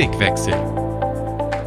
Blickwechsel. 0.00 0.54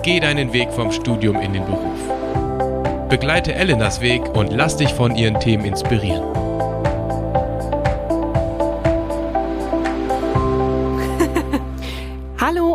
Geh 0.01 0.19
deinen 0.19 0.53
Weg 0.53 0.71
vom 0.71 0.91
Studium 0.91 1.39
in 1.39 1.53
den 1.53 1.63
Beruf. 1.65 3.07
Begleite 3.07 3.53
Elenas 3.53 4.01
Weg 4.01 4.23
und 4.35 4.51
lass 4.51 4.75
dich 4.75 4.91
von 4.91 5.15
ihren 5.15 5.39
Themen 5.39 5.65
inspirieren. 5.65 6.32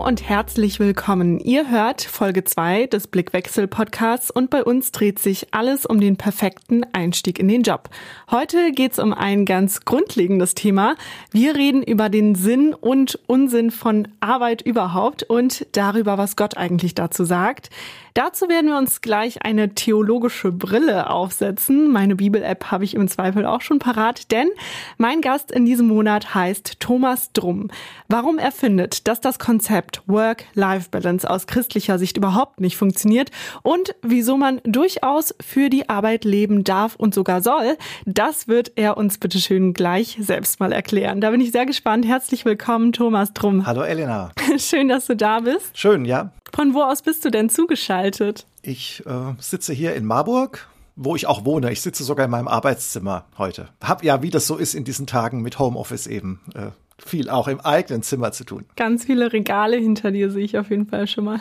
Und 0.09 0.27
herzlich 0.27 0.81
willkommen. 0.81 1.39
Ihr 1.39 1.69
hört 1.71 2.01
Folge 2.01 2.43
2 2.43 2.87
des 2.87 3.09
Blickwechsel 3.09 3.69
Podcasts 3.69 4.31
und 4.31 4.49
bei 4.49 4.65
uns 4.65 4.91
dreht 4.91 5.19
sich 5.19 5.49
alles 5.53 5.85
um 5.85 6.01
den 6.01 6.17
perfekten 6.17 6.83
Einstieg 6.95 7.39
in 7.39 7.47
den 7.47 7.61
Job. 7.63 7.91
Heute 8.31 8.73
geht's 8.73 8.99
um 8.99 9.13
ein 9.13 9.45
ganz 9.45 9.81
grundlegendes 9.85 10.55
Thema. 10.55 10.97
Wir 11.31 11.55
reden 11.57 11.83
über 11.83 12.09
den 12.09 12.37
Sinn 12.37 12.73
und 12.73 13.19
Unsinn 13.27 13.71
von 13.71 14.09
Arbeit 14.21 14.63
überhaupt 14.63 15.25
und 15.25 15.67
darüber, 15.73 16.17
was 16.17 16.37
Gott 16.37 16.57
eigentlich 16.57 16.95
dazu 16.95 17.25
sagt. 17.25 17.69
Dazu 18.15 18.49
werden 18.49 18.71
wir 18.71 18.79
uns 18.79 19.01
gleich 19.01 19.43
eine 19.45 19.75
theologische 19.75 20.51
Brille 20.51 21.09
aufsetzen. 21.11 21.93
Meine 21.93 22.17
Bibel-App 22.17 22.73
habe 22.73 22.83
ich 22.83 22.95
im 22.95 23.07
Zweifel 23.07 23.47
auch 23.47 23.61
schon 23.61 23.79
parat, 23.79 24.33
denn 24.33 24.49
mein 24.97 25.21
Gast 25.21 25.53
in 25.53 25.67
diesem 25.67 25.87
Monat 25.87 26.35
heißt 26.35 26.81
Thomas 26.81 27.33
Drum. 27.33 27.71
Warum 28.09 28.39
er 28.39 28.51
findet, 28.51 29.07
dass 29.07 29.21
das 29.21 29.39
Konzept 29.39 29.98
Work-Life-Balance 30.07 31.29
aus 31.29 31.47
christlicher 31.47 31.99
Sicht 31.99 32.17
überhaupt 32.17 32.61
nicht 32.61 32.77
funktioniert 32.77 33.31
und 33.63 33.95
wieso 34.03 34.37
man 34.37 34.61
durchaus 34.65 35.35
für 35.41 35.69
die 35.71 35.89
Arbeit 35.89 36.25
leben 36.25 36.65
darf 36.65 36.97
und 36.97 37.15
sogar 37.15 37.43
soll, 37.43 37.77
das 38.07 38.49
wird 38.49 38.73
er 38.77 38.97
uns 38.97 39.19
bitteschön 39.19 39.75
gleich 39.75 40.19
selbst 40.21 40.61
mal 40.61 40.73
erklären. 40.73 41.21
Da 41.21 41.31
bin 41.31 41.41
ich 41.41 41.53
sehr 41.53 41.67
gespannt. 41.67 42.07
Herzlich 42.07 42.45
willkommen, 42.45 42.93
Thomas 42.93 43.33
Drum. 43.33 43.67
Hallo 43.67 43.83
Elena. 43.83 44.33
Schön, 44.59 44.89
dass 44.89 45.07
du 45.07 45.17
da 45.17 45.41
bist. 45.41 45.77
Schön, 45.77 46.05
ja. 46.05 46.33
Von 46.55 46.75
wo 46.75 46.83
aus 46.83 47.03
bist 47.03 47.25
du 47.25 47.31
denn 47.31 47.51
zugeschaltet? 47.51 48.47
Ich 48.63 49.03
äh, 49.07 49.35
sitze 49.39 49.73
hier 49.73 49.95
in 49.95 50.05
Marburg, 50.05 50.69
wo 50.97 51.15
ich 51.15 51.27
auch 51.27 51.45
wohne. 51.45 51.71
Ich 51.71 51.81
sitze 51.81 52.05
sogar 52.05 52.25
in 52.25 52.31
meinem 52.31 52.49
Arbeitszimmer 52.49 53.27
heute. 53.39 53.69
Hab 53.83 54.03
ja, 54.03 54.23
wie 54.23 54.31
das 54.31 54.47
so 54.47 54.57
ist 54.57 54.75
in 54.75 54.85
diesen 54.85 55.07
Tagen 55.07 55.43
mit 55.43 55.59
Homeoffice 55.59 56.07
eben, 56.07 56.41
äh, 56.55 56.71
viel 57.05 57.31
auch 57.31 57.49
im 57.49 57.61
eigenen 57.61 58.03
Zimmer 58.03 58.33
zu 58.33 58.45
tun. 58.45 58.65
Ganz 58.77 59.05
viele 59.05 59.33
Regale 59.33 59.77
hinter 59.77 60.11
dir 60.11 60.31
sehe 60.31 60.45
ich 60.45 60.59
auf 60.59 60.71
jeden 60.71 60.87
Fall 60.87 61.07
schon 61.07 61.25
mal. 61.25 61.41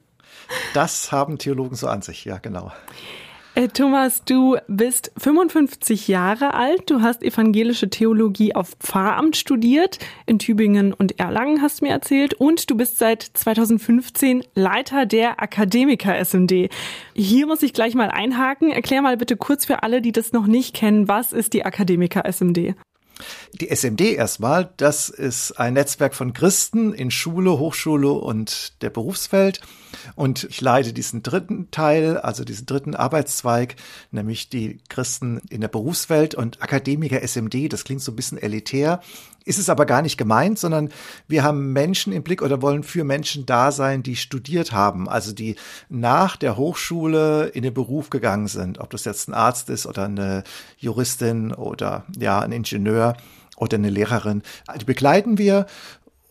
das 0.74 1.12
haben 1.12 1.38
Theologen 1.38 1.76
so 1.76 1.88
an 1.88 2.02
sich, 2.02 2.24
ja, 2.24 2.38
genau. 2.38 2.72
Äh, 3.58 3.66
Thomas, 3.66 4.22
du 4.24 4.56
bist 4.68 5.10
55 5.16 6.06
Jahre 6.06 6.54
alt, 6.54 6.88
du 6.90 7.02
hast 7.02 7.24
evangelische 7.24 7.90
Theologie 7.90 8.54
auf 8.54 8.76
Pfarramt 8.78 9.36
studiert, 9.36 9.98
in 10.26 10.38
Tübingen 10.38 10.92
und 10.92 11.18
Erlangen 11.18 11.60
hast 11.60 11.80
du 11.80 11.86
mir 11.86 11.90
erzählt, 11.90 12.34
und 12.34 12.70
du 12.70 12.76
bist 12.76 12.98
seit 12.98 13.22
2015 13.22 14.44
Leiter 14.54 15.06
der 15.06 15.42
Akademiker 15.42 16.16
SMD. 16.24 16.70
Hier 17.16 17.48
muss 17.48 17.64
ich 17.64 17.72
gleich 17.72 17.96
mal 17.96 18.12
einhaken. 18.12 18.70
Erklär 18.70 19.02
mal 19.02 19.16
bitte 19.16 19.36
kurz 19.36 19.64
für 19.64 19.82
alle, 19.82 20.02
die 20.02 20.12
das 20.12 20.32
noch 20.32 20.46
nicht 20.46 20.76
kennen, 20.76 21.08
was 21.08 21.32
ist 21.32 21.52
die 21.52 21.64
Akademiker 21.64 22.30
SMD? 22.30 22.76
Die 23.60 23.74
SMD 23.74 24.00
erstmal, 24.14 24.70
das 24.76 25.08
ist 25.08 25.52
ein 25.52 25.74
Netzwerk 25.74 26.14
von 26.14 26.32
Christen 26.32 26.92
in 26.92 27.10
Schule, 27.10 27.58
Hochschule 27.58 28.10
und 28.10 28.82
der 28.82 28.90
Berufswelt. 28.90 29.60
Und 30.14 30.44
ich 30.44 30.60
leite 30.60 30.92
diesen 30.92 31.22
dritten 31.22 31.70
Teil, 31.70 32.18
also 32.18 32.44
diesen 32.44 32.66
dritten 32.66 32.94
Arbeitszweig, 32.94 33.76
nämlich 34.10 34.48
die 34.48 34.80
Christen 34.88 35.40
in 35.50 35.60
der 35.60 35.68
Berufswelt 35.68 36.34
und 36.34 36.62
Akademiker 36.62 37.22
SMD. 37.22 37.72
Das 37.72 37.84
klingt 37.84 38.02
so 38.02 38.12
ein 38.12 38.16
bisschen 38.16 38.38
elitär, 38.38 39.00
ist 39.48 39.58
es 39.58 39.70
aber 39.70 39.86
gar 39.86 40.02
nicht 40.02 40.18
gemeint, 40.18 40.58
sondern 40.58 40.90
wir 41.26 41.42
haben 41.42 41.72
Menschen 41.72 42.12
im 42.12 42.22
Blick 42.22 42.42
oder 42.42 42.60
wollen 42.60 42.82
für 42.82 43.02
Menschen 43.02 43.46
da 43.46 43.72
sein, 43.72 44.02
die 44.02 44.16
studiert 44.16 44.72
haben, 44.72 45.08
also 45.08 45.32
die 45.32 45.56
nach 45.88 46.36
der 46.36 46.58
Hochschule 46.58 47.46
in 47.46 47.62
den 47.62 47.72
Beruf 47.72 48.10
gegangen 48.10 48.48
sind, 48.48 48.78
ob 48.78 48.90
das 48.90 49.06
jetzt 49.06 49.26
ein 49.28 49.34
Arzt 49.34 49.70
ist 49.70 49.86
oder 49.86 50.04
eine 50.04 50.44
Juristin 50.76 51.54
oder 51.54 52.04
ja, 52.18 52.40
ein 52.40 52.52
Ingenieur 52.52 53.16
oder 53.56 53.76
eine 53.76 53.90
Lehrerin. 53.90 54.42
Die 54.78 54.84
begleiten 54.84 55.38
wir 55.38 55.66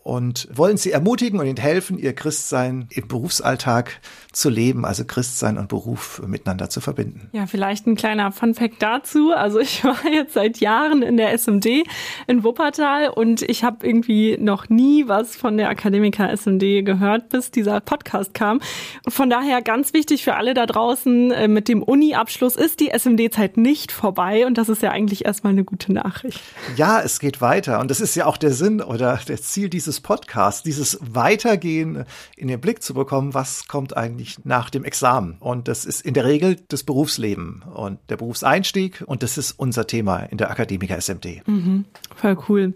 und 0.08 0.48
wollen 0.50 0.78
sie 0.78 0.90
ermutigen 0.90 1.38
und 1.38 1.46
ihnen 1.46 1.58
helfen, 1.58 1.98
ihr 1.98 2.14
Christsein 2.14 2.88
im 2.90 3.06
Berufsalltag 3.08 4.00
zu 4.32 4.48
leben, 4.48 4.86
also 4.86 5.04
Christsein 5.04 5.58
und 5.58 5.68
Beruf 5.68 6.22
miteinander 6.26 6.70
zu 6.70 6.80
verbinden. 6.80 7.28
Ja, 7.32 7.46
vielleicht 7.46 7.86
ein 7.86 7.94
kleiner 7.94 8.32
Funfact 8.32 8.80
dazu. 8.80 9.32
Also 9.32 9.58
ich 9.58 9.84
war 9.84 9.98
jetzt 10.10 10.32
seit 10.32 10.60
Jahren 10.60 11.02
in 11.02 11.18
der 11.18 11.32
SMD 11.36 11.84
in 12.26 12.42
Wuppertal 12.42 13.10
und 13.10 13.42
ich 13.42 13.64
habe 13.64 13.86
irgendwie 13.86 14.38
noch 14.38 14.70
nie 14.70 15.08
was 15.08 15.36
von 15.36 15.58
der 15.58 15.68
Akademiker 15.68 16.30
SMD 16.34 16.86
gehört, 16.86 17.28
bis 17.28 17.50
dieser 17.50 17.80
Podcast 17.80 18.32
kam. 18.32 18.60
Und 19.04 19.12
von 19.12 19.28
daher 19.28 19.60
ganz 19.60 19.92
wichtig 19.92 20.24
für 20.24 20.36
alle 20.36 20.54
da 20.54 20.64
draußen, 20.64 21.32
äh, 21.32 21.48
mit 21.48 21.68
dem 21.68 21.82
Uni-Abschluss 21.82 22.56
ist 22.56 22.80
die 22.80 22.88
SMD-Zeit 22.98 23.58
nicht 23.58 23.92
vorbei 23.92 24.46
und 24.46 24.56
das 24.56 24.70
ist 24.70 24.80
ja 24.80 24.90
eigentlich 24.90 25.26
erstmal 25.26 25.52
eine 25.52 25.64
gute 25.64 25.92
Nachricht. 25.92 26.40
Ja, 26.76 27.02
es 27.02 27.18
geht 27.20 27.42
weiter 27.42 27.80
und 27.80 27.90
das 27.90 28.00
ist 28.00 28.14
ja 28.14 28.24
auch 28.24 28.38
der 28.38 28.52
Sinn 28.52 28.80
oder 28.80 29.20
der 29.28 29.36
Ziel 29.36 29.68
dieses 29.68 29.97
dieses 29.98 30.00
Podcasts, 30.00 30.62
dieses 30.62 30.98
Weitergehen 31.00 32.04
in 32.36 32.48
den 32.48 32.60
Blick 32.60 32.82
zu 32.82 32.94
bekommen, 32.94 33.34
was 33.34 33.66
kommt 33.66 33.96
eigentlich 33.96 34.36
nach 34.44 34.70
dem 34.70 34.84
Examen. 34.84 35.36
Und 35.40 35.68
das 35.68 35.84
ist 35.84 36.02
in 36.02 36.14
der 36.14 36.24
Regel 36.24 36.56
das 36.68 36.84
Berufsleben 36.84 37.64
und 37.74 37.98
der 38.08 38.16
Berufseinstieg. 38.16 39.02
Und 39.06 39.22
das 39.22 39.38
ist 39.38 39.52
unser 39.52 39.86
Thema 39.86 40.20
in 40.20 40.38
der 40.38 40.50
Akademiker 40.50 41.00
SMD. 41.00 41.46
Mhm, 41.46 41.84
voll 42.14 42.38
cool. 42.48 42.74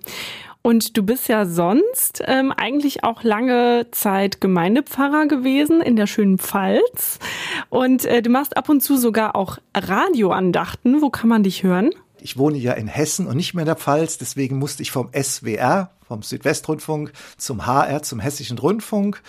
Und 0.62 0.96
du 0.96 1.02
bist 1.02 1.28
ja 1.28 1.44
sonst 1.44 2.22
ähm, 2.24 2.52
eigentlich 2.52 3.02
auch 3.02 3.24
lange 3.24 3.88
Zeit 3.90 4.40
Gemeindepfarrer 4.40 5.26
gewesen 5.26 5.80
in 5.80 5.96
der 5.96 6.06
schönen 6.06 6.38
Pfalz. 6.38 7.18
Und 7.68 8.04
äh, 8.04 8.22
du 8.22 8.30
machst 8.30 8.56
ab 8.56 8.68
und 8.68 8.80
zu 8.80 8.96
sogar 8.96 9.34
auch 9.34 9.58
Radioandachten. 9.76 11.02
Wo 11.02 11.10
kann 11.10 11.28
man 11.28 11.42
dich 11.42 11.64
hören? 11.64 11.90
Ich 12.22 12.38
wohne 12.38 12.56
ja 12.56 12.72
in 12.74 12.86
Hessen 12.86 13.26
und 13.26 13.36
nicht 13.36 13.52
mehr 13.52 13.62
in 13.62 13.66
der 13.66 13.76
Pfalz, 13.76 14.16
deswegen 14.16 14.58
musste 14.58 14.82
ich 14.82 14.92
vom 14.92 15.10
SWR, 15.12 15.90
vom 16.06 16.22
Südwestrundfunk 16.22 17.12
zum 17.36 17.66
HR, 17.66 18.02
zum 18.02 18.20
Hessischen 18.20 18.58
Rundfunk 18.58 19.22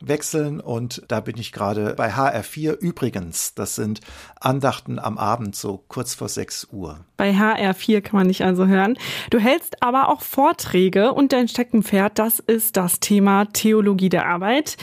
wechseln 0.00 0.60
und 0.60 1.02
da 1.08 1.20
bin 1.20 1.36
ich 1.38 1.52
gerade 1.52 1.94
bei 1.94 2.12
HR4 2.12 2.72
übrigens. 2.72 3.54
Das 3.54 3.76
sind 3.76 4.00
Andachten 4.40 4.98
am 4.98 5.16
Abend 5.16 5.54
so 5.54 5.84
kurz 5.88 6.14
vor 6.14 6.28
6 6.28 6.68
Uhr. 6.72 7.04
Bei 7.16 7.30
HR4 7.30 8.00
kann 8.00 8.18
man 8.18 8.26
nicht 8.26 8.42
also 8.42 8.66
hören. 8.66 8.98
Du 9.30 9.38
hältst 9.38 9.82
aber 9.82 10.08
auch 10.08 10.22
Vorträge 10.22 11.12
und 11.12 11.32
dein 11.32 11.46
Steckenpferd, 11.46 12.18
das 12.18 12.40
ist 12.40 12.76
das 12.76 12.98
Thema 12.98 13.44
Theologie 13.44 14.08
der 14.08 14.26
Arbeit. 14.26 14.76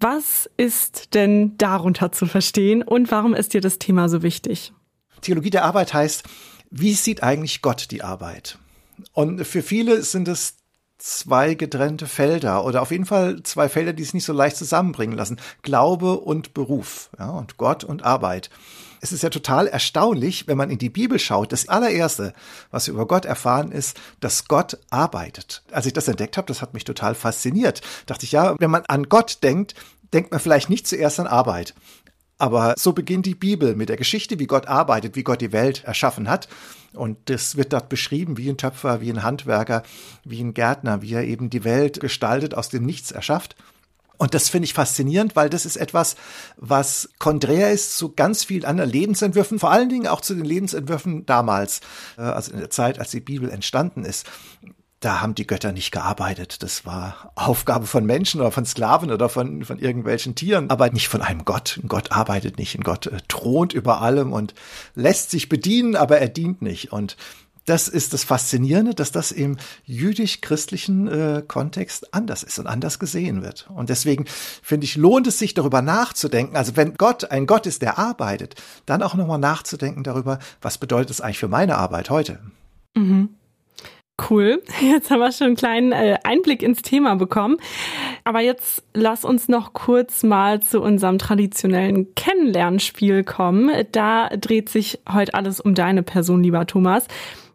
Was 0.00 0.50
ist 0.56 1.14
denn 1.14 1.56
darunter 1.58 2.10
zu 2.10 2.26
verstehen 2.26 2.82
und 2.82 3.12
warum 3.12 3.34
ist 3.34 3.54
dir 3.54 3.60
das 3.60 3.78
Thema 3.78 4.08
so 4.08 4.22
wichtig? 4.22 4.72
Theologie 5.20 5.50
der 5.50 5.64
Arbeit 5.64 5.94
heißt, 5.94 6.24
wie 6.76 6.94
sieht 6.94 7.22
eigentlich 7.22 7.62
Gott 7.62 7.92
die 7.92 8.02
Arbeit? 8.02 8.58
Und 9.12 9.44
für 9.44 9.62
viele 9.62 10.02
sind 10.02 10.26
es 10.26 10.56
zwei 10.98 11.54
getrennte 11.54 12.06
Felder 12.08 12.64
oder 12.64 12.82
auf 12.82 12.90
jeden 12.90 13.06
Fall 13.06 13.42
zwei 13.44 13.68
Felder, 13.68 13.92
die 13.92 14.02
es 14.02 14.12
nicht 14.12 14.24
so 14.24 14.32
leicht 14.32 14.56
zusammenbringen 14.56 15.16
lassen. 15.16 15.38
Glaube 15.62 16.18
und 16.18 16.52
Beruf, 16.52 17.10
ja, 17.16 17.30
und 17.30 17.58
Gott 17.58 17.84
und 17.84 18.02
Arbeit. 18.02 18.50
Es 19.00 19.12
ist 19.12 19.22
ja 19.22 19.30
total 19.30 19.68
erstaunlich, 19.68 20.48
wenn 20.48 20.56
man 20.56 20.70
in 20.70 20.78
die 20.78 20.90
Bibel 20.90 21.18
schaut. 21.20 21.52
Das 21.52 21.68
allererste, 21.68 22.32
was 22.72 22.86
wir 22.86 22.94
über 22.94 23.06
Gott 23.06 23.24
erfahren, 23.24 23.70
ist, 23.70 24.00
dass 24.18 24.48
Gott 24.48 24.78
arbeitet. 24.90 25.62
Als 25.70 25.86
ich 25.86 25.92
das 25.92 26.08
entdeckt 26.08 26.36
habe, 26.38 26.48
das 26.48 26.60
hat 26.62 26.74
mich 26.74 26.84
total 26.84 27.14
fasziniert. 27.14 27.82
Dachte 28.06 28.24
ich, 28.24 28.32
ja, 28.32 28.56
wenn 28.58 28.70
man 28.70 28.84
an 28.86 29.08
Gott 29.08 29.44
denkt, 29.44 29.74
denkt 30.12 30.30
man 30.30 30.40
vielleicht 30.40 30.70
nicht 30.70 30.88
zuerst 30.88 31.20
an 31.20 31.26
Arbeit. 31.26 31.74
Aber 32.38 32.74
so 32.76 32.92
beginnt 32.92 33.26
die 33.26 33.34
Bibel 33.34 33.76
mit 33.76 33.88
der 33.88 33.96
Geschichte, 33.96 34.38
wie 34.38 34.46
Gott 34.46 34.66
arbeitet, 34.66 35.14
wie 35.16 35.22
Gott 35.22 35.40
die 35.40 35.52
Welt 35.52 35.84
erschaffen 35.84 36.28
hat. 36.28 36.48
Und 36.92 37.18
das 37.26 37.56
wird 37.56 37.72
dort 37.72 37.88
beschrieben, 37.88 38.36
wie 38.36 38.48
ein 38.48 38.56
Töpfer, 38.56 39.00
wie 39.00 39.10
ein 39.10 39.22
Handwerker, 39.22 39.82
wie 40.24 40.40
ein 40.40 40.54
Gärtner, 40.54 41.02
wie 41.02 41.14
er 41.14 41.24
eben 41.24 41.50
die 41.50 41.64
Welt 41.64 42.00
gestaltet, 42.00 42.54
aus 42.54 42.68
dem 42.68 42.84
Nichts 42.84 43.12
erschafft. 43.12 43.56
Und 44.16 44.34
das 44.34 44.48
finde 44.48 44.66
ich 44.66 44.74
faszinierend, 44.74 45.34
weil 45.34 45.50
das 45.50 45.66
ist 45.66 45.76
etwas, 45.76 46.14
was 46.56 47.10
konträr 47.18 47.72
ist 47.72 47.96
zu 47.98 48.14
ganz 48.14 48.44
vielen 48.44 48.64
anderen 48.64 48.90
Lebensentwürfen, 48.90 49.58
vor 49.58 49.72
allen 49.72 49.88
Dingen 49.88 50.06
auch 50.06 50.20
zu 50.20 50.34
den 50.34 50.44
Lebensentwürfen 50.44 51.26
damals, 51.26 51.80
äh, 52.16 52.22
also 52.22 52.52
in 52.52 52.60
der 52.60 52.70
Zeit, 52.70 53.00
als 53.00 53.10
die 53.10 53.20
Bibel 53.20 53.50
entstanden 53.50 54.04
ist 54.04 54.26
da 55.04 55.20
haben 55.20 55.34
die 55.34 55.46
Götter 55.46 55.72
nicht 55.72 55.90
gearbeitet. 55.90 56.62
Das 56.62 56.86
war 56.86 57.32
Aufgabe 57.34 57.86
von 57.86 58.06
Menschen 58.06 58.40
oder 58.40 58.50
von 58.50 58.64
Sklaven 58.64 59.10
oder 59.10 59.28
von, 59.28 59.64
von 59.64 59.78
irgendwelchen 59.78 60.34
Tieren, 60.34 60.70
aber 60.70 60.90
nicht 60.90 61.08
von 61.08 61.20
einem 61.20 61.44
Gott. 61.44 61.78
Ein 61.82 61.88
Gott 61.88 62.10
arbeitet 62.10 62.58
nicht. 62.58 62.74
Ein 62.78 62.84
Gott 62.84 63.06
äh, 63.06 63.18
thront 63.28 63.74
über 63.74 64.00
allem 64.00 64.32
und 64.32 64.54
lässt 64.94 65.30
sich 65.30 65.48
bedienen, 65.48 65.94
aber 65.94 66.18
er 66.18 66.28
dient 66.28 66.62
nicht. 66.62 66.90
Und 66.92 67.16
das 67.66 67.88
ist 67.88 68.12
das 68.12 68.24
Faszinierende, 68.24 68.94
dass 68.94 69.12
das 69.12 69.30
im 69.30 69.58
jüdisch-christlichen 69.84 71.08
äh, 71.08 71.42
Kontext 71.46 72.14
anders 72.14 72.42
ist 72.42 72.58
und 72.58 72.66
anders 72.66 72.98
gesehen 72.98 73.42
wird. 73.42 73.68
Und 73.74 73.90
deswegen 73.90 74.26
finde 74.62 74.84
ich, 74.84 74.96
lohnt 74.96 75.26
es 75.26 75.38
sich 75.38 75.54
darüber 75.54 75.82
nachzudenken. 75.82 76.56
Also 76.56 76.76
wenn 76.76 76.94
Gott 76.94 77.30
ein 77.30 77.46
Gott 77.46 77.66
ist, 77.66 77.82
der 77.82 77.98
arbeitet, 77.98 78.54
dann 78.86 79.02
auch 79.02 79.14
nochmal 79.14 79.38
nachzudenken 79.38 80.02
darüber, 80.02 80.38
was 80.62 80.78
bedeutet 80.78 81.10
es 81.10 81.20
eigentlich 81.20 81.38
für 81.38 81.48
meine 81.48 81.76
Arbeit 81.76 82.10
heute? 82.10 82.40
Mhm. 82.94 83.30
Cool. 84.30 84.62
Jetzt 84.80 85.10
haben 85.10 85.20
wir 85.20 85.32
schon 85.32 85.48
einen 85.48 85.56
kleinen 85.56 85.92
äh, 85.92 86.18
Einblick 86.22 86.62
ins 86.62 86.82
Thema 86.82 87.16
bekommen. 87.16 87.56
Aber 88.22 88.40
jetzt 88.40 88.82
lass 88.94 89.24
uns 89.24 89.48
noch 89.48 89.72
kurz 89.72 90.22
mal 90.22 90.60
zu 90.60 90.80
unserem 90.80 91.18
traditionellen 91.18 92.14
Kennenlernspiel 92.14 93.24
kommen. 93.24 93.70
Da 93.92 94.28
dreht 94.28 94.68
sich 94.68 95.00
heute 95.12 95.34
alles 95.34 95.60
um 95.60 95.74
deine 95.74 96.02
Person, 96.02 96.42
lieber 96.42 96.66
Thomas. 96.66 97.06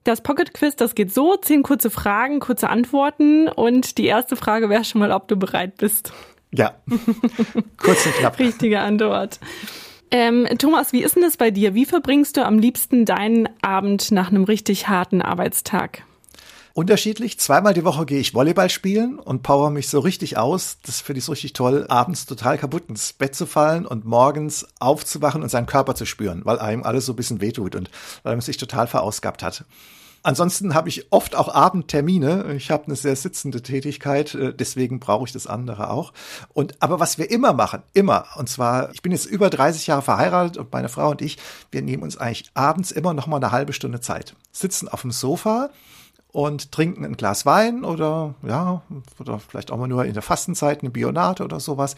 Das 0.04 0.22
Pocket 0.22 0.54
Quiz, 0.54 0.76
das 0.76 0.96
geht 0.96 1.14
so, 1.14 1.36
zehn 1.38 1.64
kurze 1.64 1.90
Fragen, 1.90 2.40
kurze 2.40 2.70
Antworten 2.70 3.48
und 3.48 3.98
die 3.98 4.06
erste 4.06 4.36
Frage 4.36 4.70
wäre 4.70 4.84
schon 4.84 5.00
mal, 5.00 5.12
ob 5.12 5.28
du 5.28 5.38
bereit 5.38 5.78
bist. 5.78 6.14
Ja, 6.52 6.76
kurz 7.78 8.06
und 8.06 8.14
knapp. 8.16 8.40
Richtige 8.40 8.80
Antwort. 8.80 9.40
Ähm, 10.12 10.48
Thomas, 10.58 10.94
wie 10.94 11.04
ist 11.04 11.16
denn 11.16 11.24
das 11.24 11.38
bei 11.38 11.52
dir? 11.52 11.76
Wie 11.76 11.86
verbringst 11.86 12.38
du 12.38 12.46
am 12.46 12.58
liebsten 12.60 13.06
deinen 13.06 13.50
Abend 13.62 14.12
nach 14.12 14.30
einem 14.30 14.44
richtig 14.44 14.88
harten 14.88 15.22
Arbeitstag? 15.22 16.04
Unterschiedlich. 16.80 17.38
Zweimal 17.38 17.74
die 17.74 17.84
Woche 17.84 18.06
gehe 18.06 18.22
ich 18.22 18.34
Volleyball 18.34 18.70
spielen 18.70 19.20
und 19.20 19.44
power 19.44 19.70
mich 19.70 19.90
so 19.90 20.00
richtig 20.00 20.38
aus. 20.38 20.78
Das 20.86 21.02
finde 21.02 21.20
ich 21.20 21.26
so 21.26 21.34
richtig 21.34 21.52
toll, 21.52 21.86
abends 21.90 22.26
total 22.26 22.58
kaputt 22.58 22.84
ins 22.88 23.12
Bett 23.12 23.36
zu 23.36 23.46
fallen 23.46 23.86
und 23.86 24.06
morgens 24.06 24.66
aufzuwachen 24.80 25.44
und 25.44 25.50
seinen 25.50 25.66
Körper 25.66 25.94
zu 25.94 26.06
spüren, 26.06 26.42
weil 26.46 26.58
einem 26.58 26.84
alles 26.84 27.06
so 27.06 27.12
ein 27.12 27.18
bisschen 27.18 27.42
wehtut 27.42 27.76
und 27.76 27.92
weil 28.24 28.34
man 28.34 28.42
sich 28.42 28.56
total 28.56 28.88
verausgabt 28.88 29.44
hat. 29.44 29.66
Ansonsten 30.24 30.74
habe 30.74 30.88
ich 30.88 31.12
oft 31.12 31.36
auch 31.36 31.54
Abendtermine. 31.54 32.54
Ich 32.56 32.72
habe 32.72 32.86
eine 32.86 32.96
sehr 32.96 33.18
sitzende 33.18 33.62
Tätigkeit, 33.62 34.34
äh, 34.36 34.54
deswegen 34.54 35.02
brauche 35.02 35.26
ich 35.26 35.34
das 35.34 35.48
andere 35.48 35.90
auch. 35.90 36.14
Und 36.54 36.82
aber 36.82 37.02
was 37.02 37.18
wir 37.18 37.30
immer 37.30 37.52
machen, 37.52 37.84
immer, 37.94 38.26
und 38.38 38.48
zwar, 38.48 38.94
ich 38.94 39.02
bin 39.02 39.12
jetzt 39.12 39.26
über 39.26 39.50
30 39.50 39.88
Jahre 39.88 40.02
verheiratet 40.02 40.56
und 40.56 40.72
meine 40.72 40.88
Frau 40.88 41.10
und 41.10 41.22
ich, 41.22 41.38
wir 41.72 41.82
nehmen 41.82 42.04
uns 42.04 42.16
eigentlich 42.16 42.50
abends 42.54 42.92
immer 42.92 43.14
noch 43.14 43.28
mal 43.28 43.36
eine 43.36 43.52
halbe 43.52 43.74
Stunde 43.74 44.00
Zeit, 44.00 44.34
sitzen 44.54 44.88
auf 44.88 45.02
dem 45.02 45.12
Sofa 45.12 45.72
und 46.32 46.72
trinken 46.72 47.06
ein 47.06 47.18
Glas 47.18 47.46
Wein 47.46 47.84
oder 47.84 48.36
ja, 48.48 48.84
oder 49.20 49.40
vielleicht 49.40 49.72
auch 49.72 49.78
mal 49.78 49.88
nur 49.88 50.06
in 50.06 50.14
der 50.14 50.22
Fastenzeit 50.22 50.82
eine 50.82 50.92
Bionate 50.92 51.44
oder 51.44 51.60
sowas 51.60 51.96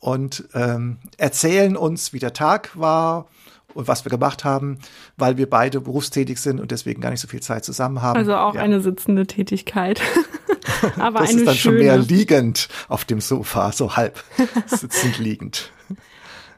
und 0.00 0.48
ähm, 0.54 0.98
erzählen 1.18 1.76
uns, 1.76 2.12
wie 2.12 2.18
der 2.18 2.32
Tag 2.32 2.70
war 2.78 3.26
und 3.74 3.88
was 3.88 4.04
wir 4.04 4.10
gemacht 4.10 4.44
haben, 4.44 4.78
weil 5.16 5.36
wir 5.36 5.50
beide 5.50 5.80
berufstätig 5.80 6.40
sind 6.40 6.60
und 6.60 6.70
deswegen 6.70 7.00
gar 7.00 7.10
nicht 7.10 7.20
so 7.20 7.28
viel 7.28 7.40
Zeit 7.40 7.64
zusammen 7.64 8.00
haben. 8.00 8.16
Also 8.16 8.36
auch 8.36 8.54
ja. 8.54 8.62
eine 8.62 8.80
sitzende 8.80 9.26
Tätigkeit. 9.26 10.00
Aber 10.98 11.20
das 11.20 11.30
eine 11.30 11.40
ist 11.40 11.46
dann 11.46 11.54
schöne. 11.54 11.76
schon 11.76 11.84
mehr 11.84 11.98
liegend 11.98 12.68
auf 12.88 13.04
dem 13.04 13.20
Sofa, 13.20 13.72
so 13.72 13.96
halb 13.96 14.22
sitzend 14.66 15.18
liegend. 15.18 15.70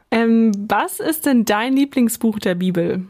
Ähm, 0.09 0.53
was 0.69 1.01
ist 1.01 1.25
denn 1.25 1.43
dein 1.43 1.73
Lieblingsbuch 1.73 2.39
der 2.39 2.55
Bibel? 2.55 3.07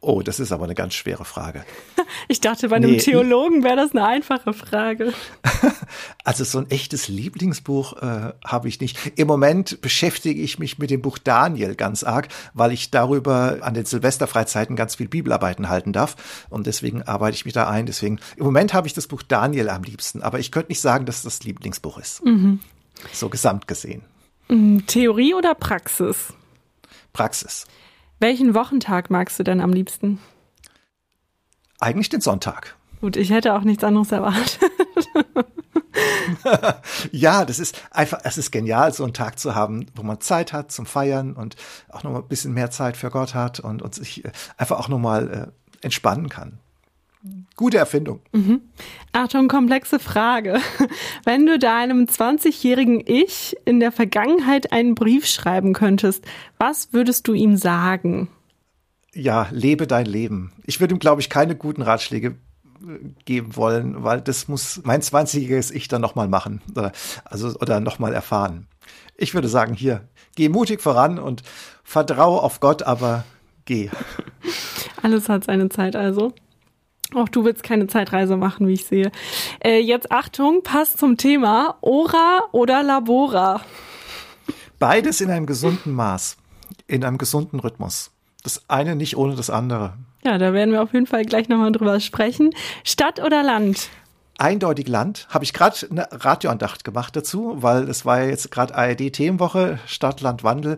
Oh, 0.00 0.20
das 0.22 0.40
ist 0.40 0.52
aber 0.52 0.64
eine 0.64 0.74
ganz 0.74 0.94
schwere 0.94 1.24
Frage. 1.24 1.64
Ich 2.28 2.40
dachte, 2.40 2.68
bei 2.68 2.76
einem 2.76 2.92
nee. 2.92 2.96
Theologen 2.98 3.62
wäre 3.62 3.76
das 3.76 3.90
eine 3.90 4.06
einfache 4.06 4.52
Frage. 4.52 5.12
Also 6.24 6.42
so 6.42 6.58
ein 6.58 6.70
echtes 6.70 7.06
Lieblingsbuch 7.06 8.02
äh, 8.02 8.32
habe 8.44 8.68
ich 8.68 8.80
nicht. 8.80 9.12
Im 9.16 9.28
Moment 9.28 9.80
beschäftige 9.80 10.40
ich 10.40 10.58
mich 10.58 10.78
mit 10.78 10.90
dem 10.90 11.02
Buch 11.02 11.18
Daniel 11.18 11.76
ganz 11.76 12.02
arg, 12.02 12.28
weil 12.52 12.72
ich 12.72 12.90
darüber 12.90 13.58
an 13.60 13.74
den 13.74 13.84
Silvesterfreizeiten 13.84 14.74
ganz 14.74 14.96
viel 14.96 15.08
Bibelarbeiten 15.08 15.68
halten 15.68 15.92
darf. 15.92 16.16
Und 16.50 16.66
deswegen 16.66 17.02
arbeite 17.02 17.36
ich 17.36 17.44
mich 17.44 17.54
da 17.54 17.68
ein. 17.68 17.86
Deswegen, 17.86 18.18
im 18.36 18.44
Moment 18.44 18.74
habe 18.74 18.88
ich 18.88 18.94
das 18.94 19.06
Buch 19.06 19.22
Daniel 19.22 19.68
am 19.68 19.84
liebsten, 19.84 20.22
aber 20.22 20.40
ich 20.40 20.50
könnte 20.50 20.70
nicht 20.70 20.80
sagen, 20.80 21.06
dass 21.06 21.22
das 21.22 21.44
Lieblingsbuch 21.44 21.98
ist. 21.98 22.24
Mhm. 22.24 22.60
So 23.12 23.28
gesamt 23.28 23.68
gesehen. 23.68 24.02
Mm, 24.48 24.80
Theorie 24.86 25.34
oder 25.34 25.54
Praxis? 25.54 26.32
Praxis. 27.12 27.66
Welchen 28.18 28.54
Wochentag 28.54 29.10
magst 29.10 29.38
du 29.38 29.42
denn 29.42 29.60
am 29.60 29.72
liebsten? 29.72 30.20
Eigentlich 31.78 32.08
den 32.08 32.22
Sonntag. 32.22 32.76
Gut, 33.00 33.16
ich 33.16 33.30
hätte 33.30 33.54
auch 33.54 33.60
nichts 33.60 33.84
anderes 33.84 34.10
erwartet. 34.10 34.58
ja, 37.12 37.44
das 37.44 37.58
ist 37.58 37.82
einfach, 37.90 38.20
es 38.24 38.38
ist 38.38 38.50
genial, 38.50 38.92
so 38.94 39.04
einen 39.04 39.12
Tag 39.12 39.38
zu 39.38 39.54
haben, 39.54 39.86
wo 39.94 40.02
man 40.02 40.20
Zeit 40.20 40.54
hat 40.54 40.72
zum 40.72 40.86
Feiern 40.86 41.34
und 41.34 41.56
auch 41.90 42.04
noch 42.04 42.12
mal 42.12 42.20
ein 42.20 42.28
bisschen 42.28 42.54
mehr 42.54 42.70
Zeit 42.70 42.96
für 42.96 43.10
Gott 43.10 43.34
hat 43.34 43.60
und, 43.60 43.82
und 43.82 43.94
sich 43.94 44.24
äh, 44.24 44.32
einfach 44.56 44.78
auch 44.78 44.88
noch 44.88 44.98
mal 44.98 45.52
äh, 45.82 45.84
entspannen 45.84 46.30
kann. 46.30 46.58
Gute 47.56 47.78
Erfindung. 47.78 48.20
Mhm. 48.32 48.60
Achtung, 49.12 49.48
komplexe 49.48 49.98
Frage. 49.98 50.60
Wenn 51.24 51.46
du 51.46 51.58
deinem 51.58 52.04
20-jährigen 52.04 53.02
Ich 53.04 53.56
in 53.64 53.80
der 53.80 53.92
Vergangenheit 53.92 54.72
einen 54.72 54.94
Brief 54.94 55.26
schreiben 55.26 55.72
könntest, 55.72 56.24
was 56.58 56.92
würdest 56.92 57.26
du 57.26 57.32
ihm 57.32 57.56
sagen? 57.56 58.28
Ja, 59.14 59.48
lebe 59.50 59.86
dein 59.86 60.06
Leben. 60.06 60.52
Ich 60.66 60.80
würde 60.80 60.94
ihm, 60.94 60.98
glaube 60.98 61.20
ich, 61.20 61.30
keine 61.30 61.56
guten 61.56 61.82
Ratschläge 61.82 62.36
äh, 62.86 62.98
geben 63.24 63.56
wollen, 63.56 64.04
weil 64.04 64.20
das 64.20 64.46
muss 64.46 64.82
mein 64.84 65.00
20-jähriges 65.00 65.72
Ich 65.72 65.88
dann 65.88 66.02
nochmal 66.02 66.28
machen 66.28 66.60
oder, 66.70 66.92
also, 67.24 67.58
oder 67.58 67.80
nochmal 67.80 68.12
erfahren. 68.12 68.66
Ich 69.16 69.32
würde 69.32 69.48
sagen, 69.48 69.74
hier, 69.74 70.06
geh 70.36 70.50
mutig 70.50 70.82
voran 70.82 71.18
und 71.18 71.42
vertraue 71.82 72.42
auf 72.42 72.60
Gott, 72.60 72.82
aber 72.82 73.24
geh. 73.64 73.88
Alles 75.02 75.28
hat 75.28 75.44
seine 75.44 75.70
Zeit 75.70 75.96
also. 75.96 76.34
Auch 77.14 77.28
du 77.28 77.44
willst 77.44 77.62
keine 77.62 77.86
Zeitreise 77.86 78.36
machen, 78.36 78.66
wie 78.66 78.74
ich 78.74 78.84
sehe. 78.84 79.12
Äh, 79.64 79.78
jetzt 79.78 80.10
Achtung, 80.10 80.62
passt 80.62 80.98
zum 80.98 81.16
Thema. 81.16 81.76
Ora 81.80 82.42
oder 82.52 82.82
Labora? 82.82 83.60
Beides 84.78 85.20
in 85.20 85.30
einem 85.30 85.46
gesunden 85.46 85.92
Maß, 85.92 86.36
in 86.86 87.04
einem 87.04 87.18
gesunden 87.18 87.60
Rhythmus. 87.60 88.10
Das 88.42 88.68
eine 88.68 88.96
nicht 88.96 89.16
ohne 89.16 89.34
das 89.34 89.50
andere. 89.50 89.94
Ja, 90.24 90.38
da 90.38 90.52
werden 90.52 90.72
wir 90.72 90.82
auf 90.82 90.92
jeden 90.92 91.06
Fall 91.06 91.24
gleich 91.24 91.48
nochmal 91.48 91.72
drüber 91.72 92.00
sprechen. 92.00 92.50
Stadt 92.84 93.22
oder 93.22 93.42
Land? 93.42 93.88
Eindeutig 94.38 94.88
Land. 94.88 95.28
Habe 95.30 95.44
ich 95.44 95.52
gerade 95.52 95.76
eine 95.90 96.08
Radioandacht 96.10 96.84
gemacht 96.84 97.16
dazu, 97.16 97.54
weil 97.62 97.88
es 97.88 98.04
war 98.04 98.20
ja 98.20 98.28
jetzt 98.28 98.50
gerade 98.50 98.74
ARD-Themenwoche, 98.74 99.78
Stadt, 99.86 100.20
Land, 100.20 100.44
Wandel 100.44 100.76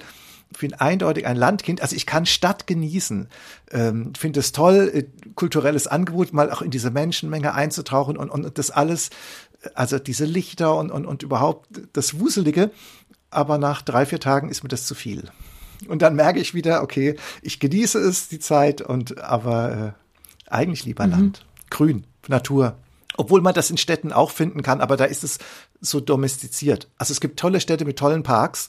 bin 0.59 0.75
eindeutig 0.75 1.27
ein 1.27 1.37
Landkind. 1.37 1.83
Also 1.83 1.97
ich 1.97 2.07
kann 2.07 2.27
Stadt 2.27 2.67
genießen. 2.67 3.29
Ähm, 3.71 4.13
finde 4.15 4.41
es 4.41 4.53
toll, 4.53 4.91
äh, 4.93 5.05
kulturelles 5.35 5.87
Angebot, 5.87 6.33
mal 6.33 6.51
auch 6.51 6.63
in 6.63 6.71
diese 6.71 6.91
Menschenmenge 6.91 7.55
einzutauchen 7.55 8.17
und, 8.17 8.31
und 8.31 8.59
das 8.59 8.71
alles, 8.71 9.11
also 9.75 9.99
diese 9.99 10.25
Lichter 10.25 10.77
und, 10.77 10.91
und, 10.91 11.07
und 11.07 11.23
überhaupt 11.23 11.69
das 11.93 12.19
Wuselige. 12.19 12.71
Aber 13.31 13.59
nach 13.59 13.83
drei, 13.83 14.07
vier 14.07 14.21
Tagen 14.21 14.49
ist 14.49 14.63
mir 14.63 14.71
das 14.71 14.87
zu 14.87 14.95
viel. 14.95 15.25
Und 15.87 16.03
dann 16.03 16.17
merke 16.17 16.41
ich 16.41 16.55
wieder, 16.55 16.83
okay, 16.83 17.17
ich 17.43 17.61
genieße 17.61 17.99
es, 17.99 18.29
die 18.29 18.41
Zeit, 18.41 18.81
und 18.81 19.19
aber 19.19 19.95
äh, 20.49 20.51
eigentlich 20.51 20.85
lieber 20.85 21.07
mhm. 21.07 21.13
Land. 21.13 21.47
Grün, 21.71 22.05
Natur. 22.27 22.77
Obwohl 23.17 23.43
man 23.43 23.55
das 23.55 23.71
in 23.71 23.77
Städten 23.77 24.13
auch 24.13 24.31
finden 24.31 24.63
kann, 24.63 24.81
aber 24.81 24.97
da 24.97 25.05
ist 25.05 25.25
es 25.25 25.39
so 25.81 26.01
domestiziert. 26.01 26.89
Also 26.97 27.13
es 27.13 27.21
gibt 27.21 27.39
tolle 27.39 27.61
Städte 27.61 27.85
mit 27.85 27.99
tollen 27.99 28.23
Parks. 28.23 28.69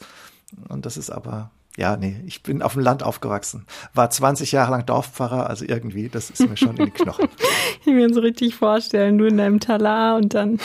Und 0.67 0.85
das 0.85 0.97
ist 0.97 1.09
aber 1.09 1.51
ja, 1.79 1.95
nee, 1.95 2.17
ich 2.25 2.43
bin 2.43 2.61
auf 2.61 2.73
dem 2.73 2.81
Land 2.81 3.03
aufgewachsen. 3.03 3.65
War 3.93 4.09
20 4.09 4.51
Jahre 4.51 4.71
lang 4.71 4.85
Dorfpfarrer, 4.85 5.49
also 5.49 5.63
irgendwie, 5.65 6.09
das 6.09 6.29
ist 6.29 6.47
mir 6.47 6.57
schon 6.57 6.75
in 6.75 6.85
die 6.85 6.91
Knochen. 6.91 7.29
ich 7.79 7.85
will 7.87 7.93
mir 7.93 8.13
so 8.13 8.19
richtig 8.19 8.55
vorstellen, 8.55 9.17
du 9.17 9.25
in 9.25 9.37
deinem 9.37 9.61
Talar 9.61 10.17
und 10.17 10.33
dann 10.33 10.59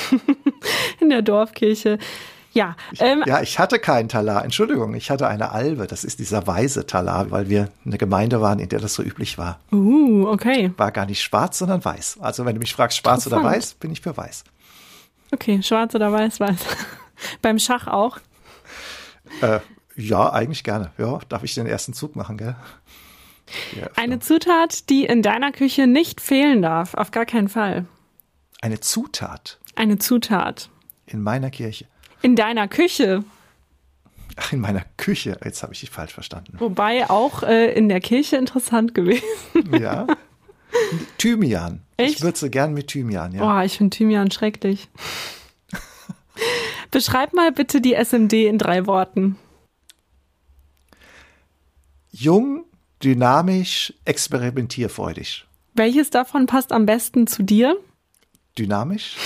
in 1.01 1.11
der 1.11 1.23
Dorfkirche. 1.23 1.99
Ja, 2.53 2.77
ähm, 2.99 3.23
ja, 3.27 3.43
ich 3.43 3.59
hatte 3.59 3.79
keinen 3.79 4.09
Talar. 4.09 4.45
Entschuldigung, 4.45 4.95
ich 4.95 5.11
hatte 5.11 5.29
eine 5.29 5.53
Albe. 5.53 5.87
Das 5.87 6.05
ist 6.05 6.19
dieser 6.19 6.47
weiße 6.47 6.87
Talar, 6.87 7.31
weil 7.31 7.49
wir 7.49 7.69
eine 7.85 7.99
Gemeinde 7.99 8.41
waren, 8.41 8.59
in 8.59 8.69
der 8.69 8.81
das 8.81 8.95
so 8.95 9.03
üblich 9.03 9.39
war. 9.39 9.61
Uh, 9.73 10.27
okay. 10.29 10.73
War 10.77 10.93
gar 10.93 11.07
nicht 11.07 11.23
schwarz, 11.23 11.59
sondern 11.59 11.85
weiß. 11.85 12.19
Also 12.21 12.45
wenn 12.45 12.55
du 12.55 12.61
mich 12.61 12.75
fragst, 12.75 12.99
schwarz 12.99 13.27
oder 13.27 13.43
weiß, 13.43 13.75
bin 13.75 13.93
ich 13.93 14.01
für 14.01 14.17
weiß. 14.17 14.45
Okay, 15.33 15.63
schwarz 15.63 15.95
oder 15.95 16.13
weiß, 16.13 16.39
weiß. 16.39 16.59
Beim 17.43 17.59
Schach 17.59 17.89
auch? 17.89 18.19
Äh, 19.41 19.61
ja, 19.97 20.33
eigentlich 20.33 20.65
gerne. 20.65 20.91
Ja, 20.99 21.21
darf 21.29 21.45
ich 21.45 21.55
den 21.55 21.67
ersten 21.67 21.93
Zug 21.95 22.17
machen, 22.17 22.37
gell? 22.37 22.57
Ja, 23.79 23.89
Eine 23.97 24.21
Zutat, 24.21 24.89
die 24.89 25.05
in 25.05 25.23
deiner 25.23 25.53
Küche 25.53 25.87
nicht 25.87 26.21
fehlen 26.21 26.63
darf, 26.63 26.95
auf 26.95 27.11
gar 27.11 27.27
keinen 27.27 27.49
Fall. 27.49 27.87
Eine 28.63 28.81
Zutat? 28.81 29.59
Eine 29.77 29.99
Zutat. 29.99 30.71
In 31.07 31.23
meiner 31.23 31.51
Kirche. 31.51 31.87
In 32.23 32.37
deiner 32.37 32.69
Küche. 32.69 33.23
Ach, 34.37 34.53
in 34.53 34.61
meiner 34.61 34.85
Küche. 34.97 35.39
Jetzt 35.45 35.63
habe 35.63 35.75
ich 35.75 35.81
dich 35.81 35.91
falsch 35.91 36.15
verstanden. 36.15 36.57
Wobei 36.59 37.09
auch 37.11 37.43
äh, 37.43 37.73
in 37.75 37.89
der 37.89 38.01
Kirche 38.01 38.37
interessant 38.37 38.95
gewesen. 38.95 39.23
Ja. 39.79 40.07
Thymian. 41.19 41.83
Echt? 41.97 42.17
Ich 42.17 42.23
würze 42.23 42.51
gern 42.51 42.75
mit 42.75 42.89
Thymian, 42.89 43.33
ja. 43.33 43.41
Boah, 43.41 43.63
ich 43.63 43.77
finde 43.77 43.97
Thymian 43.97 44.31
schrecklich. 44.33 44.89
Beschreib 46.91 47.33
mal 47.33 47.53
bitte 47.53 47.81
die 47.81 47.95
SMD 47.95 48.33
in 48.33 48.59
drei 48.59 48.87
Worten. 48.87 49.37
Jung, 52.17 52.65
dynamisch, 53.03 53.93
experimentierfreudig. 54.05 55.47
Welches 55.75 56.11
davon 56.11 56.47
passt 56.47 56.71
am 56.71 56.87
besten 56.87 57.27
zu 57.27 57.43
dir? 57.43 57.77
Dynamisch 58.57 59.17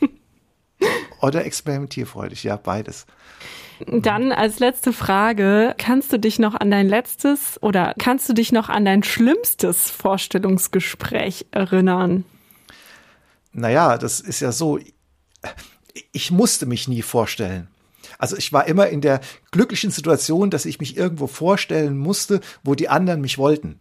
oder 1.20 1.44
experimentierfreudig, 1.44 2.44
ja, 2.44 2.56
beides. 2.56 3.06
Dann 3.88 4.30
als 4.30 4.60
letzte 4.60 4.92
Frage, 4.92 5.74
kannst 5.76 6.12
du 6.12 6.20
dich 6.20 6.38
noch 6.38 6.54
an 6.54 6.70
dein 6.70 6.88
letztes 6.88 7.60
oder 7.64 7.94
kannst 7.98 8.28
du 8.28 8.32
dich 8.32 8.52
noch 8.52 8.68
an 8.68 8.84
dein 8.84 9.02
schlimmstes 9.02 9.90
Vorstellungsgespräch 9.90 11.46
erinnern? 11.50 12.24
Naja, 13.52 13.98
das 13.98 14.20
ist 14.20 14.38
ja 14.38 14.52
so, 14.52 14.78
ich 16.12 16.30
musste 16.30 16.66
mich 16.66 16.86
nie 16.86 17.02
vorstellen. 17.02 17.66
Also 18.18 18.36
ich 18.36 18.52
war 18.52 18.66
immer 18.66 18.88
in 18.88 19.00
der 19.00 19.20
glücklichen 19.50 19.90
Situation, 19.90 20.50
dass 20.50 20.64
ich 20.64 20.80
mich 20.80 20.96
irgendwo 20.96 21.26
vorstellen 21.26 21.96
musste, 21.96 22.40
wo 22.62 22.74
die 22.74 22.88
anderen 22.88 23.20
mich 23.20 23.38
wollten 23.38 23.78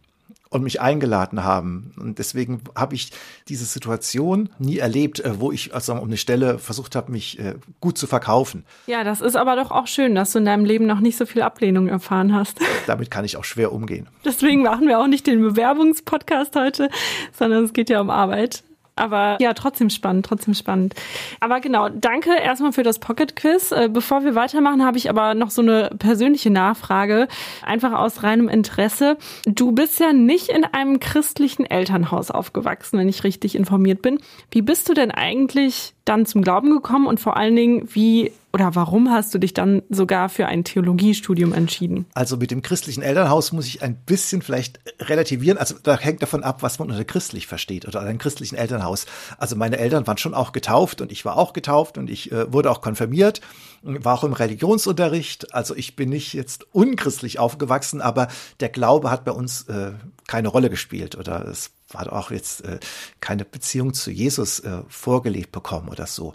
und 0.55 0.63
mich 0.63 0.79
eingeladen 0.79 1.43
haben. 1.43 1.93
Und 1.97 2.17
deswegen 2.17 2.61
habe 2.75 2.95
ich 2.95 3.11
diese 3.49 3.65
Situation 3.65 4.49
nie 4.57 4.77
erlebt, 4.77 5.19
äh, 5.19 5.39
wo 5.39 5.51
ich 5.51 5.73
also 5.73 5.93
um 5.93 6.05
eine 6.05 6.17
Stelle 6.17 6.59
versucht 6.59 6.95
habe, 6.95 7.11
mich 7.11 7.39
äh, 7.39 7.55
gut 7.81 7.97
zu 7.97 8.07
verkaufen. 8.07 8.63
Ja, 8.87 9.03
das 9.03 9.21
ist 9.21 9.35
aber 9.35 9.55
doch 9.57 9.71
auch 9.71 9.87
schön, 9.87 10.15
dass 10.15 10.31
du 10.31 10.39
in 10.39 10.45
deinem 10.45 10.63
Leben 10.63 10.85
noch 10.85 11.01
nicht 11.01 11.17
so 11.17 11.25
viel 11.25 11.41
Ablehnung 11.41 11.89
erfahren 11.89 12.33
hast. 12.33 12.59
Damit 12.87 13.11
kann 13.11 13.25
ich 13.25 13.37
auch 13.37 13.43
schwer 13.43 13.73
umgehen. 13.73 14.07
Deswegen 14.23 14.63
machen 14.63 14.87
wir 14.87 14.99
auch 14.99 15.07
nicht 15.07 15.27
den 15.27 15.41
Bewerbungspodcast 15.41 16.55
heute, 16.55 16.89
sondern 17.37 17.65
es 17.65 17.73
geht 17.73 17.89
ja 17.89 17.99
um 17.99 18.09
Arbeit. 18.09 18.63
Aber 18.95 19.37
ja, 19.41 19.53
trotzdem 19.53 19.89
spannend, 19.89 20.25
trotzdem 20.25 20.53
spannend. 20.53 20.95
Aber 21.39 21.59
genau, 21.59 21.89
danke 21.89 22.31
erstmal 22.35 22.71
für 22.71 22.83
das 22.83 22.99
Pocket 22.99 23.35
Quiz. 23.35 23.71
Äh, 23.71 23.89
bevor 23.91 24.23
wir 24.23 24.35
weitermachen, 24.35 24.85
habe 24.85 24.97
ich 24.97 25.09
aber 25.09 25.33
noch 25.33 25.49
so 25.49 25.61
eine 25.61 25.89
persönliche 25.99 26.49
Nachfrage, 26.49 27.27
einfach 27.61 27.93
aus 27.93 28.23
reinem 28.23 28.47
Interesse. 28.47 29.17
Du 29.45 29.71
bist 29.73 29.99
ja 29.99 30.13
nicht 30.13 30.49
in 30.49 30.63
einem 30.63 30.99
christlichen 30.99 31.65
Elternhaus 31.65 32.31
aufgewachsen, 32.31 32.99
wenn 32.99 33.09
ich 33.09 33.23
richtig 33.23 33.55
informiert 33.55 34.01
bin. 34.01 34.19
Wie 34.51 34.61
bist 34.61 34.87
du 34.87 34.93
denn 34.93 35.11
eigentlich 35.11 35.94
dann 36.05 36.25
zum 36.25 36.41
Glauben 36.41 36.69
gekommen 36.69 37.07
und 37.07 37.19
vor 37.19 37.35
allen 37.35 37.55
Dingen, 37.55 37.89
wie 37.93 38.31
oder 38.55 38.73
warum 38.73 39.11
hast 39.11 39.33
du 39.33 39.37
dich 39.37 39.53
dann 39.53 39.81
sogar 39.89 40.29
für 40.29 40.45
ein 40.45 40.63
Theologiestudium 40.63 41.53
entschieden? 41.53 42.05
Also 42.13 42.37
mit 42.37 42.51
dem 42.51 42.61
christlichen 42.61 43.01
Elternhaus 43.01 43.51
muss 43.51 43.67
ich 43.67 43.81
ein 43.81 43.97
bisschen 43.97 44.41
vielleicht 44.41 44.79
relativieren. 45.01 45.57
Also 45.57 45.75
da 45.83 45.99
hängt 45.99 46.21
davon 46.21 46.41
ab, 46.41 46.63
was 46.63 46.79
man 46.79 46.89
unter 46.89 47.03
christlich 47.03 47.47
versteht 47.47 47.85
oder 47.85 47.99
einem 47.99 48.17
christlichen 48.17 48.55
Elternhaus. 48.55 49.07
Also 49.37 49.57
meine 49.57 49.77
Eltern 49.77 50.07
waren 50.07 50.17
schon 50.17 50.33
auch 50.33 50.53
getauft 50.53 51.01
und 51.01 51.11
ich 51.11 51.25
war 51.25 51.35
auch 51.35 51.51
getauft 51.51 51.97
und 51.97 52.09
ich 52.09 52.31
äh, 52.31 52.53
wurde 52.53 52.71
auch 52.71 52.79
konfirmiert, 52.79 53.41
war 53.81 54.17
auch 54.17 54.23
im 54.23 54.31
Religionsunterricht. 54.31 55.53
Also 55.53 55.75
ich 55.75 55.97
bin 55.97 56.07
nicht 56.07 56.33
jetzt 56.33 56.65
unchristlich 56.71 57.39
aufgewachsen, 57.39 57.99
aber 57.99 58.29
der 58.61 58.69
Glaube 58.69 59.11
hat 59.11 59.25
bei 59.25 59.31
uns 59.31 59.63
äh, 59.63 59.91
keine 60.27 60.47
Rolle 60.47 60.69
gespielt 60.69 61.17
oder 61.17 61.45
es 61.45 61.71
war 61.95 62.11
auch 62.13 62.31
jetzt 62.31 62.63
äh, 62.65 62.79
keine 63.19 63.45
Beziehung 63.45 63.93
zu 63.93 64.11
Jesus 64.11 64.59
äh, 64.59 64.81
vorgelegt 64.87 65.51
bekommen 65.51 65.89
oder 65.89 66.07
so. 66.07 66.33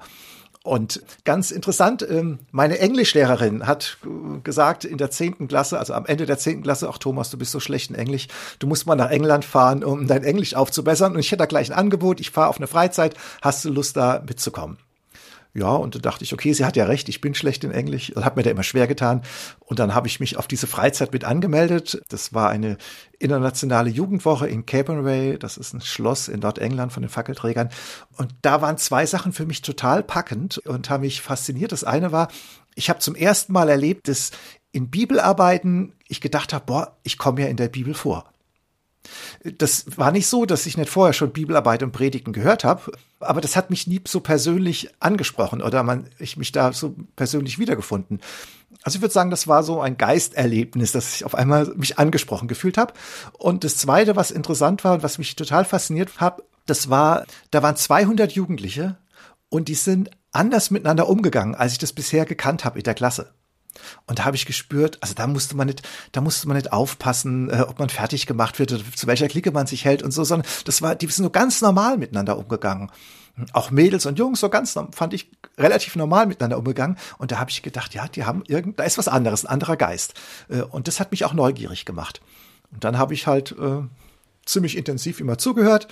Und 0.63 1.03
ganz 1.25 1.51
interessant, 1.53 2.07
ähm, 2.09 2.41
meine 2.51 2.79
Englischlehrerin 2.79 3.67
hat 3.67 3.97
äh, 4.05 4.41
gesagt 4.41 4.85
in 4.85 4.99
der 4.99 5.11
zehnten 5.11 5.49
Klasse, 5.49 5.79
also 5.79 5.95
am 5.95 6.05
Ende 6.05 6.27
der 6.27 6.39
zehnten 6.39 6.63
Klasse, 6.63 6.89
ach 6.91 6.99
Thomas, 6.99 7.31
du 7.31 7.39
bist 7.39 7.53
so 7.53 7.61
schlecht 7.61 7.91
in 7.91 7.97
Englisch, 7.97 8.29
du 8.59 8.67
musst 8.67 8.87
mal 8.87 8.95
nach 8.95 9.11
England 9.11 9.47
fahren, 9.47 9.83
um 9.83 10.07
dein 10.07 10.23
Englisch 10.23 10.55
aufzubessern. 10.55 11.15
Und 11.15 11.21
ich 11.21 11.29
hätte 11.33 11.39
da 11.39 11.47
gleich 11.47 11.71
ein 11.71 11.79
Angebot, 11.79 12.21
ich 12.21 12.31
fahre 12.31 12.49
auf 12.49 12.59
eine 12.59 12.67
Freizeit, 12.67 13.15
hast 13.41 13.65
du 13.65 13.71
Lust 13.71 13.97
da 13.97 14.23
mitzukommen? 14.27 14.77
Ja, 15.53 15.71
und 15.71 15.97
da 15.97 15.99
dachte 15.99 16.23
ich, 16.23 16.33
okay, 16.33 16.53
sie 16.53 16.65
hat 16.65 16.77
ja 16.77 16.85
recht, 16.85 17.09
ich 17.09 17.21
bin 17.21 17.35
schlecht 17.35 17.65
in 17.65 17.73
Englisch, 17.73 18.13
hat 18.15 18.37
mir 18.37 18.45
da 18.45 18.51
immer 18.51 18.63
schwer 18.63 18.87
getan. 18.87 19.23
Und 19.59 19.81
dann 19.81 19.95
habe 19.95 20.07
ich 20.07 20.21
mich 20.21 20.37
auf 20.37 20.47
diese 20.47 20.69
Freizeit 20.69 21.13
mit 21.13 21.25
angemeldet. 21.25 22.01
Das 22.09 22.33
war 22.33 22.51
eine 22.51 22.79
internationale 23.19 23.91
Jugendwoche 23.91 24.47
in 24.47 24.65
Capernwray, 24.65 25.39
das 25.39 25.57
ist 25.57 25.75
ein 25.75 25.81
Schloss 25.81 26.29
in 26.29 26.41
Nordengland 26.41 26.93
von 26.93 27.03
den 27.03 27.11
Fackelträgern. 27.11 27.69
Und 28.17 28.33
da 28.43 28.63
waren 28.63 28.79
zwei 28.79 29.07
Sachen 29.07 29.33
für 29.33 29.45
mich 29.45 29.61
total 29.63 30.05
packend 30.05 30.59
und 30.59 30.89
haben 30.89 31.01
mich 31.01 31.21
fasziniert. 31.21 31.73
Das 31.73 31.83
eine 31.83 32.13
war, 32.13 32.29
ich 32.77 32.89
habe 32.89 33.01
zum 33.01 33.17
ersten 33.17 33.53
Mal 33.53 33.69
erlebt, 33.69 34.07
dass 34.07 34.31
in 34.71 34.89
Bibelarbeiten 34.89 35.95
ich 36.07 36.21
gedacht 36.21 36.53
habe, 36.53 36.67
boah, 36.67 36.97
ich 37.03 37.19
komme 37.19 37.41
ja 37.41 37.49
in 37.49 37.57
der 37.57 37.69
Bibel 37.69 37.95
vor. 37.95 38.25
Das 39.59 39.85
war 39.97 40.13
nicht 40.13 40.27
so, 40.27 40.45
dass 40.45 40.67
ich 40.67 40.77
nicht 40.77 40.91
vorher 40.91 41.13
schon 41.13 41.33
Bibelarbeit 41.33 41.83
und 41.83 41.93
Predigten 41.93 42.33
gehört 42.33 42.65
habe, 42.65 42.93
aber 43.19 43.41
das 43.41 43.57
hat 43.57 43.71
mich 43.71 43.87
nie 43.87 44.01
so 44.07 44.21
persönlich 44.21 44.91
angesprochen 45.01 45.63
oder 45.63 45.83
man, 45.83 46.09
ich 46.19 46.37
mich 46.37 46.53
da 46.53 46.73
so 46.73 46.95
persönlich 47.17 47.59
wiedergefunden. 47.59 48.21
Also 48.83 48.97
ich 48.97 49.03
würde 49.03 49.13
sagen, 49.13 49.31
das 49.31 49.49
war 49.49 49.63
so 49.63 49.81
ein 49.81 49.99
Geisterlebnis, 49.99 50.93
dass 50.93 51.15
ich 51.15 51.25
auf 51.25 51.35
einmal 51.35 51.67
mich 51.77 51.99
angesprochen 51.99 52.49
gefühlt 52.49 52.79
habe. 52.79 52.95
Und 53.39 53.65
das 53.65 53.77
Zweite, 53.77 54.17
was 54.17 54.31
interessant 54.31 54.85
war 54.85 54.95
und 54.95 55.03
was 55.03 55.19
mich 55.19 55.37
total 55.37 55.65
fasziniert 55.65 56.21
hat, 56.21 56.43
das 56.67 56.89
war, 56.89 57.27
da 57.51 57.63
waren 57.63 57.77
200 57.77 58.33
Jugendliche 58.33 58.97
und 59.49 59.69
die 59.69 59.75
sind 59.75 60.11
anders 60.33 60.71
miteinander 60.71 61.09
umgegangen, 61.09 61.55
als 61.55 61.73
ich 61.73 61.79
das 61.79 61.93
bisher 61.93 62.25
gekannt 62.25 62.65
habe 62.65 62.79
in 62.79 62.85
der 62.85 62.95
Klasse. 62.95 63.33
Und 64.07 64.19
da 64.19 64.25
habe 64.25 64.37
ich 64.37 64.47
gespürt, 64.47 64.99
also 65.01 65.15
da 65.15 65.27
musste 65.27 65.57
man 65.57 65.67
nicht, 65.67 65.83
da 66.13 66.21
musste 66.21 66.49
man 66.49 66.57
nicht 66.57 66.73
aufpassen, 66.73 67.51
äh, 67.51 67.65
ob 67.67 67.79
man 67.79 67.89
fertig 67.89 68.27
gemacht 68.27 68.59
wird 68.59 68.73
oder 68.73 68.83
zu 68.95 69.07
welcher 69.07 69.29
Clique 69.29 69.53
man 69.53 69.67
sich 69.67 69.85
hält 69.85 70.03
und 70.03 70.13
so, 70.13 70.25
sondern 70.25 70.49
das 70.65 70.83
war, 70.83 70.95
die 70.95 71.07
sind 71.07 71.25
so 71.25 71.31
ganz 71.31 71.61
normal 71.61 71.99
miteinander 71.99 72.39
umgegangen. 72.39 72.91
Auch 73.53 73.71
Mädels 73.71 74.07
und 74.07 74.19
Jungs 74.19 74.41
so 74.41 74.49
ganz, 74.51 74.77
fand 74.93 75.15
ich 75.15 75.31
relativ 75.57 75.97
normal 75.97 76.27
miteinander 76.27 76.59
umgegangen. 76.59 76.99
Und 77.17 77.33
da 77.33 77.39
habe 77.39 77.51
ich 77.51 77.63
gedacht, 77.63 77.95
ja, 77.95 78.07
die 78.09 78.25
haben 78.25 78.43
irgend, 78.47 78.79
da 78.79 78.83
ist 78.85 78.99
was 78.99 79.09
anderes, 79.09 79.45
ein 79.45 79.51
anderer 79.51 79.77
Geist. 79.77 80.15
Äh, 80.49 80.63
und 80.63 80.89
das 80.89 81.01
hat 81.01 81.11
mich 81.11 81.25
auch 81.25 81.33
neugierig 81.33 81.85
gemacht. 81.85 82.21
Und 82.73 82.85
dann 82.85 82.99
habe 82.99 83.15
ich 83.15 83.27
halt 83.27 83.53
äh, 83.53 83.83
ziemlich 84.45 84.77
intensiv 84.77 85.21
immer 85.21 85.39
zugehört 85.39 85.89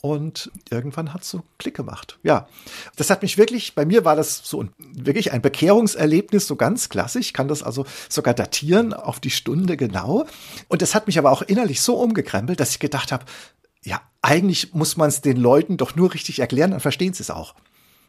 und 0.00 0.50
irgendwann 0.70 1.12
hat 1.12 1.24
so 1.24 1.42
Klick 1.58 1.76
gemacht. 1.76 2.18
Ja, 2.22 2.48
das 2.96 3.10
hat 3.10 3.22
mich 3.22 3.36
wirklich, 3.36 3.74
bei 3.74 3.84
mir 3.84 4.04
war 4.04 4.14
das 4.14 4.42
so 4.44 4.68
wirklich 4.78 5.32
ein 5.32 5.42
Bekehrungserlebnis, 5.42 6.46
so 6.46 6.56
ganz 6.56 6.88
klassisch. 6.88 7.26
Ich 7.26 7.32
kann 7.32 7.48
das 7.48 7.62
also 7.62 7.84
sogar 8.08 8.34
datieren 8.34 8.92
auf 8.92 9.18
die 9.18 9.30
Stunde 9.30 9.76
genau. 9.76 10.26
Und 10.68 10.82
das 10.82 10.94
hat 10.94 11.06
mich 11.08 11.18
aber 11.18 11.32
auch 11.32 11.42
innerlich 11.42 11.80
so 11.80 11.96
umgekrempelt, 11.96 12.60
dass 12.60 12.70
ich 12.70 12.78
gedacht 12.78 13.10
habe, 13.10 13.24
ja, 13.82 14.00
eigentlich 14.22 14.74
muss 14.74 14.96
man 14.96 15.08
es 15.08 15.20
den 15.20 15.36
Leuten 15.36 15.76
doch 15.76 15.96
nur 15.96 16.14
richtig 16.14 16.38
erklären, 16.38 16.72
dann 16.72 16.80
verstehen 16.80 17.14
sie 17.14 17.22
es 17.22 17.30
auch. 17.30 17.54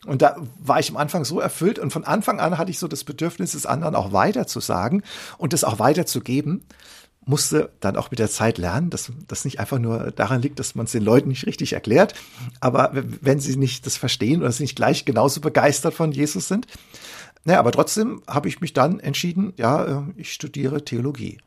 Und 0.05 0.21
da 0.21 0.37
war 0.59 0.79
ich 0.79 0.89
am 0.89 0.97
Anfang 0.97 1.25
so 1.25 1.39
erfüllt 1.39 1.77
und 1.77 1.91
von 1.91 2.05
Anfang 2.05 2.39
an 2.39 2.57
hatte 2.57 2.71
ich 2.71 2.79
so 2.79 2.87
das 2.87 3.03
Bedürfnis, 3.03 3.53
es 3.53 3.65
anderen 3.65 3.95
auch 3.95 4.13
weiter 4.13 4.47
zu 4.47 4.59
sagen 4.61 5.03
und 5.37 5.53
es 5.53 5.63
auch 5.63 5.79
weiterzugeben 5.79 6.65
musste 7.29 7.69
dann 7.79 7.95
auch 7.95 8.09
mit 8.09 8.19
der 8.19 8.29
Zeit 8.29 8.57
lernen, 8.57 8.89
dass 8.89 9.11
das 9.27 9.45
nicht 9.45 9.59
einfach 9.59 9.77
nur 9.77 10.11
daran 10.11 10.41
liegt, 10.41 10.57
dass 10.57 10.73
man 10.73 10.85
es 10.85 10.91
den 10.91 11.03
Leuten 11.03 11.29
nicht 11.29 11.45
richtig 11.45 11.73
erklärt, 11.73 12.15
aber 12.59 12.91
wenn 12.93 13.39
sie 13.39 13.55
nicht 13.55 13.85
das 13.85 13.97
verstehen 13.97 14.41
oder 14.41 14.51
sie 14.51 14.63
nicht 14.63 14.75
gleich 14.75 15.05
genauso 15.05 15.39
begeistert 15.39 15.93
von 15.93 16.11
Jesus 16.11 16.47
sind. 16.47 16.65
Naja, 17.45 17.59
aber 17.59 17.71
trotzdem 17.71 18.21
habe 18.27 18.49
ich 18.49 18.61
mich 18.61 18.73
dann 18.73 18.99
entschieden, 18.99 19.53
ja, 19.57 19.85
äh, 19.85 20.01
ich 20.17 20.33
studiere 20.33 20.83
Theologie. 20.83 21.37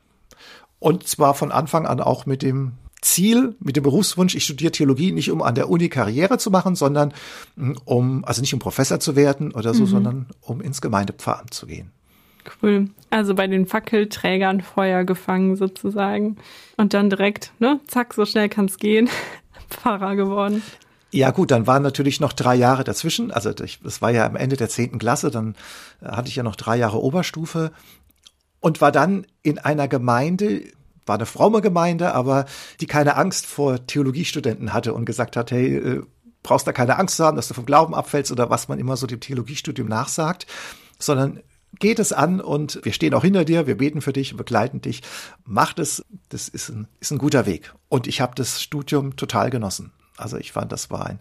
Und 0.78 1.06
zwar 1.06 1.34
von 1.34 1.52
Anfang 1.52 1.86
an 1.86 2.00
auch 2.00 2.26
mit 2.26 2.42
dem 2.42 2.72
Ziel, 3.02 3.56
mit 3.58 3.76
dem 3.76 3.82
Berufswunsch, 3.82 4.34
ich 4.36 4.44
studiere 4.44 4.72
Theologie 4.72 5.12
nicht 5.12 5.30
um 5.30 5.42
an 5.42 5.56
der 5.56 5.68
Uni 5.68 5.88
Karriere 5.88 6.38
zu 6.38 6.50
machen, 6.50 6.76
sondern 6.76 7.12
mm, 7.56 7.72
um, 7.84 8.24
also 8.24 8.40
nicht 8.40 8.54
um 8.54 8.60
Professor 8.60 9.00
zu 9.00 9.16
werden 9.16 9.52
oder 9.52 9.74
so, 9.74 9.82
mhm. 9.82 9.88
sondern 9.88 10.26
um 10.40 10.60
ins 10.60 10.80
Gemeindepfarramt 10.80 11.52
zu 11.52 11.66
gehen. 11.66 11.90
Cool. 12.62 12.90
Also 13.10 13.34
bei 13.34 13.46
den 13.46 13.66
Fackelträgern 13.66 14.60
Feuer 14.60 15.04
gefangen 15.04 15.56
sozusagen. 15.56 16.36
Und 16.76 16.94
dann 16.94 17.10
direkt, 17.10 17.52
ne, 17.58 17.80
zack, 17.86 18.14
so 18.14 18.24
schnell 18.24 18.48
kann's 18.48 18.78
gehen, 18.78 19.08
Pfarrer 19.70 20.16
geworden. 20.16 20.62
Ja 21.10 21.30
gut, 21.30 21.50
dann 21.50 21.66
waren 21.66 21.82
natürlich 21.82 22.20
noch 22.20 22.32
drei 22.32 22.54
Jahre 22.54 22.84
dazwischen. 22.84 23.30
Also 23.30 23.52
das 23.52 24.00
war 24.00 24.10
ja 24.10 24.24
am 24.24 24.34
Ende 24.34 24.56
der 24.56 24.70
zehnten 24.70 24.98
Klasse, 24.98 25.30
dann 25.30 25.54
äh, 26.00 26.06
hatte 26.08 26.28
ich 26.28 26.36
ja 26.36 26.42
noch 26.42 26.56
drei 26.56 26.76
Jahre 26.76 27.02
Oberstufe 27.02 27.70
und 28.60 28.80
war 28.80 28.92
dann 28.92 29.26
in 29.42 29.58
einer 29.58 29.88
Gemeinde, 29.88 30.62
war 31.04 31.16
eine 31.16 31.26
fromme 31.26 31.60
Gemeinde, 31.60 32.14
aber 32.14 32.46
die 32.80 32.86
keine 32.86 33.16
Angst 33.16 33.44
vor 33.44 33.86
Theologiestudenten 33.86 34.72
hatte 34.72 34.94
und 34.94 35.04
gesagt 35.04 35.36
hat, 35.36 35.50
hey, 35.50 35.76
äh, 35.76 36.02
brauchst 36.42 36.66
da 36.66 36.72
keine 36.72 36.98
Angst 36.98 37.16
zu 37.16 37.24
haben, 37.24 37.36
dass 37.36 37.48
du 37.48 37.54
vom 37.54 37.66
Glauben 37.66 37.94
abfällst 37.94 38.32
oder 38.32 38.48
was 38.48 38.68
man 38.68 38.78
immer 38.78 38.96
so 38.96 39.06
dem 39.06 39.20
Theologiestudium 39.20 39.88
nachsagt, 39.88 40.46
sondern 40.98 41.40
geht 41.78 41.98
es 41.98 42.12
an 42.12 42.40
und 42.40 42.80
wir 42.82 42.92
stehen 42.92 43.14
auch 43.14 43.24
hinter 43.24 43.44
dir, 43.44 43.66
wir 43.66 43.76
beten 43.76 44.00
für 44.00 44.12
dich 44.12 44.36
begleiten 44.36 44.80
dich. 44.80 45.02
Macht 45.44 45.78
es, 45.78 46.04
das 46.28 46.48
ist 46.48 46.68
ein, 46.68 46.88
ist 47.00 47.10
ein 47.10 47.18
guter 47.18 47.46
Weg. 47.46 47.72
Und 47.88 48.06
ich 48.06 48.20
habe 48.20 48.34
das 48.34 48.62
Studium 48.62 49.16
total 49.16 49.50
genossen. 49.50 49.92
Also 50.16 50.36
ich 50.36 50.52
fand, 50.52 50.72
das 50.72 50.90
war 50.90 51.06
ein 51.06 51.20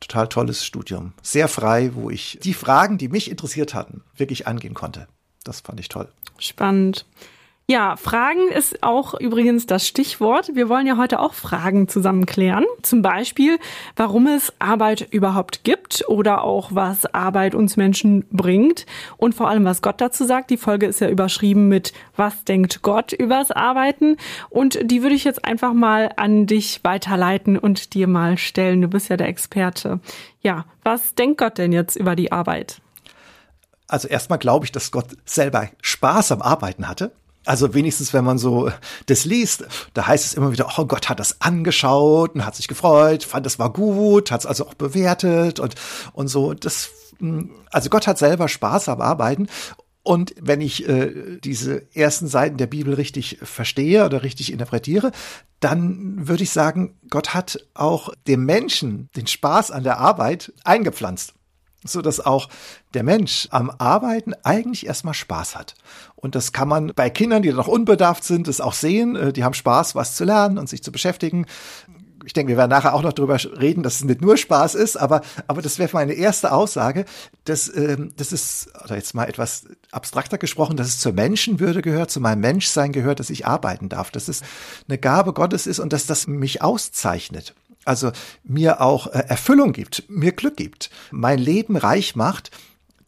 total 0.00 0.28
tolles 0.28 0.64
Studium. 0.64 1.12
Sehr 1.22 1.48
frei, 1.48 1.90
wo 1.94 2.10
ich 2.10 2.38
die 2.42 2.54
Fragen, 2.54 2.98
die 2.98 3.08
mich 3.08 3.30
interessiert 3.30 3.74
hatten, 3.74 4.02
wirklich 4.16 4.46
angehen 4.46 4.74
konnte. 4.74 5.06
Das 5.44 5.60
fand 5.60 5.80
ich 5.80 5.88
toll. 5.88 6.08
Spannend. 6.38 7.06
Ja, 7.66 7.96
Fragen 7.96 8.50
ist 8.50 8.82
auch 8.82 9.18
übrigens 9.18 9.64
das 9.64 9.88
Stichwort. 9.88 10.50
Wir 10.52 10.68
wollen 10.68 10.86
ja 10.86 10.98
heute 10.98 11.18
auch 11.18 11.32
Fragen 11.32 11.88
zusammen 11.88 12.26
klären. 12.26 12.66
Zum 12.82 13.00
Beispiel, 13.00 13.58
warum 13.96 14.26
es 14.26 14.52
Arbeit 14.58 15.08
überhaupt 15.10 15.64
gibt 15.64 16.04
oder 16.06 16.44
auch 16.44 16.74
was 16.74 17.06
Arbeit 17.14 17.54
uns 17.54 17.78
Menschen 17.78 18.26
bringt 18.30 18.84
und 19.16 19.34
vor 19.34 19.48
allem, 19.48 19.64
was 19.64 19.80
Gott 19.80 20.02
dazu 20.02 20.26
sagt. 20.26 20.50
Die 20.50 20.58
Folge 20.58 20.84
ist 20.84 21.00
ja 21.00 21.08
überschrieben 21.08 21.68
mit 21.68 21.94
Was 22.16 22.44
denkt 22.44 22.82
Gott 22.82 23.14
übers 23.14 23.50
Arbeiten? 23.50 24.18
Und 24.50 24.78
die 24.82 25.02
würde 25.02 25.14
ich 25.14 25.24
jetzt 25.24 25.46
einfach 25.46 25.72
mal 25.72 26.10
an 26.16 26.44
dich 26.44 26.80
weiterleiten 26.84 27.58
und 27.58 27.94
dir 27.94 28.08
mal 28.08 28.36
stellen. 28.36 28.82
Du 28.82 28.88
bist 28.88 29.08
ja 29.08 29.16
der 29.16 29.28
Experte. 29.28 30.00
Ja, 30.42 30.66
was 30.82 31.14
denkt 31.14 31.38
Gott 31.38 31.56
denn 31.56 31.72
jetzt 31.72 31.96
über 31.96 32.14
die 32.14 32.30
Arbeit? 32.30 32.82
Also 33.88 34.06
erstmal 34.06 34.38
glaube 34.38 34.66
ich, 34.66 34.72
dass 34.72 34.90
Gott 34.90 35.16
selber 35.24 35.70
Spaß 35.80 36.32
am 36.32 36.42
Arbeiten 36.42 36.88
hatte 36.88 37.10
Also 37.44 37.74
wenigstens, 37.74 38.12
wenn 38.14 38.24
man 38.24 38.38
so 38.38 38.70
das 39.06 39.24
liest, 39.24 39.64
da 39.92 40.06
heißt 40.06 40.24
es 40.24 40.34
immer 40.34 40.52
wieder, 40.52 40.68
oh 40.78 40.86
Gott 40.86 41.08
hat 41.08 41.20
das 41.20 41.40
angeschaut 41.40 42.34
und 42.34 42.46
hat 42.46 42.56
sich 42.56 42.68
gefreut, 42.68 43.24
fand 43.24 43.46
es 43.46 43.58
war 43.58 43.72
gut, 43.72 44.30
hat 44.30 44.40
es 44.40 44.46
also 44.46 44.66
auch 44.66 44.74
bewertet 44.74 45.60
und, 45.60 45.74
und 46.12 46.28
so. 46.28 46.54
Das, 46.54 46.90
hm, 47.18 47.50
also 47.70 47.90
Gott 47.90 48.06
hat 48.06 48.18
selber 48.18 48.48
Spaß 48.48 48.88
am 48.88 49.00
Arbeiten. 49.00 49.48
Und 50.02 50.34
wenn 50.38 50.60
ich 50.60 50.86
äh, 50.86 51.38
diese 51.42 51.86
ersten 51.94 52.28
Seiten 52.28 52.58
der 52.58 52.66
Bibel 52.66 52.92
richtig 52.92 53.38
verstehe 53.42 54.04
oder 54.04 54.22
richtig 54.22 54.52
interpretiere, 54.52 55.12
dann 55.60 56.28
würde 56.28 56.42
ich 56.42 56.50
sagen, 56.50 56.98
Gott 57.08 57.32
hat 57.32 57.58
auch 57.72 58.10
dem 58.26 58.44
Menschen 58.44 59.08
den 59.16 59.26
Spaß 59.26 59.70
an 59.70 59.82
der 59.82 59.98
Arbeit 59.98 60.52
eingepflanzt 60.62 61.34
so 61.84 62.02
dass 62.02 62.20
auch 62.20 62.48
der 62.94 63.02
Mensch 63.02 63.48
am 63.50 63.70
Arbeiten 63.78 64.32
eigentlich 64.42 64.86
erstmal 64.86 65.14
Spaß 65.14 65.56
hat. 65.56 65.74
Und 66.16 66.34
das 66.34 66.52
kann 66.52 66.68
man 66.68 66.92
bei 66.94 67.10
Kindern, 67.10 67.42
die 67.42 67.52
noch 67.52 67.68
unbedarft 67.68 68.24
sind, 68.24 68.48
das 68.48 68.60
auch 68.60 68.72
sehen. 68.72 69.16
Äh, 69.16 69.32
die 69.32 69.44
haben 69.44 69.54
Spaß, 69.54 69.94
was 69.94 70.16
zu 70.16 70.24
lernen 70.24 70.58
und 70.58 70.68
sich 70.68 70.82
zu 70.82 70.90
beschäftigen. 70.90 71.46
Ich 72.26 72.32
denke, 72.32 72.52
wir 72.52 72.56
werden 72.56 72.70
nachher 72.70 72.94
auch 72.94 73.02
noch 73.02 73.12
darüber 73.12 73.38
reden, 73.60 73.82
dass 73.82 73.96
es 73.96 74.04
nicht 74.04 74.22
nur 74.22 74.38
Spaß 74.38 74.76
ist, 74.76 74.96
aber, 74.96 75.20
aber 75.46 75.60
das 75.60 75.78
wäre 75.78 75.90
meine 75.92 76.14
erste 76.14 76.52
Aussage. 76.52 77.04
dass 77.44 77.70
ähm, 77.76 78.12
das 78.16 78.32
ist, 78.32 78.70
oder 78.82 78.96
jetzt 78.96 79.14
mal 79.14 79.28
etwas 79.28 79.66
abstrakter 79.90 80.38
gesprochen, 80.38 80.78
dass 80.78 80.88
es 80.88 80.98
zur 80.98 81.12
Menschenwürde 81.12 81.82
gehört, 81.82 82.10
zu 82.10 82.20
meinem 82.20 82.40
Menschsein 82.40 82.92
gehört, 82.92 83.20
dass 83.20 83.28
ich 83.28 83.46
arbeiten 83.46 83.90
darf, 83.90 84.10
dass 84.10 84.28
es 84.28 84.40
eine 84.88 84.96
Gabe 84.96 85.34
Gottes 85.34 85.66
ist 85.66 85.78
und 85.78 85.92
dass 85.92 86.06
das 86.06 86.26
mich 86.26 86.62
auszeichnet 86.62 87.54
also 87.84 88.12
mir 88.42 88.80
auch 88.80 89.06
äh, 89.08 89.24
Erfüllung 89.28 89.72
gibt, 89.72 90.04
mir 90.08 90.32
Glück 90.32 90.56
gibt, 90.56 90.90
mein 91.10 91.38
Leben 91.38 91.76
reich 91.76 92.16
macht, 92.16 92.50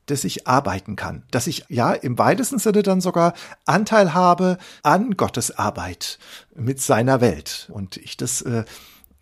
dass 0.07 0.25
ich 0.25 0.47
arbeiten 0.47 0.97
kann, 0.97 1.25
dass 1.31 1.47
ich 1.47 1.65
ja 1.69 1.93
im 1.93 2.17
weitesten 2.19 2.59
Sinne 2.59 2.83
dann 2.83 3.01
sogar 3.01 3.35
Anteil 3.65 4.15
habe 4.15 4.59
an 4.83 5.17
Gottes 5.17 5.57
Arbeit 5.59 6.19
mit 6.55 6.81
seiner 6.81 7.21
Welt 7.21 7.69
und 7.73 7.97
ich 7.97 8.17
das 8.17 8.41
äh, 8.43 8.65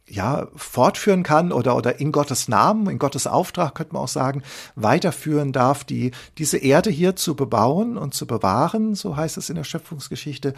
ja 0.07 0.49
fortführen 0.55 1.23
kann 1.23 1.53
oder 1.53 1.77
oder 1.77 1.99
in 2.01 2.13
Gottes 2.13 2.49
Namen, 2.49 2.89
in 2.91 2.99
Gottes 2.99 3.27
Auftrag 3.27 3.75
könnte 3.75 3.95
man 3.95 4.03
auch 4.03 4.09
sagen, 4.09 4.43
weiterführen 4.75 5.53
darf, 5.53 5.85
die 5.85 6.13
diese 6.37 6.59
Erde 6.59 6.91
hier 6.91 7.17
zu 7.17 7.35
bebauen 7.35 7.97
und 7.97 8.13
zu 8.13 8.27
bewahren, 8.27 8.95
so 8.95 9.17
heißt 9.17 9.39
es 9.39 9.49
in 9.49 9.57
der 9.57 9.65
Schöpfungsgeschichte, 9.65 10.55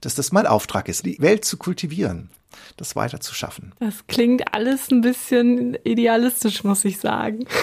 dass 0.00 0.14
das 0.14 0.32
mein 0.32 0.46
Auftrag 0.46 0.88
ist, 0.88 1.04
die 1.04 1.20
Welt 1.20 1.44
zu 1.44 1.56
kultivieren, 1.56 2.30
das 2.76 2.96
weiter 2.96 3.20
zu 3.20 3.34
schaffen. 3.34 3.72
Das 3.80 4.06
klingt 4.06 4.54
alles 4.54 4.90
ein 4.90 5.00
bisschen 5.00 5.76
idealistisch, 5.84 6.64
muss 6.64 6.84
ich 6.84 6.98
sagen. 6.98 7.46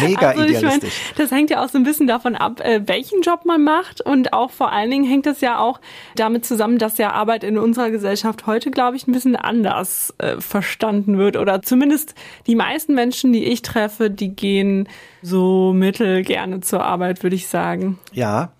Mega 0.00 0.30
also 0.30 0.42
idealistisch. 0.42 0.92
Ich 0.92 1.16
mein, 1.16 1.26
das 1.26 1.30
hängt 1.30 1.50
ja 1.50 1.64
auch 1.64 1.68
so 1.68 1.78
ein 1.78 1.84
bisschen 1.84 2.06
davon 2.06 2.34
ab, 2.34 2.60
äh, 2.60 2.86
welchen 2.86 3.22
Job 3.22 3.44
man 3.44 3.62
macht 3.62 4.00
und 4.00 4.32
auch 4.32 4.50
vor 4.50 4.72
allen 4.72 4.90
Dingen 4.90 5.04
hängt 5.04 5.26
das 5.26 5.40
ja 5.40 5.58
auch 5.58 5.80
damit 6.16 6.44
zusammen, 6.44 6.78
dass 6.78 6.98
ja 6.98 7.12
Arbeit 7.12 7.44
in 7.44 7.58
unserer 7.58 7.90
Gesellschaft 7.90 8.46
heute, 8.46 8.70
glaube 8.70 8.96
ich, 8.96 9.06
ein 9.06 9.12
bisschen 9.12 9.36
anders 9.36 10.12
äh, 10.18 10.40
verstanden 10.40 11.18
wird 11.18 11.36
oder 11.36 11.62
zumindest 11.62 12.14
die 12.46 12.56
meisten 12.56 12.94
Menschen, 12.94 13.32
die 13.32 13.44
ich 13.44 13.62
treffe, 13.62 14.10
die 14.10 14.34
gehen 14.34 14.88
so 15.22 15.72
mittel 15.72 16.22
gerne 16.22 16.60
zur 16.60 16.84
Arbeit, 16.84 17.22
würde 17.22 17.36
ich 17.36 17.48
sagen. 17.48 17.98
Ja, 18.12 18.52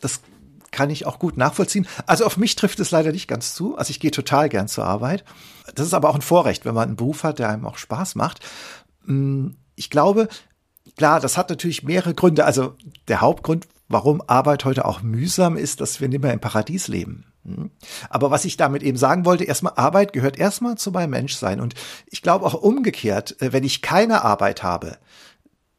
das 0.00 0.20
kann 0.72 0.90
ich 0.90 1.06
auch 1.06 1.18
gut 1.18 1.36
nachvollziehen. 1.36 1.86
Also 2.06 2.24
auf 2.24 2.36
mich 2.36 2.56
trifft 2.56 2.80
es 2.80 2.90
leider 2.90 3.12
nicht 3.12 3.28
ganz 3.28 3.54
zu. 3.54 3.76
Also 3.76 3.90
ich 3.90 4.00
gehe 4.00 4.10
total 4.10 4.48
gern 4.48 4.66
zur 4.66 4.84
Arbeit. 4.84 5.24
Das 5.74 5.86
ist 5.86 5.94
aber 5.94 6.08
auch 6.08 6.16
ein 6.16 6.22
Vorrecht, 6.22 6.64
wenn 6.64 6.74
man 6.74 6.88
einen 6.88 6.96
Beruf 6.96 7.22
hat, 7.22 7.38
der 7.38 7.50
einem 7.50 7.66
auch 7.66 7.76
Spaß 7.76 8.16
macht. 8.16 8.40
Mm, 9.04 9.50
ich 9.76 9.90
glaube, 9.90 10.28
klar, 10.96 11.20
das 11.20 11.36
hat 11.36 11.50
natürlich 11.50 11.84
mehrere 11.84 12.14
Gründe. 12.14 12.44
Also 12.44 12.74
der 13.06 13.20
Hauptgrund, 13.20 13.68
warum 13.88 14.22
Arbeit 14.26 14.64
heute 14.64 14.86
auch 14.86 15.02
mühsam 15.02 15.56
ist, 15.56 15.80
dass 15.80 16.00
wir 16.00 16.08
nicht 16.08 16.22
mehr 16.22 16.32
im 16.32 16.40
Paradies 16.40 16.88
leben. 16.88 17.26
Mm. 17.44 17.66
Aber 18.08 18.30
was 18.30 18.46
ich 18.46 18.56
damit 18.56 18.82
eben 18.82 18.98
sagen 18.98 19.26
wollte, 19.26 19.44
erstmal 19.44 19.74
Arbeit 19.76 20.14
gehört 20.14 20.38
erstmal 20.38 20.78
zu 20.78 20.90
meinem 20.90 21.10
Menschsein. 21.10 21.60
Und 21.60 21.74
ich 22.06 22.22
glaube 22.22 22.46
auch 22.46 22.54
umgekehrt, 22.54 23.40
äh, 23.42 23.52
wenn 23.52 23.64
ich 23.64 23.82
keine 23.82 24.22
Arbeit 24.24 24.62
habe, 24.62 24.96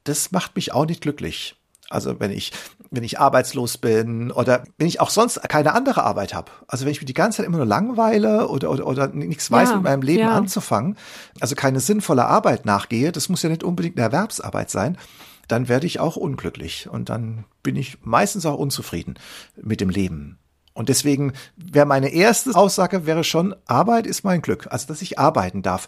das 0.04 0.32
macht 0.32 0.56
mich 0.56 0.72
auch 0.72 0.86
nicht 0.86 1.02
glücklich. 1.02 1.56
Also 1.90 2.20
wenn 2.20 2.32
ich, 2.32 2.52
wenn 2.92 3.04
ich 3.04 3.20
arbeitslos 3.20 3.78
bin 3.78 4.32
oder 4.32 4.63
wenn 4.78 4.88
ich 4.88 5.00
auch 5.00 5.10
sonst 5.10 5.41
keine 5.50 5.74
andere 5.74 6.04
Arbeit 6.04 6.34
habe. 6.34 6.52
Also 6.67 6.86
wenn 6.86 6.91
ich 6.91 7.02
mich 7.02 7.08
die 7.08 7.13
ganze 7.13 7.38
Zeit 7.38 7.46
immer 7.46 7.58
nur 7.58 7.65
langweile 7.65 8.48
oder, 8.48 8.72
oder, 8.72 8.88
oder 8.88 9.08
nichts 9.10 9.52
weiß 9.52 9.69
ja, 9.69 9.76
mit 9.76 9.84
meinem 9.84 10.02
Leben 10.02 10.22
ja. 10.22 10.32
anzufangen, 10.32 10.98
also 11.39 11.56
keine 11.56 11.80
sinnvolle 11.80 12.26
Arbeit 12.26 12.65
nachgehe, 12.65 13.12
das 13.12 13.30
muss 13.30 13.43
ja 13.43 13.50
nicht 13.50 13.63
unbedingt 13.63 13.98
eine 13.98 14.06
Erwerbsarbeit 14.06 14.69
sein, 14.69 14.98
dann 15.48 15.67
werde 15.67 15.88
ich 15.88 16.00
auch 16.00 16.15
unglücklich 16.15 16.89
und 16.89 17.10
dann 17.10 17.46
bin 17.63 17.76
ich 17.76 17.98
meistens 18.02 18.46
auch 18.46 18.58
unzufrieden 18.58 19.15
mit 19.62 19.82
dem 19.82 19.89
Leben. 19.89 20.39
Und 20.74 20.89
deswegen 20.89 21.34
wäre 21.56 21.86
meine 21.86 22.10
erste 22.10 22.56
Aussage 22.56 23.06
wäre 23.06 23.24
schon, 23.24 23.56
Arbeit 23.67 24.08
ist 24.08 24.24
mein 24.24 24.41
Glück, 24.41 24.67
also 24.72 24.88
dass 24.88 25.02
ich 25.02 25.19
arbeiten 25.19 25.62
darf. 25.62 25.88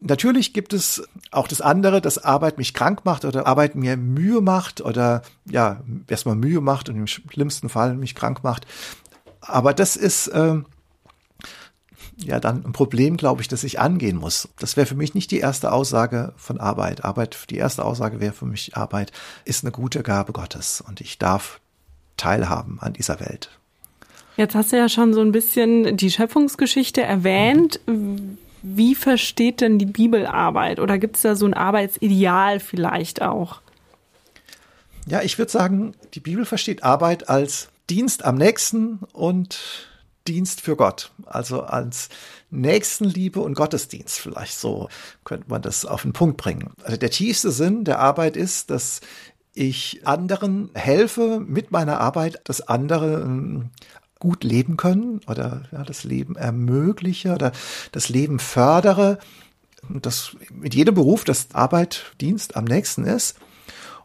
Natürlich 0.00 0.54
gibt 0.54 0.72
es 0.72 1.02
auch 1.30 1.46
das 1.46 1.60
andere, 1.60 2.00
dass 2.00 2.16
Arbeit 2.16 2.56
mich 2.56 2.72
krank 2.72 3.04
macht 3.04 3.26
oder 3.26 3.46
Arbeit 3.46 3.74
mir 3.74 3.98
Mühe 3.98 4.40
macht 4.40 4.80
oder 4.80 5.22
ja, 5.44 5.82
erstmal 6.08 6.36
Mühe 6.36 6.62
macht 6.62 6.88
und 6.88 6.96
im 6.96 7.06
schlimmsten 7.06 7.68
Fall 7.68 7.94
mich 7.94 8.14
krank 8.14 8.42
macht. 8.42 8.66
Aber 9.42 9.74
das 9.74 9.96
ist 9.96 10.28
äh, 10.28 10.56
ja 12.16 12.40
dann 12.40 12.64
ein 12.64 12.72
Problem, 12.72 13.18
glaube 13.18 13.42
ich, 13.42 13.48
das 13.48 13.62
ich 13.62 13.78
angehen 13.78 14.16
muss. 14.16 14.48
Das 14.58 14.78
wäre 14.78 14.86
für 14.86 14.94
mich 14.94 15.14
nicht 15.14 15.30
die 15.30 15.40
erste 15.40 15.70
Aussage 15.70 16.32
von 16.36 16.58
Arbeit. 16.58 17.04
Arbeit, 17.04 17.36
die 17.50 17.58
erste 17.58 17.84
Aussage 17.84 18.20
wäre 18.20 18.32
für 18.32 18.46
mich, 18.46 18.76
Arbeit 18.78 19.12
ist 19.44 19.64
eine 19.64 19.70
gute 19.70 20.02
Gabe 20.02 20.32
Gottes 20.32 20.80
und 20.80 21.02
ich 21.02 21.18
darf 21.18 21.60
teilhaben 22.16 22.78
an 22.80 22.94
dieser 22.94 23.20
Welt. 23.20 23.50
Jetzt 24.38 24.54
hast 24.54 24.72
du 24.72 24.78
ja 24.78 24.88
schon 24.88 25.12
so 25.12 25.20
ein 25.20 25.32
bisschen 25.32 25.98
die 25.98 26.10
Schöpfungsgeschichte 26.10 27.02
erwähnt. 27.02 27.80
Mhm 27.86 28.38
wie 28.62 28.94
versteht 28.94 29.60
denn 29.60 29.78
die 29.78 29.86
Bibel 29.86 30.26
Arbeit? 30.26 30.80
Oder 30.80 30.98
gibt 30.98 31.16
es 31.16 31.22
da 31.22 31.34
so 31.36 31.46
ein 31.46 31.54
Arbeitsideal 31.54 32.60
vielleicht 32.60 33.22
auch? 33.22 33.60
Ja, 35.06 35.22
ich 35.22 35.38
würde 35.38 35.50
sagen, 35.50 35.94
die 36.14 36.20
Bibel 36.20 36.44
versteht 36.44 36.84
Arbeit 36.84 37.28
als 37.28 37.68
Dienst 37.88 38.24
am 38.24 38.36
Nächsten 38.36 39.00
und 39.12 39.88
Dienst 40.28 40.60
für 40.60 40.76
Gott. 40.76 41.10
Also 41.26 41.62
als 41.62 42.08
Nächstenliebe 42.50 43.40
und 43.40 43.54
Gottesdienst 43.54 44.18
vielleicht. 44.18 44.58
So 44.58 44.88
könnte 45.24 45.48
man 45.48 45.62
das 45.62 45.84
auf 45.84 46.02
den 46.02 46.12
Punkt 46.12 46.36
bringen. 46.36 46.72
Also 46.82 46.96
der 46.96 47.10
tiefste 47.10 47.50
Sinn 47.50 47.84
der 47.84 47.98
Arbeit 47.98 48.36
ist, 48.36 48.70
dass 48.70 49.00
ich 49.54 50.06
anderen 50.06 50.70
helfe 50.74 51.40
mit 51.40 51.70
meiner 51.70 52.00
Arbeit, 52.00 52.40
dass 52.44 52.60
andere 52.60 53.22
ähm, 53.22 53.70
gut 54.20 54.44
leben 54.44 54.76
können 54.76 55.20
oder 55.26 55.62
ja, 55.72 55.82
das 55.82 56.04
Leben 56.04 56.36
ermögliche 56.36 57.34
oder 57.34 57.50
das 57.90 58.08
Leben 58.08 58.38
fördere. 58.38 59.18
Das 59.88 60.36
mit 60.52 60.74
jedem 60.74 60.94
Beruf, 60.94 61.24
das 61.24 61.48
Arbeit, 61.52 62.12
Dienst 62.20 62.54
am 62.54 62.64
nächsten 62.64 63.04
ist. 63.04 63.36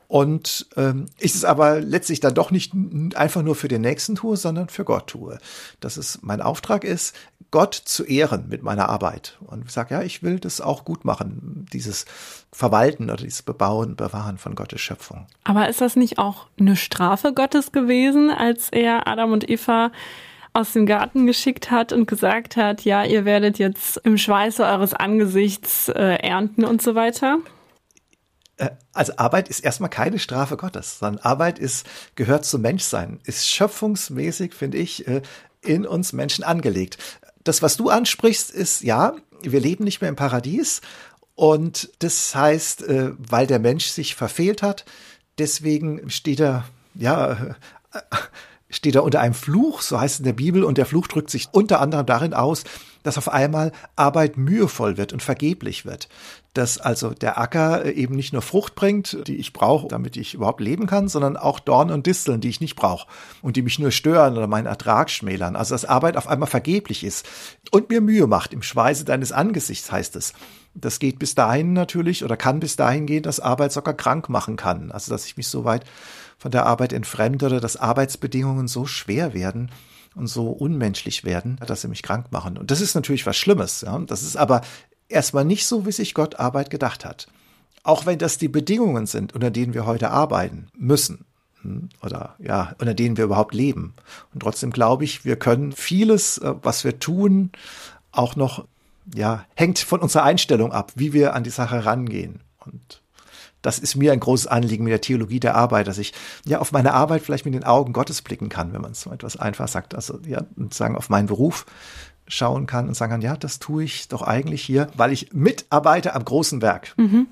Und 0.08 0.67
ähm, 0.78 1.08
ich 1.19 1.36
es 1.36 1.43
aber 1.43 1.82
letztlich 1.82 2.19
dann 2.19 2.34
doch 2.36 2.51
nicht 2.51 2.73
einfach 3.15 3.41
nur 3.41 3.56
für 3.56 3.67
den 3.67 3.82
Nächsten 3.82 4.15
tue, 4.15 4.38
sondern 4.38 4.69
für 4.69 4.86
Gott 4.86 5.08
tue. 5.08 5.39
Dass 5.80 5.97
es 5.97 6.19
mein 6.21 6.41
Auftrag 6.41 6.84
ist, 6.84 7.15
Gott 7.51 7.73
zu 7.73 8.03
ehren 8.03 8.47
mit 8.49 8.63
meiner 8.63 8.89
Arbeit. 8.89 9.38
Und 9.41 9.65
ich 9.65 9.71
sage, 9.71 9.95
ja, 9.95 10.01
ich 10.01 10.23
will 10.23 10.39
das 10.39 10.62
auch 10.62 10.86
gut 10.86 11.05
machen, 11.05 11.65
dieses 11.71 12.05
Verwalten 12.51 13.05
oder 13.05 13.23
dieses 13.23 13.43
Bebauen, 13.43 13.95
Bewahren 13.95 14.38
von 14.38 14.55
Gottes 14.55 14.81
Schöpfung. 14.81 15.27
Aber 15.43 15.69
ist 15.69 15.81
das 15.81 15.95
nicht 15.95 16.17
auch 16.17 16.47
eine 16.60 16.75
Strafe 16.75 17.34
Gottes 17.34 17.71
gewesen, 17.71 18.29
als 18.29 18.69
er 18.69 19.08
Adam 19.08 19.31
und 19.31 19.49
Eva 19.49 19.91
aus 20.53 20.71
dem 20.71 20.86
Garten 20.86 21.25
geschickt 21.27 21.69
hat 21.69 21.91
und 21.91 22.08
gesagt 22.08 22.55
hat, 22.55 22.81
ja, 22.86 23.03
ihr 23.03 23.25
werdet 23.25 23.60
jetzt 23.60 23.97
im 23.97 24.17
Schweiße 24.17 24.63
eures 24.63 24.93
Angesichts 24.93 25.89
äh, 25.89 26.15
ernten 26.15 26.63
und 26.63 26.81
so 26.81 26.95
weiter? 26.95 27.39
Äh, 28.58 28.69
also 28.93 29.13
Arbeit 29.17 29.49
ist 29.49 29.60
erstmal 29.60 29.89
keine 29.89 30.19
Strafe 30.19 30.58
Gottes, 30.58 30.99
sondern 30.99 31.23
Arbeit 31.23 31.60
ist, 31.60 31.86
gehört 32.15 32.45
zum 32.45 32.62
Menschsein, 32.62 33.19
ist 33.25 33.49
schöpfungsmäßig, 33.49 34.53
finde 34.53 34.77
ich, 34.77 35.08
äh, 35.08 35.21
in 35.62 35.86
uns 35.86 36.13
Menschen 36.13 36.43
angelegt. 36.43 36.97
Das, 37.45 37.62
was 37.62 37.77
du 37.77 37.89
ansprichst, 37.89 38.51
ist, 38.51 38.81
ja, 38.81 39.15
wir 39.41 39.62
leben 39.62 39.86
nicht 39.86 40.01
mehr 40.01 40.10
im 40.10 40.17
Paradies 40.17 40.81
und 41.36 41.89
das 41.99 42.36
heißt, 42.36 42.84
äh, 42.84 43.12
weil 43.17 43.47
der 43.47 43.60
Mensch 43.60 43.86
sich 43.86 44.15
verfehlt 44.15 44.62
hat, 44.62 44.84
deswegen 45.38 46.10
steht 46.10 46.39
er, 46.41 46.65
ja, 46.95 47.55
steht 48.69 48.95
er 48.95 49.03
unter 49.03 49.21
einem 49.21 49.34
Fluch, 49.34 49.81
so 49.81 49.99
heißt 49.99 50.15
es 50.15 50.19
in 50.19 50.25
der 50.25 50.34
Bibel, 50.34 50.63
und 50.63 50.77
der 50.77 50.86
Fluch 50.86 51.08
drückt 51.08 51.29
sich 51.29 51.47
unter 51.51 51.81
anderem 51.81 52.05
darin 52.05 52.34
aus, 52.34 52.63
dass 53.03 53.17
auf 53.17 53.29
einmal 53.29 53.71
Arbeit 53.95 54.38
mühevoll 54.38 54.97
wird 54.97 55.13
und 55.13 55.21
vergeblich 55.21 55.86
wird. 55.86 56.10
Dass 56.56 56.78
also 56.78 57.10
der 57.12 57.38
Acker 57.38 57.86
eben 57.86 58.15
nicht 58.15 58.32
nur 58.34 58.41
Frucht 58.41 58.76
bringt, 58.76 59.28
die 59.28 59.36
ich 59.36 59.52
brauche, 59.52 59.88
damit 59.89 60.15
ich 60.15 60.34
überhaupt 60.34 60.62
leben 60.62 60.88
kann, 60.88 61.10
sondern 61.10 61.36
auch 61.36 61.60
Dornen 61.60 61.91
und 61.91 62.08
Disteln, 62.08 62.41
die 62.41 62.50
ich 62.50 62.62
nicht 62.62 62.76
brauche 62.76 63.08
und 63.41 63.58
die 63.58 63.62
mich 63.62 63.78
nur 63.78 63.91
stören 63.91 64.38
oder 64.38 64.48
meinen 64.48 64.65
Ertrag 64.65 65.10
schmälern. 65.10 65.58
Also 65.58 65.76
dass 65.76 65.86
Arbeit 65.86 66.15
auf 66.15 66.28
einmal 66.28 66.50
vergeblich 66.50 67.04
ist 67.04 67.28
und 67.72 67.89
mir 67.89 68.00
Mühe 68.00 68.26
macht. 68.26 68.54
Im 68.54 68.63
Schweiße 68.63 69.04
deines 69.04 69.34
Angesichts 69.34 69.91
heißt 69.91 70.15
es. 70.15 70.34
Das 70.74 71.00
geht 71.00 71.20
bis 71.20 71.36
dahin 71.36 71.74
natürlich 71.74 72.24
oder 72.24 72.38
kann 72.38 72.62
bis 72.62 72.78
dahin 72.78 73.06
gehen, 73.06 73.24
dass 73.24 73.41
Arbeit 73.41 73.74
sogar 73.74 73.94
krank 73.94 74.30
machen 74.30 74.56
kann. 74.56 74.91
Also 74.91 75.12
dass 75.12 75.26
ich 75.26 75.36
mich 75.38 75.50
so 75.50 75.65
weit 75.65 75.84
von 76.38 76.52
der 76.52 76.65
Arbeit 76.65 76.94
entfremde 76.94 77.48
oder 77.48 77.60
dass 77.60 77.78
Arbeitsbedingungen 77.78 78.68
so 78.68 78.86
schwer 78.86 79.34
werden 79.34 79.72
und 80.15 80.28
so 80.28 80.50
unmenschlich 80.50 81.26
werden, 81.26 81.60
dass 81.65 81.82
sie 81.82 81.89
mich 81.89 82.02
krank 82.02 82.32
machen. 82.32 82.58
Und 82.58 82.72
das 82.72 82.82
ist 82.82 82.96
natürlich 82.96 83.26
was 83.26 83.36
Schlimmes. 83.36 83.82
Ja? 83.82 84.00
Das 84.00 84.24
ist 84.24 84.38
aber 84.38 84.62
erstmal 85.10 85.46
nicht 85.46 85.65
so, 85.65 85.86
wie 85.86 85.91
sich 85.91 86.13
Gott 86.13 86.39
Arbeit 86.39 86.70
gedacht 86.70 87.06
hat. 87.06 87.28
Auch 87.84 88.06
wenn 88.06 88.18
das 88.18 88.38
die 88.38 88.48
Bedingungen 88.48 89.06
sind, 89.06 89.34
unter 89.34 89.52
denen 89.52 89.74
wir 89.74 89.86
heute 89.86 90.10
arbeiten 90.10 90.68
müssen 90.76 91.26
hm, 91.62 91.89
oder 92.02 92.36
ja, 92.39 92.76
unter 92.80 92.94
denen 92.94 93.18
wir 93.18 93.26
überhaupt 93.26 93.54
leben. 93.54 93.94
Und 94.34 94.41
trotzdem 94.41 94.72
glaube 94.72 95.04
ich, 95.04 95.26
wir 95.26 95.36
können 95.36 95.72
vieles, 95.72 96.39
äh, 96.39 96.54
was 96.62 96.84
wir 96.84 97.00
tun, 97.00 97.52
auch 98.12 98.36
noch, 98.36 98.65
ja, 99.13 99.46
hängt 99.56 99.80
von 99.80 100.02
unserer 100.02 100.24
Einstellung 100.24 100.72
ab, 100.72 100.94
wie 100.96 101.13
wir 101.13 101.36
an 101.36 101.44
die 101.44 101.50
Sache 101.52 101.86
rangehen. 101.86 102.39
Und 102.60 103.02
das 103.62 103.80
ist 103.80 103.96
mir 103.96 104.13
ein 104.13 104.20
großes 104.20 104.48
Anliegen 104.48 104.84
mit 104.84 104.91
der 104.91 105.02
Theologie 105.02 105.39
der 105.39 105.56
Arbeit, 105.56 105.88
dass 105.88 105.98
ich 105.98 106.13
ja 106.46 106.60
auf 106.60 106.72
meine 106.72 106.94
Arbeit 106.94 107.24
vielleicht 107.24 107.46
mit 107.46 107.54
den 107.54 107.63
Augen 107.63 107.94
Gottes 107.94 108.22
blicken 108.22 108.50
kann, 108.50 108.74
wenn 108.74 108.82
man 108.82 108.91
es 108.91 109.02
so 109.02 109.12
etwas 109.12 109.38
einfach 109.38 109.68
sagt. 109.68 109.96
Also 109.96 110.20
ja, 110.26 110.46
und 110.56 110.74
sagen 110.74 110.96
auf 110.96 111.10
meinen 111.10 111.28
Beruf 111.28 111.65
schauen 112.27 112.65
kann 112.65 112.88
und 112.88 112.95
sagen 112.95 113.11
kann, 113.11 113.21
ja, 113.21 113.35
das 113.35 113.59
tue 113.59 113.83
ich 113.83 114.07
doch 114.07 114.21
eigentlich 114.21 114.63
hier, 114.63 114.88
weil 114.95 115.11
ich 115.11 115.33
mitarbeite 115.33 116.15
am 116.15 116.25
großen 116.25 116.61
Werk. 116.61 116.93
Mhm. 116.97 117.27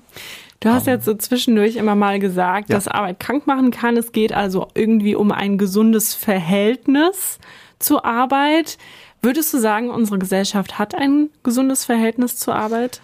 Du 0.60 0.70
hast 0.70 0.86
jetzt 0.86 1.04
so 1.04 1.14
zwischendurch 1.14 1.76
immer 1.76 1.94
mal 1.94 2.18
gesagt, 2.18 2.70
ja. 2.70 2.76
dass 2.76 2.88
Arbeit 2.88 3.20
krank 3.20 3.46
machen 3.46 3.70
kann. 3.70 3.98
Es 3.98 4.12
geht 4.12 4.32
also 4.32 4.68
irgendwie 4.74 5.14
um 5.14 5.30
ein 5.30 5.58
gesundes 5.58 6.14
Verhältnis 6.14 7.38
zur 7.78 8.04
Arbeit. 8.06 8.78
Würdest 9.20 9.52
du 9.52 9.58
sagen, 9.58 9.90
unsere 9.90 10.18
Gesellschaft 10.18 10.78
hat 10.78 10.94
ein 10.94 11.28
gesundes 11.42 11.84
Verhältnis 11.84 12.36
zur 12.36 12.54
Arbeit? 12.54 13.02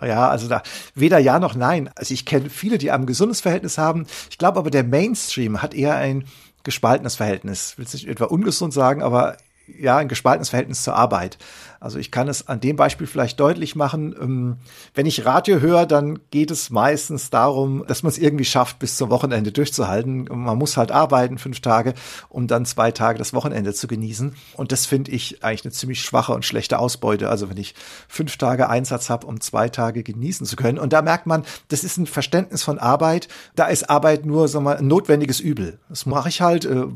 Ja, 0.00 0.28
also 0.28 0.46
da 0.46 0.62
weder 0.94 1.18
ja 1.18 1.40
noch 1.40 1.56
nein. 1.56 1.90
Also 1.96 2.14
ich 2.14 2.24
kenne 2.24 2.50
viele, 2.50 2.78
die 2.78 2.90
ein 2.92 3.06
gesundes 3.06 3.40
Verhältnis 3.40 3.78
haben. 3.78 4.06
Ich 4.30 4.38
glaube 4.38 4.60
aber, 4.60 4.70
der 4.70 4.84
Mainstream 4.84 5.62
hat 5.62 5.74
eher 5.74 5.96
ein 5.96 6.24
gespaltenes 6.62 7.16
Verhältnis. 7.16 7.72
Ich 7.72 7.78
will 7.78 7.86
es 7.86 7.94
nicht 7.94 8.06
etwa 8.06 8.26
ungesund 8.26 8.72
sagen, 8.72 9.02
aber 9.02 9.36
ja, 9.78 9.96
ein 9.98 10.08
gespaltenes 10.08 10.50
Verhältnis 10.50 10.82
zur 10.82 10.94
Arbeit. 10.94 11.38
Also 11.80 11.98
ich 11.98 12.10
kann 12.10 12.26
es 12.26 12.48
an 12.48 12.60
dem 12.60 12.76
Beispiel 12.76 13.06
vielleicht 13.06 13.38
deutlich 13.38 13.76
machen. 13.76 14.14
Ähm, 14.20 14.56
wenn 14.94 15.06
ich 15.06 15.24
Radio 15.24 15.60
höre, 15.60 15.86
dann 15.86 16.18
geht 16.30 16.50
es 16.50 16.70
meistens 16.70 17.30
darum, 17.30 17.84
dass 17.86 18.02
man 18.02 18.10
es 18.10 18.18
irgendwie 18.18 18.44
schafft, 18.44 18.80
bis 18.80 18.96
zum 18.96 19.10
Wochenende 19.10 19.52
durchzuhalten. 19.52 20.28
Man 20.28 20.58
muss 20.58 20.76
halt 20.76 20.90
arbeiten, 20.90 21.38
fünf 21.38 21.60
Tage, 21.60 21.94
um 22.28 22.48
dann 22.48 22.64
zwei 22.64 22.90
Tage 22.90 23.18
das 23.18 23.32
Wochenende 23.32 23.74
zu 23.74 23.86
genießen. 23.86 24.34
Und 24.54 24.72
das 24.72 24.86
finde 24.86 25.12
ich 25.12 25.44
eigentlich 25.44 25.64
eine 25.64 25.72
ziemlich 25.72 26.02
schwache 26.02 26.32
und 26.32 26.44
schlechte 26.44 26.78
Ausbeute. 26.80 27.28
Also 27.28 27.48
wenn 27.48 27.56
ich 27.58 27.74
fünf 28.08 28.36
Tage 28.38 28.68
Einsatz 28.68 29.08
habe, 29.08 29.26
um 29.26 29.40
zwei 29.40 29.68
Tage 29.68 30.02
genießen 30.02 30.46
zu 30.46 30.56
können. 30.56 30.78
Und 30.78 30.92
da 30.92 31.02
merkt 31.02 31.26
man, 31.26 31.44
das 31.68 31.84
ist 31.84 31.96
ein 31.96 32.06
Verständnis 32.06 32.64
von 32.64 32.78
Arbeit. 32.78 33.28
Da 33.54 33.66
ist 33.66 33.88
Arbeit 33.88 34.26
nur 34.26 34.48
sagen 34.48 34.64
wir, 34.64 34.78
ein 34.78 34.88
notwendiges 34.88 35.38
Übel. 35.38 35.78
Das 35.88 36.06
mache 36.06 36.28
ich 36.28 36.40
halt. 36.40 36.64
Äh, 36.64 36.86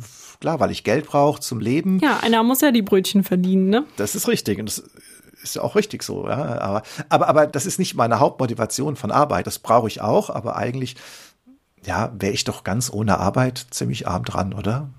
klar, 0.42 0.61
weil 0.61 0.72
ich 0.72 0.83
Geld 0.83 1.07
brauche 1.07 1.40
zum 1.40 1.61
Leben. 1.61 2.00
Ja, 2.00 2.18
einer 2.20 2.42
muss 2.42 2.61
ja 2.61 2.72
die 2.72 2.83
Brötchen 2.83 3.22
verdienen, 3.22 3.70
ne? 3.70 3.85
Das 3.96 4.16
ist 4.16 4.26
richtig. 4.26 4.59
Und 4.59 4.66
das 4.66 4.83
ist 5.42 5.55
ja 5.55 5.62
auch 5.62 5.76
richtig 5.76 6.02
so, 6.02 6.28
ja. 6.28 6.61
Aber, 6.61 6.83
aber, 7.09 7.28
aber 7.28 7.46
das 7.46 7.64
ist 7.64 7.78
nicht 7.78 7.94
meine 7.94 8.18
Hauptmotivation 8.18 8.96
von 8.96 9.12
Arbeit. 9.12 9.46
Das 9.46 9.61
brauche 9.61 9.87
ich 9.87 10.00
auch, 10.00 10.31
aber 10.31 10.57
eigentlich, 10.57 10.96
ja, 11.87 12.12
wäre 12.18 12.33
ich 12.33 12.42
doch 12.42 12.64
ganz 12.64 12.92
ohne 12.92 13.18
Arbeit 13.18 13.66
ziemlich 13.70 14.09
arm 14.09 14.24
dran, 14.24 14.52
oder? 14.52 14.90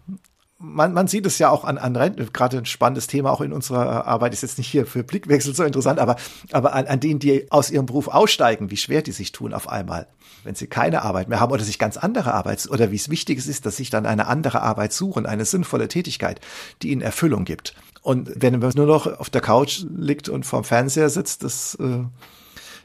Man, 0.63 0.93
man 0.93 1.07
sieht 1.07 1.25
es 1.25 1.37
ja 1.39 1.49
auch 1.49 1.65
an, 1.65 1.77
an 1.77 1.95
Renten, 1.95 2.31
gerade 2.31 2.57
ein 2.57 2.65
spannendes 2.65 3.07
Thema 3.07 3.31
auch 3.31 3.41
in 3.41 3.51
unserer 3.51 4.07
Arbeit, 4.07 4.33
ist 4.33 4.41
jetzt 4.41 4.57
nicht 4.57 4.67
hier 4.67 4.85
für 4.85 5.03
Blickwechsel 5.03 5.53
so 5.53 5.63
interessant, 5.63 5.99
aber, 5.99 6.15
aber 6.51 6.73
an, 6.73 6.87
an 6.87 6.99
denen, 7.01 7.19
die 7.19 7.51
aus 7.51 7.69
ihrem 7.69 7.85
Beruf 7.85 8.07
aussteigen, 8.07 8.71
wie 8.71 8.77
schwer 8.77 9.01
die 9.01 9.11
sich 9.11 9.33
tun 9.33 9.53
auf 9.53 9.67
einmal, 9.67 10.07
wenn 10.45 10.55
sie 10.55 10.67
keine 10.67 11.01
Arbeit 11.01 11.27
mehr 11.27 11.41
haben 11.41 11.51
oder 11.51 11.63
sich 11.63 11.79
ganz 11.79 11.97
andere 11.97 12.33
Arbeit, 12.33 12.67
oder 12.69 12.91
wie 12.91 12.95
es 12.95 13.09
wichtig 13.09 13.45
ist, 13.45 13.65
dass 13.65 13.77
sich 13.77 13.89
dann 13.89 14.05
eine 14.05 14.27
andere 14.27 14.61
Arbeit 14.61 14.93
suchen, 14.93 15.25
eine 15.25 15.43
sinnvolle 15.43 15.89
Tätigkeit, 15.89 16.39
die 16.81 16.91
ihnen 16.91 17.01
Erfüllung 17.01 17.43
gibt. 17.43 17.75
Und 18.01 18.31
wenn 18.35 18.57
man 18.59 18.71
nur 18.75 18.87
noch 18.87 19.07
auf 19.07 19.29
der 19.29 19.41
Couch 19.41 19.83
liegt 19.93 20.29
und 20.29 20.45
vorm 20.45 20.63
Fernseher 20.63 21.09
sitzt, 21.09 21.43
das 21.43 21.75
äh, 21.75 22.03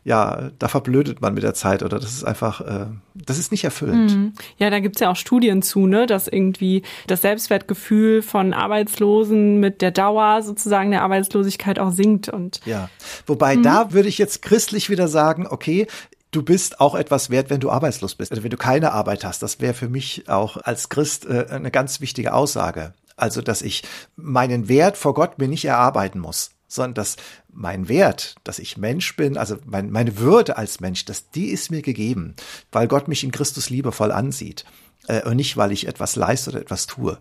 ja, 0.04 0.50
da 0.58 0.68
verblödet 0.68 1.20
man 1.20 1.34
mit 1.34 1.42
der 1.42 1.54
Zeit 1.54 1.82
oder 1.82 1.98
das 1.98 2.12
ist 2.12 2.24
einfach, 2.24 2.60
äh, 2.60 2.86
das 3.14 3.38
ist 3.38 3.52
nicht 3.52 3.64
erfüllend. 3.64 4.16
Mhm. 4.16 4.32
Ja, 4.58 4.70
da 4.70 4.80
gibt's 4.80 5.00
ja 5.00 5.10
auch 5.10 5.16
Studien 5.16 5.62
zu, 5.62 5.86
ne, 5.86 6.06
dass 6.06 6.28
irgendwie 6.28 6.82
das 7.06 7.22
Selbstwertgefühl 7.22 8.22
von 8.22 8.52
Arbeitslosen 8.52 9.60
mit 9.60 9.82
der 9.82 9.90
Dauer 9.90 10.42
sozusagen 10.42 10.90
der 10.90 11.02
Arbeitslosigkeit 11.02 11.78
auch 11.78 11.92
sinkt 11.92 12.28
und 12.28 12.60
ja, 12.64 12.88
wobei 13.26 13.56
mhm. 13.56 13.62
da 13.62 13.92
würde 13.92 14.08
ich 14.08 14.18
jetzt 14.18 14.42
christlich 14.42 14.90
wieder 14.90 15.08
sagen, 15.08 15.46
okay, 15.48 15.86
du 16.30 16.42
bist 16.42 16.80
auch 16.80 16.94
etwas 16.94 17.30
wert, 17.30 17.50
wenn 17.50 17.60
du 17.60 17.70
arbeitslos 17.70 18.14
bist, 18.14 18.32
also 18.32 18.42
wenn 18.42 18.50
du 18.50 18.56
keine 18.56 18.92
Arbeit 18.92 19.24
hast. 19.24 19.42
Das 19.42 19.60
wäre 19.60 19.74
für 19.74 19.88
mich 19.88 20.28
auch 20.28 20.56
als 20.56 20.88
Christ 20.88 21.26
äh, 21.26 21.46
eine 21.50 21.70
ganz 21.70 22.00
wichtige 22.00 22.34
Aussage. 22.34 22.94
Also, 23.16 23.42
dass 23.42 23.62
ich 23.62 23.82
meinen 24.16 24.68
Wert 24.68 24.96
vor 24.96 25.12
Gott 25.12 25.38
mir 25.38 25.48
nicht 25.48 25.64
erarbeiten 25.64 26.20
muss, 26.20 26.50
sondern 26.68 26.94
dass 26.94 27.16
mein 27.50 27.88
Wert, 27.88 28.36
dass 28.44 28.58
ich 28.58 28.76
Mensch 28.76 29.16
bin, 29.16 29.36
also 29.36 29.56
mein, 29.64 29.90
meine 29.90 30.18
Würde 30.18 30.56
als 30.56 30.80
Mensch, 30.80 31.04
dass 31.06 31.30
die 31.30 31.46
ist 31.48 31.70
mir 31.70 31.82
gegeben, 31.82 32.36
weil 32.70 32.86
Gott 32.86 33.08
mich 33.08 33.24
in 33.24 33.32
Christus 33.32 33.70
liebevoll 33.70 34.12
ansieht 34.12 34.64
äh, 35.08 35.26
und 35.26 35.36
nicht, 35.36 35.56
weil 35.56 35.72
ich 35.72 35.88
etwas 35.88 36.14
leiste 36.14 36.50
oder 36.50 36.60
etwas 36.60 36.86
tue. 36.86 37.18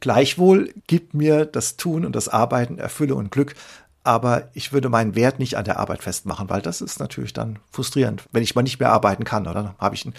Gleichwohl 0.00 0.74
gibt 0.88 1.14
mir 1.14 1.46
das 1.46 1.76
Tun 1.76 2.04
und 2.04 2.16
das 2.16 2.28
Arbeiten 2.28 2.78
Erfülle 2.78 3.14
und 3.14 3.30
Glück, 3.30 3.54
aber 4.04 4.48
ich 4.52 4.72
würde 4.72 4.88
meinen 4.88 5.14
Wert 5.14 5.38
nicht 5.38 5.56
an 5.56 5.64
der 5.64 5.78
Arbeit 5.78 6.02
festmachen, 6.02 6.50
weil 6.50 6.60
das 6.60 6.80
ist 6.80 6.98
natürlich 6.98 7.32
dann 7.32 7.60
frustrierend, 7.70 8.24
wenn 8.32 8.42
ich 8.42 8.56
mal 8.56 8.62
nicht 8.62 8.80
mehr 8.80 8.90
arbeiten 8.90 9.22
kann, 9.22 9.46
oder? 9.46 9.62
Dann 9.62 9.78
habe 9.78 9.94
ich 9.94 10.04
ein 10.04 10.14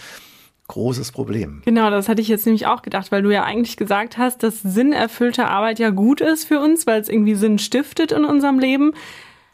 großes 0.68 1.12
Problem. 1.12 1.62
Genau, 1.66 1.90
das 1.90 2.08
hatte 2.10 2.22
ich 2.22 2.28
jetzt 2.28 2.46
nämlich 2.46 2.68
auch 2.68 2.82
gedacht, 2.82 3.12
weil 3.12 3.22
du 3.22 3.32
ja 3.32 3.44
eigentlich 3.44 3.78
gesagt 3.78 4.18
hast, 4.18 4.44
dass 4.44 4.62
sinnerfüllte 4.62 5.48
Arbeit 5.48 5.80
ja 5.80 5.90
gut 5.90 6.22
ist 6.22 6.46
für 6.46 6.60
uns, 6.60 6.88
weil 6.88 7.02
es 7.02 7.10
irgendwie 7.10 7.36
Sinn 7.36 7.60
stiftet 7.60 8.12
in 8.12 8.26
unserem 8.26 8.60
Leben. 8.60 8.94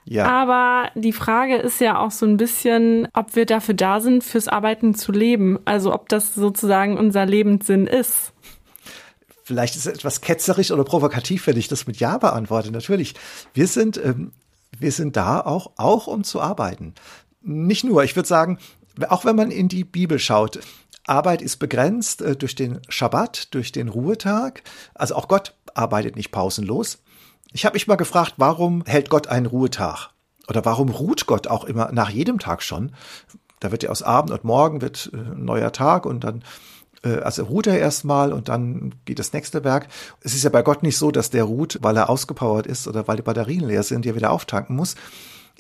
Ja. 0.06 0.26
Aber 0.28 0.90
die 0.96 1.14
Frage 1.14 1.58
ist 1.58 1.80
ja 1.82 2.00
auch 2.00 2.12
so 2.12 2.26
ein 2.26 2.38
bisschen, 2.38 3.08
ob 3.14 3.36
wir 3.36 3.46
dafür 3.46 3.76
da 3.76 4.00
sind, 4.00 4.24
fürs 4.24 4.48
Arbeiten 4.48 4.96
zu 4.96 5.12
leben. 5.12 5.60
Also 5.66 5.94
ob 5.94 6.10
das 6.10 6.34
sozusagen 6.34 6.98
unser 6.98 7.26
Lebenssinn 7.26 7.86
ist. 7.86 8.34
Vielleicht 9.44 9.76
ist 9.76 9.88
es 9.88 9.94
etwas 9.94 10.22
ketzerisch 10.22 10.72
oder 10.72 10.84
provokativ, 10.84 11.48
wenn 11.48 11.58
ich 11.58 11.68
das 11.68 11.86
mit 11.86 11.98
Ja 11.98 12.18
beantworte. 12.18 12.72
Natürlich. 12.72 13.14
Wir 13.54 13.68
sind, 13.68 14.04
ähm, 14.04 14.32
wir 14.80 14.92
sind 14.92 15.16
da 15.16 15.42
auch, 15.42 15.72
auch 15.78 16.08
um 16.08 16.24
zu 16.24 16.42
arbeiten. 16.42 16.94
Nicht 17.42 17.84
nur, 17.84 18.04
ich 18.04 18.16
würde 18.16 18.28
sagen, 18.28 18.58
auch 19.08 19.26
wenn 19.26 19.36
man 19.36 19.52
in 19.52 19.68
die 19.68 19.84
Bibel 19.84 20.20
schaut, 20.20 20.60
Arbeit 21.10 21.42
ist 21.42 21.58
begrenzt 21.58 22.22
äh, 22.22 22.36
durch 22.36 22.56
den 22.56 22.80
Schabbat, 22.90 23.54
durch 23.54 23.72
den 23.72 23.90
Ruhetag. 23.90 24.64
Also 24.94 25.16
auch 25.16 25.28
Gott 25.28 25.56
arbeitet 25.74 26.16
nicht 26.16 26.32
pausenlos. 26.32 27.00
Ich 27.52 27.66
habe 27.66 27.74
mich 27.74 27.88
mal 27.88 27.96
gefragt, 27.96 28.36
warum 28.38 28.84
hält 28.86 29.10
Gott 29.10 29.28
einen 29.28 29.48
Ruhetag? 29.48 30.10
Oder 30.48 30.66
warum 30.66 30.90
ruht 30.90 31.26
Gott 31.26 31.48
auch 31.48 31.64
immer 31.64 31.92
nach 31.92 32.10
jedem 32.10 32.40
Tag 32.40 32.64
schon? 32.64 32.94
Da 33.60 33.72
wird 33.72 33.84
ja 33.84 33.90
aus 33.90 34.04
Abend 34.04 34.32
und 34.32 34.44
Morgen 34.44 34.82
wird 34.82 35.12
äh, 35.14 35.18
ein 35.18 35.46
neuer 35.46 35.72
Tag 35.72 36.06
und 36.06 36.24
dann 36.24 36.44
äh, 37.04 37.20
also 37.20 37.44
ruht 37.44 37.68
er 37.68 37.80
erstmal 37.80 38.34
und 38.34 38.50
dann 38.50 38.96
geht 39.06 39.20
das 39.20 39.34
nächste 39.34 39.64
Werk. 39.64 39.88
Es 40.22 40.34
ist 40.34 40.44
ja 40.44 40.50
bei 40.50 40.62
Gott 40.62 40.84
nicht 40.84 40.98
so, 40.98 41.12
dass 41.12 41.30
der 41.30 41.44
ruht, 41.44 41.80
weil 41.82 41.98
er 41.98 42.10
ausgepowert 42.10 42.68
ist 42.68 42.88
oder 42.88 43.08
weil 43.08 43.18
die 43.18 43.24
Batterien 43.24 43.66
leer 43.66 43.84
sind, 43.84 44.06
die 44.06 44.10
er 44.10 44.16
wieder 44.16 44.32
auftanken 44.32 44.76
muss. 44.76 44.96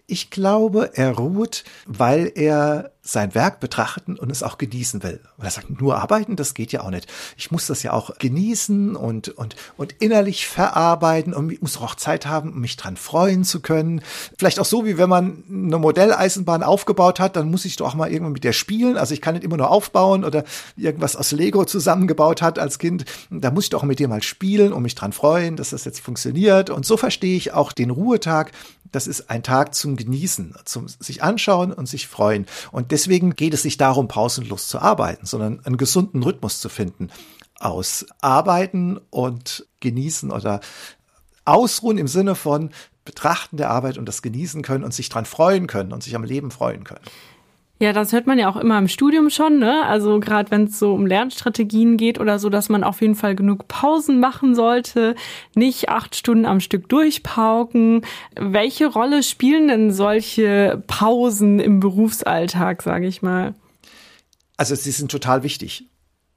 Ich 0.07 0.31
glaube, 0.31 0.91
er 0.95 1.12
ruht, 1.12 1.63
weil 1.85 2.31
er 2.33 2.91
sein 3.12 3.34
Werk 3.34 3.60
betrachten 3.60 4.17
und 4.17 4.32
es 4.32 4.43
auch 4.43 4.58
genießen 4.58 5.02
will. 5.02 5.19
Und 5.38 5.45
er 5.45 5.52
sagt, 5.52 5.82
nur 5.82 5.98
arbeiten, 5.98 6.36
das 6.36 6.54
geht 6.54 6.72
ja 6.72 6.82
auch 6.82 6.91
nicht. 6.91 7.08
Ich 7.38 7.50
muss 7.50 7.65
das 7.65 7.82
ja 7.82 7.91
auch 7.93 8.17
genießen 8.19 8.95
und, 8.95 9.30
und, 9.30 9.56
und 9.78 9.95
innerlich 10.00 10.48
verarbeiten 10.48 11.34
und 11.34 11.60
muss 11.62 11.78
auch 11.78 11.95
Zeit 11.95 12.28
haben, 12.28 12.54
um 12.54 12.62
mich 12.62 12.78
dran 12.78 12.98
freuen 12.98 13.43
zu 13.43 13.62
können. 13.62 14.02
Vielleicht 14.38 14.60
auch 14.60 14.65
so, 14.65 14.86
wie 14.86 14.98
wenn 14.98 15.10
man 15.10 15.43
eine 15.50 15.80
Modelleisenbahn 15.80 16.62
aufgebaut 16.62 17.19
hat, 17.19 17.36
dann 17.36 17.50
muss 17.50 17.65
ich 17.65 17.78
doch 17.78 17.89
auch 17.89 17.95
mal 17.95 18.12
irgendwann 18.12 18.34
mit 18.34 18.43
der 18.43 18.54
spielen. 18.54 18.98
Also 18.98 19.13
ich 19.15 19.22
kann 19.22 19.34
nicht 19.34 19.43
immer 19.43 19.58
nur 19.58 19.72
aufbauen 19.72 20.24
oder 20.24 20.43
irgendwas 20.78 21.15
aus 21.15 21.32
Lego 21.32 21.65
zusammengebaut 21.65 22.43
hat 22.43 22.60
als 22.60 22.78
Kind. 22.78 23.06
Da 23.32 23.50
muss 23.50 23.65
ich 23.65 23.69
doch 23.72 23.84
mit 23.84 23.98
dir 23.98 24.08
mal 24.08 24.22
spielen 24.22 24.72
und 24.72 24.84
mich 24.84 24.95
dran 24.95 25.13
freuen, 25.13 25.56
dass 25.56 25.72
das 25.72 25.86
jetzt 25.86 26.00
funktioniert. 26.00 26.69
Und 26.69 26.86
so 26.86 26.95
verstehe 26.95 27.36
ich 27.36 27.54
auch 27.54 27.72
den 27.72 27.89
Ruhetag. 27.89 28.52
Das 28.91 29.08
ist 29.08 29.30
ein 29.30 29.43
Tag 29.43 29.76
zum 29.76 29.95
Genießen, 29.95 30.56
zum 30.65 30.88
sich 30.88 31.22
anschauen 31.22 31.72
und 31.72 31.88
sich 31.88 32.08
freuen. 32.08 32.48
Und 32.72 32.91
deswegen 32.99 33.35
geht 33.35 33.53
es 33.53 33.63
nicht 33.63 33.79
darum, 33.79 34.09
pausenlos 34.09 34.67
zu 34.67 34.79
arbeiten, 34.79 35.25
sondern 35.25 35.65
einen 35.65 35.77
gesunden 35.77 36.21
Rhythmus 36.21 36.59
zu 36.59 36.67
finden 36.67 37.09
aus 37.57 38.05
Arbeiten 38.19 38.99
und 39.09 39.65
Genießen 39.79 40.31
oder 40.31 40.59
Ausruhen 41.45 41.97
im 41.97 42.09
Sinne 42.09 42.35
von 42.35 42.71
Betrachten 43.05 43.55
der 43.55 43.69
Arbeit 43.69 43.97
und 43.97 44.05
das 44.05 44.21
genießen 44.21 44.62
können 44.63 44.83
und 44.83 44.93
sich 44.93 45.07
dran 45.07 45.25
freuen 45.25 45.67
können 45.67 45.93
und 45.93 46.03
sich 46.03 46.15
am 46.15 46.25
Leben 46.25 46.51
freuen 46.51 46.83
können. 46.83 47.03
Ja, 47.81 47.93
das 47.93 48.11
hört 48.11 48.27
man 48.27 48.37
ja 48.37 48.49
auch 48.49 48.57
immer 48.57 48.77
im 48.77 48.89
Studium 48.89 49.29
schon, 49.29 49.57
ne? 49.57 49.85
Also 49.85 50.19
gerade 50.19 50.51
wenn 50.51 50.65
es 50.65 50.77
so 50.77 50.93
um 50.93 51.07
Lernstrategien 51.07 51.95
geht 51.95 52.19
oder 52.19 52.37
so, 52.37 52.49
dass 52.49 52.67
man 52.67 52.83
auf 52.83 52.99
jeden 52.99 53.15
Fall 53.15 53.35
genug 53.35 53.69
Pausen 53.69 54.19
machen 54.19 54.53
sollte, 54.53 55.15
nicht 55.55 55.87
acht 55.87 56.13
Stunden 56.17 56.45
am 56.45 56.59
Stück 56.59 56.89
durchpauken. 56.89 58.01
Welche 58.35 58.87
Rolle 58.87 59.23
spielen 59.23 59.69
denn 59.69 59.91
solche 59.93 60.83
Pausen 60.87 61.61
im 61.61 61.79
Berufsalltag, 61.79 62.81
sage 62.81 63.07
ich 63.07 63.21
mal? 63.21 63.55
Also 64.57 64.75
sie 64.75 64.91
sind 64.91 65.09
total 65.09 65.43
wichtig. 65.43 65.87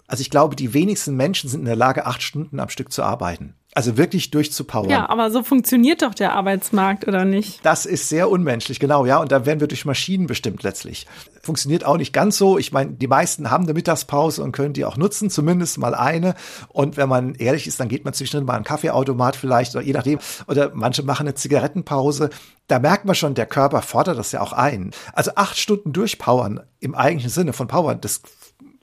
Also 0.06 0.20
ich 0.20 0.30
glaube, 0.30 0.54
die 0.54 0.74
wenigsten 0.74 1.16
Menschen 1.16 1.50
sind 1.50 1.60
in 1.60 1.66
der 1.66 1.74
Lage, 1.74 2.06
acht 2.06 2.22
Stunden 2.22 2.60
am 2.60 2.68
Stück 2.68 2.92
zu 2.92 3.02
arbeiten. 3.02 3.56
Also 3.74 3.96
wirklich 3.96 4.30
durchzupowern. 4.30 4.90
Ja, 4.90 5.08
aber 5.08 5.30
so 5.30 5.42
funktioniert 5.42 6.02
doch 6.02 6.12
der 6.12 6.34
Arbeitsmarkt, 6.34 7.08
oder 7.08 7.24
nicht? 7.24 7.64
Das 7.64 7.86
ist 7.86 8.10
sehr 8.10 8.28
unmenschlich, 8.28 8.78
genau, 8.78 9.06
ja. 9.06 9.18
Und 9.18 9.32
da 9.32 9.46
werden 9.46 9.60
wir 9.60 9.66
durch 9.66 9.86
Maschinen 9.86 10.26
bestimmt 10.26 10.62
letztlich. 10.62 11.06
Funktioniert 11.42 11.82
auch 11.86 11.96
nicht 11.96 12.12
ganz 12.12 12.36
so. 12.36 12.58
Ich 12.58 12.72
meine, 12.72 12.92
die 12.92 13.06
meisten 13.06 13.50
haben 13.50 13.64
eine 13.64 13.72
Mittagspause 13.72 14.42
und 14.42 14.52
können 14.52 14.74
die 14.74 14.84
auch 14.84 14.98
nutzen, 14.98 15.30
zumindest 15.30 15.78
mal 15.78 15.94
eine. 15.94 16.34
Und 16.68 16.98
wenn 16.98 17.08
man 17.08 17.34
ehrlich 17.34 17.66
ist, 17.66 17.80
dann 17.80 17.88
geht 17.88 18.04
man 18.04 18.12
zwischendrin 18.12 18.44
mal 18.44 18.56
einen 18.56 18.64
Kaffeeautomat 18.64 19.36
vielleicht 19.36 19.74
oder 19.74 19.84
je 19.84 19.94
nachdem. 19.94 20.18
Oder 20.46 20.70
manche 20.74 21.02
machen 21.02 21.26
eine 21.26 21.34
Zigarettenpause. 21.34 22.28
Da 22.66 22.78
merkt 22.78 23.06
man 23.06 23.14
schon, 23.14 23.34
der 23.34 23.46
Körper 23.46 23.80
fordert 23.80 24.18
das 24.18 24.32
ja 24.32 24.42
auch 24.42 24.52
ein. 24.52 24.90
Also 25.14 25.32
acht 25.36 25.56
Stunden 25.58 25.94
durchpowern 25.94 26.60
im 26.78 26.94
eigentlichen 26.94 27.30
Sinne 27.30 27.54
von 27.54 27.68
Powern, 27.68 28.02
das 28.02 28.20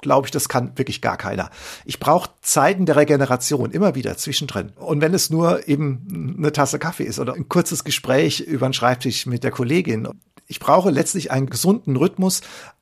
glaube 0.02 0.28
ich, 0.28 0.32
das 0.32 0.50
kann 0.50 0.78
wirklich 0.78 1.02
gar 1.02 1.18
keiner. 1.18 1.50
Ich 1.86 2.00
brauche 2.00 2.30
Zeiten 2.42 2.86
der 2.86 2.96
Regeneration 2.96 3.72
immer 3.72 3.96
wieder 3.96 4.18
zwischendrin. 4.18 4.72
Und 4.76 5.02
wenn 5.02 5.14
es 5.14 5.30
nur 5.30 5.68
eben 5.68 6.36
eine 6.38 6.52
Tasse 6.52 6.80
Kaffee 6.80 7.04
ist 7.04 7.20
oder 7.20 7.34
ein 7.34 7.50
kurzes 7.50 7.84
Gespräch 7.84 8.40
über 8.40 8.68
den 8.68 8.74
Schreibtisch 8.74 9.26
mit 9.26 9.44
der 9.44 9.52
Kollegin. 9.52 10.08
Ich 10.48 10.60
brauche 10.60 10.90
letztlich 10.90 11.32
einen 11.32 11.50
gesunden 11.50 11.96
Rhythmus 11.96 12.42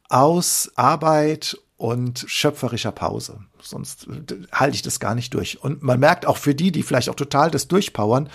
aus 0.09 0.71
Arbeit 0.75 1.57
und 1.75 2.25
schöpferischer 2.27 2.91
Pause. 2.91 3.39
Sonst 3.61 4.07
halte 4.51 4.75
ich 4.75 4.81
das 4.81 4.99
gar 4.99 5.15
nicht 5.15 5.33
durch. 5.33 5.61
Und 5.61 5.83
man 5.83 5.99
merkt 5.99 6.25
auch 6.25 6.37
für 6.37 6.55
die, 6.55 6.71
die 6.71 6.83
vielleicht 6.83 7.09
auch 7.09 7.15
total 7.15 7.51
das 7.51 7.67
durchpowern, 7.67 8.29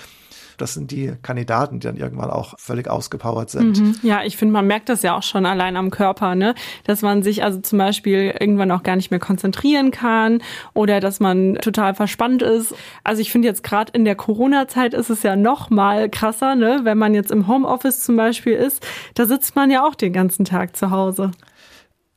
das 0.57 0.75
sind 0.75 0.91
die 0.91 1.12
Kandidaten, 1.23 1.81
die 1.81 1.87
dann 1.87 1.97
irgendwann 1.97 2.31
auch 2.31 2.55
völlig 2.59 2.88
ausgepowert 2.88 3.51
sind. 3.51 3.81
Mhm. 3.81 3.97
Ja, 4.03 4.23
ich 4.25 4.37
finde, 4.37 4.53
man 4.53 4.67
merkt 4.67 4.88
das 4.88 5.03
ja 5.03 5.17
auch 5.17 5.23
schon 5.23 5.47
allein 5.47 5.77
am 5.77 5.91
Körper, 5.91 6.35
ne? 6.35 6.55
Dass 6.85 7.03
man 7.03 7.23
sich 7.23 7.45
also 7.45 7.61
zum 7.61 7.79
Beispiel 7.79 8.35
irgendwann 8.38 8.71
auch 8.71 8.83
gar 8.83 8.97
nicht 8.97 9.11
mehr 9.11 9.21
konzentrieren 9.21 9.91
kann 9.91 10.43
oder 10.75 11.01
dass 11.01 11.21
man 11.21 11.55
total 11.57 11.95
verspannt 11.95 12.43
ist. 12.43 12.75
Also 13.05 13.23
ich 13.23 13.33
finde 13.33 13.49
jetzt 13.49 13.62
gerade 13.62 13.93
in 13.93 14.05
der 14.05 14.15
Corona-Zeit 14.15 14.95
ist 14.95 15.11
es 15.11 15.23
ja 15.23 15.37
noch 15.37 15.71
mal 15.71 16.09
krasser, 16.09 16.55
ne? 16.55 16.81
Wenn 16.85 16.99
man 16.99 17.15
jetzt 17.15 17.31
im 17.31 17.49
Homeoffice 17.49 18.03
zum 18.03 18.17
Beispiel 18.17 18.55
ist, 18.55 18.85
da 19.15 19.27
sitzt 19.27 19.57
man 19.57 19.71
ja 19.71 19.87
auch 19.87 19.95
den 19.95 20.12
ganzen 20.12 20.45
Tag 20.45 20.77
zu 20.77 20.91
Hause 20.91 21.31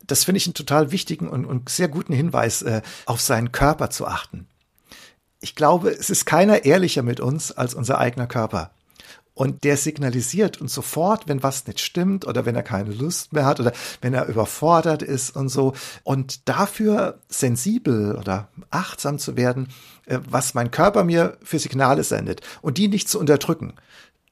das 0.07 0.23
finde 0.23 0.37
ich 0.37 0.45
einen 0.45 0.53
total 0.53 0.91
wichtigen 0.91 1.27
und, 1.27 1.45
und 1.45 1.67
sehr 1.67 1.87
guten 1.87 2.13
Hinweis, 2.13 2.61
äh, 2.61 2.83
auf 3.07 3.21
seinen 3.21 3.51
Körper 3.51 3.89
zu 3.89 4.05
achten 4.05 4.47
ich 5.39 5.55
glaube, 5.55 5.89
es 5.89 6.09
ist 6.09 6.25
keiner 6.25 6.65
ehrlicher 6.65 7.03
mit 7.03 7.19
uns 7.19 7.51
als 7.51 7.73
unser 7.73 7.99
eigener 7.99 8.27
Körper. 8.27 8.71
Und 9.35 9.65
der 9.65 9.75
signalisiert 9.75 10.61
uns 10.61 10.73
sofort, 10.73 11.27
wenn 11.27 11.43
was 11.43 11.67
nicht 11.67 11.81
stimmt 11.81 12.25
oder 12.25 12.45
wenn 12.45 12.55
er 12.55 12.63
keine 12.63 12.93
Lust 12.93 13.33
mehr 13.33 13.45
hat 13.45 13.59
oder 13.59 13.73
wenn 13.99 14.13
er 14.13 14.27
überfordert 14.27 15.01
ist 15.01 15.35
und 15.35 15.49
so. 15.49 15.73
Und 16.03 16.47
dafür 16.47 17.19
sensibel 17.27 18.15
oder 18.15 18.47
achtsam 18.69 19.19
zu 19.19 19.35
werden, 19.35 19.67
äh, 20.05 20.19
was 20.27 20.53
mein 20.53 20.71
Körper 20.71 21.03
mir 21.03 21.37
für 21.43 21.59
Signale 21.59 22.05
sendet 22.05 22.41
und 22.61 22.77
die 22.77 22.87
nicht 22.87 23.09
zu 23.09 23.19
unterdrücken 23.19 23.73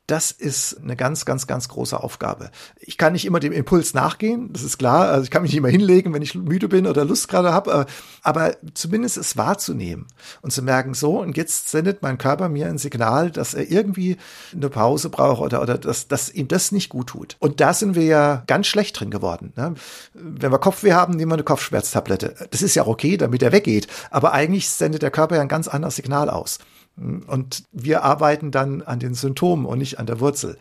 das 0.07 0.31
ist 0.31 0.81
eine 0.81 0.97
ganz, 0.97 1.23
ganz, 1.23 1.47
ganz 1.47 1.69
große 1.69 2.01
Aufgabe. 2.01 2.51
Ich 2.79 2.97
kann 2.97 3.13
nicht 3.13 3.25
immer 3.25 3.39
dem 3.39 3.53
Impuls 3.53 3.93
nachgehen, 3.93 4.51
das 4.51 4.61
ist 4.61 4.77
klar. 4.77 5.07
Also 5.07 5.23
ich 5.23 5.31
kann 5.31 5.43
mich 5.43 5.51
nicht 5.51 5.59
immer 5.59 5.69
hinlegen, 5.69 6.13
wenn 6.13 6.21
ich 6.21 6.35
müde 6.35 6.67
bin 6.67 6.87
oder 6.87 7.05
Lust 7.05 7.29
gerade 7.29 7.53
habe, 7.53 7.71
äh, 7.71 7.85
aber 8.21 8.57
zumindest 8.73 9.17
es 9.17 9.37
wahrzunehmen 9.37 10.07
und 10.41 10.51
zu 10.51 10.61
merken, 10.61 10.93
so, 10.93 11.21
und 11.21 11.37
jetzt 11.37 11.69
sendet 11.69 12.01
mein 12.01 12.17
Körper 12.17 12.49
mir 12.49 12.67
ein 12.67 12.77
Signal, 12.77 13.31
dass 13.31 13.53
er 13.53 13.71
irgendwie 13.71 14.17
eine 14.53 14.69
Pause 14.69 15.09
braucht 15.09 15.41
oder, 15.41 15.61
oder 15.61 15.77
dass, 15.77 16.09
dass 16.09 16.29
ihm 16.29 16.49
das 16.49 16.73
nicht 16.73 16.89
gut 16.89 17.07
tut. 17.07 17.37
Und 17.39 17.61
da 17.61 17.73
sind 17.73 17.95
wir 17.95 18.03
ja 18.03 18.43
ganz 18.45 18.67
schlecht 18.67 18.99
drin 18.99 19.09
geworden. 19.09 19.53
Ne? 19.55 19.75
Wenn 20.13 20.51
wir 20.51 20.59
Kopfweh 20.59 20.91
haben, 20.91 21.13
nehmen 21.13 21.31
wir 21.31 21.35
eine 21.35 21.43
Kopfschmerztablette. 21.43 22.47
Das 22.51 22.61
ist 22.61 22.75
ja 22.75 22.87
okay, 22.87 23.15
damit 23.15 23.41
er 23.41 23.53
weggeht. 23.53 23.87
Aber 24.11 24.33
eigentlich 24.33 24.69
sendet 24.69 25.01
der 25.01 25.11
Körper 25.11 25.35
ja 25.35 25.41
ein 25.41 25.47
ganz 25.47 25.69
anderes 25.69 25.95
Signal 25.95 26.29
aus. 26.29 26.59
Und 26.95 27.63
wir 27.71 28.03
arbeiten 28.03 28.51
dann 28.51 28.81
an 28.81 28.99
den 28.99 29.15
Symptomen 29.15 29.65
und 29.65 29.79
nicht 29.79 29.99
an 29.99 30.05
der 30.05 30.19
Wurzel. 30.19 30.57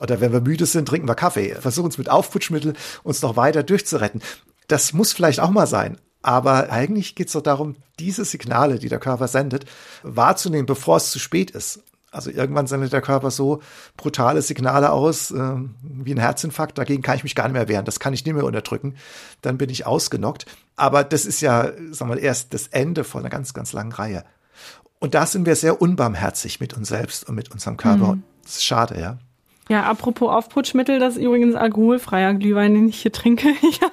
Oder 0.00 0.20
wenn 0.20 0.32
wir 0.32 0.40
müde 0.40 0.66
sind, 0.66 0.88
trinken 0.88 1.08
wir 1.08 1.14
Kaffee, 1.14 1.54
versuchen 1.54 1.86
uns 1.86 1.98
mit 1.98 2.10
Aufputschmittel 2.10 2.74
uns 3.02 3.22
noch 3.22 3.36
weiter 3.36 3.62
durchzuretten. 3.62 4.22
Das 4.66 4.92
muss 4.92 5.12
vielleicht 5.12 5.40
auch 5.40 5.50
mal 5.50 5.66
sein. 5.66 5.98
Aber 6.22 6.70
eigentlich 6.70 7.14
geht 7.14 7.28
es 7.28 7.32
doch 7.32 7.42
darum, 7.42 7.76
diese 7.98 8.24
Signale, 8.24 8.78
die 8.78 8.88
der 8.88 8.98
Körper 8.98 9.28
sendet, 9.28 9.66
wahrzunehmen, 10.02 10.66
bevor 10.66 10.96
es 10.96 11.10
zu 11.10 11.18
spät 11.18 11.50
ist. 11.52 11.80
Also 12.10 12.30
irgendwann 12.30 12.66
sendet 12.66 12.92
der 12.92 13.02
Körper 13.02 13.30
so 13.30 13.60
brutale 13.96 14.40
Signale 14.42 14.92
aus, 14.92 15.30
äh, 15.30 15.54
wie 15.82 16.14
ein 16.14 16.18
Herzinfarkt. 16.18 16.78
Dagegen 16.78 17.02
kann 17.02 17.16
ich 17.16 17.22
mich 17.22 17.34
gar 17.34 17.44
nicht 17.44 17.52
mehr 17.52 17.68
wehren. 17.68 17.84
Das 17.84 18.00
kann 18.00 18.14
ich 18.14 18.24
nicht 18.24 18.34
mehr 18.34 18.44
unterdrücken. 18.44 18.96
Dann 19.42 19.58
bin 19.58 19.68
ich 19.68 19.86
ausgenockt. 19.86 20.46
Aber 20.74 21.04
das 21.04 21.26
ist 21.26 21.40
ja, 21.40 21.64
sagen 21.64 21.98
wir 21.98 22.06
mal, 22.06 22.18
erst 22.18 22.54
das 22.54 22.68
Ende 22.68 23.04
von 23.04 23.20
einer 23.20 23.30
ganz, 23.30 23.52
ganz 23.52 23.72
langen 23.72 23.92
Reihe. 23.92 24.24
Und 25.00 25.14
da 25.14 25.26
sind 25.26 25.46
wir 25.46 25.56
sehr 25.56 25.80
unbarmherzig 25.80 26.60
mit 26.60 26.76
uns 26.76 26.88
selbst 26.88 27.28
und 27.28 27.34
mit 27.34 27.50
unserem 27.50 27.76
Körper. 27.76 28.16
Mhm. 28.16 28.22
Das 28.42 28.56
ist 28.56 28.64
schade, 28.64 29.00
ja. 29.00 29.18
Ja, 29.68 29.82
apropos 29.84 30.30
Aufputschmittel, 30.30 30.98
das 30.98 31.16
ist 31.16 31.22
übrigens 31.22 31.54
alkoholfreier 31.54 32.34
Glühwein, 32.34 32.74
den 32.74 32.88
ich 32.88 33.02
hier 33.02 33.12
trinke. 33.12 33.48
ja. 33.80 33.90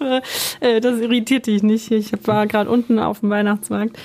hoffe, 0.00 0.22
äh, 0.60 0.80
das 0.80 1.00
irritiert 1.00 1.46
dich 1.46 1.62
nicht. 1.62 1.90
Ich 1.90 2.12
war 2.26 2.46
gerade 2.46 2.70
unten 2.70 2.98
auf 2.98 3.20
dem 3.20 3.30
Weihnachtsmarkt. 3.30 3.98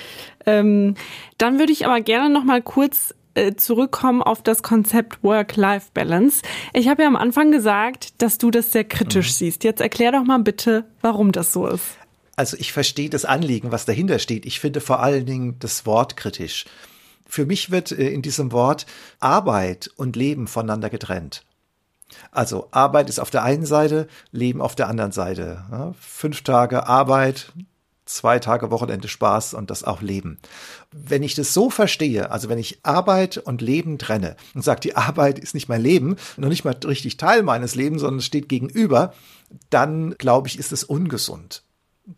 Ähm, 0.45 0.95
dann 1.37 1.59
würde 1.59 1.71
ich 1.71 1.85
aber 1.85 2.01
gerne 2.01 2.29
noch 2.29 2.43
mal 2.43 2.61
kurz 2.61 3.13
äh, 3.33 3.55
zurückkommen 3.55 4.21
auf 4.21 4.41
das 4.41 4.63
Konzept 4.63 5.23
Work-Life-Balance. 5.23 6.41
Ich 6.73 6.87
habe 6.87 7.03
ja 7.03 7.07
am 7.07 7.15
Anfang 7.15 7.51
gesagt, 7.51 8.21
dass 8.21 8.37
du 8.37 8.51
das 8.51 8.71
sehr 8.71 8.83
kritisch 8.83 9.27
mhm. 9.27 9.33
siehst. 9.33 9.63
Jetzt 9.63 9.81
erklär 9.81 10.11
doch 10.11 10.23
mal 10.23 10.39
bitte, 10.39 10.85
warum 11.01 11.31
das 11.31 11.51
so 11.51 11.67
ist. 11.67 11.97
Also 12.35 12.57
ich 12.57 12.73
verstehe 12.73 13.09
das 13.09 13.25
Anliegen, 13.25 13.71
was 13.71 13.85
dahinter 13.85 14.19
steht. 14.19 14.45
Ich 14.45 14.59
finde 14.59 14.81
vor 14.81 14.99
allen 14.99 15.25
Dingen 15.25 15.57
das 15.59 15.85
Wort 15.85 16.17
kritisch. 16.17 16.65
Für 17.27 17.45
mich 17.45 17.71
wird 17.71 17.91
äh, 17.91 18.09
in 18.09 18.21
diesem 18.21 18.51
Wort 18.51 18.85
Arbeit 19.19 19.89
und 19.95 20.15
Leben 20.15 20.47
voneinander 20.47 20.89
getrennt. 20.89 21.43
Also 22.31 22.67
Arbeit 22.71 23.09
ist 23.09 23.19
auf 23.19 23.31
der 23.31 23.43
einen 23.43 23.65
Seite, 23.65 24.07
Leben 24.31 24.61
auf 24.61 24.75
der 24.75 24.87
anderen 24.87 25.11
Seite. 25.11 25.93
fünf 25.99 26.43
Tage 26.43 26.87
Arbeit, 26.87 27.51
zwei 28.05 28.37
Tage 28.37 28.69
Wochenende 28.69 29.07
Spaß 29.07 29.55
und 29.55 29.71
das 29.71 29.83
auch 29.83 30.01
Leben. 30.01 30.37
Wenn 30.91 31.23
ich 31.23 31.33
das 31.33 31.53
so 31.53 31.71
verstehe, 31.71 32.29
also 32.29 32.47
wenn 32.47 32.59
ich 32.59 32.79
Arbeit 32.83 33.37
und 33.37 33.61
Leben 33.61 33.97
trenne 33.97 34.35
und 34.53 34.63
sage, 34.63 34.81
die 34.81 34.95
Arbeit 34.95 35.39
ist 35.39 35.55
nicht 35.55 35.67
mein 35.67 35.81
Leben, 35.81 36.15
noch 36.37 36.49
nicht 36.49 36.63
mal 36.63 36.75
richtig 36.85 37.17
Teil 37.17 37.41
meines 37.41 37.73
Lebens, 37.73 38.01
sondern 38.01 38.21
steht 38.21 38.47
gegenüber, 38.47 39.13
dann 39.71 40.15
glaube 40.17 40.47
ich, 40.47 40.59
ist 40.59 40.71
es 40.71 40.83
ungesund 40.83 41.64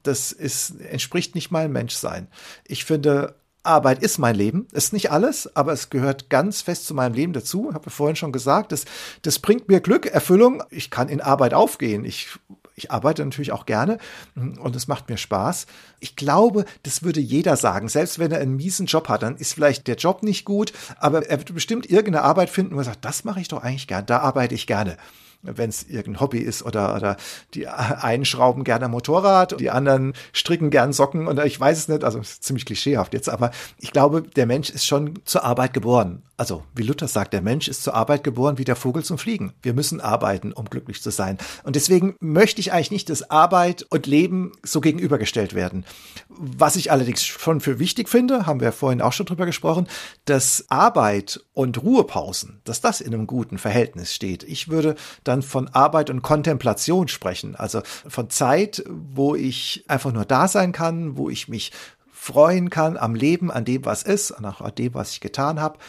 das 0.03 0.31
ist, 0.31 0.79
entspricht 0.81 1.35
nicht 1.35 1.51
meinem 1.51 1.71
Menschsein. 1.71 2.27
Ich 2.65 2.85
finde, 2.85 3.35
Arbeit 3.67 4.01
ist 4.01 4.17
mein 4.17 4.35
Leben. 4.35 4.67
Ist 4.71 4.93
nicht 4.93 5.11
alles, 5.11 5.55
aber 5.55 5.73
es 5.73 5.89
gehört 5.89 6.29
ganz 6.29 6.61
fest 6.61 6.87
zu 6.87 6.93
meinem 6.93 7.13
Leben 7.13 7.33
dazu. 7.33 7.73
Habe 7.73 7.89
vorhin 7.89 8.15
schon 8.15 8.31
gesagt, 8.31 8.71
das, 8.71 8.85
das 9.21 9.39
bringt 9.39 9.67
mir 9.67 9.81
Glück, 9.81 10.05
Erfüllung. 10.05 10.63
Ich 10.69 10.89
kann 10.89 11.09
in 11.09 11.21
Arbeit 11.21 11.53
aufgehen. 11.53 12.05
Ich, 12.05 12.29
ich 12.75 12.91
arbeite 12.91 13.23
natürlich 13.23 13.51
auch 13.51 13.65
gerne 13.65 13.97
und 14.35 14.75
es 14.75 14.87
macht 14.87 15.09
mir 15.09 15.17
Spaß. 15.17 15.67
Ich 15.99 16.15
glaube, 16.15 16.65
das 16.83 17.03
würde 17.03 17.19
jeder 17.19 17.57
sagen. 17.57 17.89
Selbst 17.89 18.19
wenn 18.19 18.31
er 18.31 18.39
einen 18.39 18.55
miesen 18.55 18.85
Job 18.85 19.09
hat, 19.09 19.23
dann 19.23 19.35
ist 19.35 19.53
vielleicht 19.53 19.87
der 19.87 19.97
Job 19.97 20.23
nicht 20.23 20.45
gut, 20.45 20.71
aber 20.97 21.27
er 21.27 21.37
wird 21.39 21.53
bestimmt 21.53 21.89
irgendeine 21.89 22.23
Arbeit 22.23 22.49
finden, 22.49 22.75
wo 22.75 22.79
er 22.79 22.85
sagt, 22.85 23.03
das 23.03 23.25
mache 23.25 23.41
ich 23.41 23.49
doch 23.49 23.63
eigentlich 23.63 23.87
gern, 23.87 24.05
da 24.05 24.19
arbeite 24.19 24.55
ich 24.55 24.65
gerne 24.67 24.97
wenn 25.41 25.69
es 25.69 25.83
irgendein 25.83 26.21
Hobby 26.21 26.39
ist 26.39 26.63
oder, 26.63 26.95
oder 26.95 27.17
die 27.53 27.67
einen 27.67 28.25
schrauben 28.25 28.63
gerne 28.63 28.87
Motorrad, 28.87 29.59
die 29.59 29.69
anderen 29.69 30.13
stricken 30.33 30.69
gern 30.69 30.93
Socken 30.93 31.27
oder 31.27 31.45
ich 31.45 31.59
weiß 31.59 31.77
es 31.77 31.87
nicht, 31.87 32.03
also 32.03 32.21
ziemlich 32.21 32.65
klischeehaft 32.65 33.13
jetzt, 33.13 33.29
aber 33.29 33.51
ich 33.79 33.91
glaube, 33.91 34.21
der 34.21 34.45
Mensch 34.45 34.69
ist 34.69 34.85
schon 34.85 35.19
zur 35.25 35.43
Arbeit 35.43 35.73
geboren. 35.73 36.23
Also, 36.39 36.63
wie 36.75 36.83
Luther 36.83 37.07
sagt, 37.07 37.33
der 37.33 37.41
Mensch 37.41 37.67
ist 37.67 37.81
zur 37.81 37.95
Arbeit 37.95 38.23
geboren 38.23 38.59
wie 38.59 38.63
der 38.63 38.75
Vogel 38.75 39.03
zum 39.03 39.17
Fliegen. 39.17 39.53
Wir 39.63 39.73
müssen 39.73 39.99
arbeiten, 39.99 40.53
um 40.53 40.65
glücklich 40.65 41.01
zu 41.01 41.09
sein. 41.09 41.39
Und 41.63 41.75
deswegen 41.75 42.15
möchte 42.19 42.61
ich 42.61 42.71
eigentlich 42.71 42.91
nicht, 42.91 43.09
dass 43.09 43.31
Arbeit 43.31 43.87
und 43.89 44.05
Leben 44.05 44.51
so 44.61 44.79
gegenübergestellt 44.79 45.55
werden. 45.55 45.83
Was 46.29 46.75
ich 46.75 46.91
allerdings 46.91 47.25
schon 47.25 47.59
für 47.59 47.79
wichtig 47.79 48.07
finde, 48.07 48.45
haben 48.45 48.59
wir 48.59 48.71
vorhin 48.71 49.01
auch 49.01 49.13
schon 49.13 49.25
drüber 49.25 49.47
gesprochen, 49.47 49.87
dass 50.25 50.65
Arbeit 50.69 51.43
und 51.53 51.81
Ruhepausen, 51.81 52.61
dass 52.65 52.81
das 52.81 53.01
in 53.01 53.15
einem 53.15 53.25
guten 53.25 53.57
Verhältnis 53.57 54.13
steht. 54.13 54.43
Ich 54.43 54.69
würde 54.69 54.95
dann 55.23 55.36
von 55.41 55.67
Arbeit 55.69 56.09
und 56.09 56.21
Kontemplation 56.21 57.07
sprechen, 57.07 57.55
also 57.55 57.81
von 58.07 58.29
Zeit, 58.29 58.83
wo 58.87 59.35
ich 59.35 59.85
einfach 59.87 60.11
nur 60.11 60.25
da 60.25 60.47
sein 60.47 60.71
kann, 60.71 61.17
wo 61.17 61.29
ich 61.29 61.47
mich 61.47 61.71
freuen 62.11 62.69
kann 62.69 62.97
am 62.97 63.15
Leben, 63.15 63.51
an 63.51 63.65
dem, 63.65 63.85
was 63.85 64.03
ist, 64.03 64.31
an 64.31 64.53
dem, 64.77 64.93
was 64.93 65.11
ich 65.11 65.21
getan 65.21 65.59
habe 65.59 65.79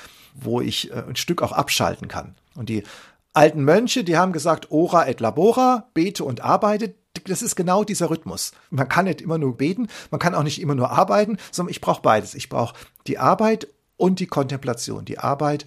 wo 0.41 0.61
ich 0.61 0.91
äh, 0.91 1.05
ein 1.09 1.17
Stück 1.17 1.43
auch 1.43 1.53
abschalten 1.53 2.09
kann. 2.09 2.35
Und 2.55 2.69
die 2.69 2.85
alten 3.33 3.65
Mönche, 3.65 4.05
die 4.05 4.17
haben 4.17 4.33
gesagt, 4.33 4.71
ora 4.71 5.09
et 5.09 5.21
labora, 5.21 5.89
bete 5.95 6.25
und 6.25 6.41
arbeite. 6.43 6.95
Das 7.25 7.43
ist 7.43 7.57
genau 7.57 7.85
dieser 7.85 8.11
Rhythmus. 8.11 8.53
Man 8.71 8.89
kann 8.89 9.07
nicht 9.07 9.21
immer 9.21 9.39
nur 9.39 9.57
beten, 9.57 9.89
man 10.11 10.21
kann 10.21 10.35
auch 10.35 10.43
nicht 10.43 10.61
immer 10.61 10.75
nur 10.75 10.91
arbeiten, 10.91 11.39
sondern 11.51 11.71
ich 11.71 11.81
brauche 11.81 12.03
beides. 12.03 12.35
Ich 12.35 12.49
brauche 12.49 12.75
die 13.07 13.19
Arbeit 13.19 13.69
und 13.97 14.21
die 14.21 14.27
Kontemplation, 14.27 15.05
die 15.05 15.19
Arbeit 15.19 15.67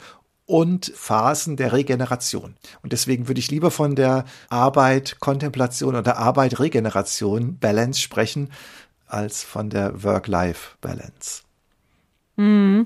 und 0.52 0.92
Phasen 0.94 1.56
der 1.56 1.72
Regeneration. 1.72 2.56
Und 2.84 2.92
deswegen 2.92 3.30
würde 3.30 3.40
ich 3.40 3.50
lieber 3.50 3.72
von 3.72 3.96
der 3.96 4.26
Arbeit, 4.50 5.22
Kontemplation 5.22 5.96
oder 5.96 6.18
Arbeit, 6.18 6.60
Regeneration, 6.60 7.58
Balance 7.58 8.02
sprechen, 8.02 8.52
als 9.08 9.44
von 9.44 9.70
der 9.70 10.04
Work-Life-Balance. 10.04 11.44
Mhm. 12.42 12.86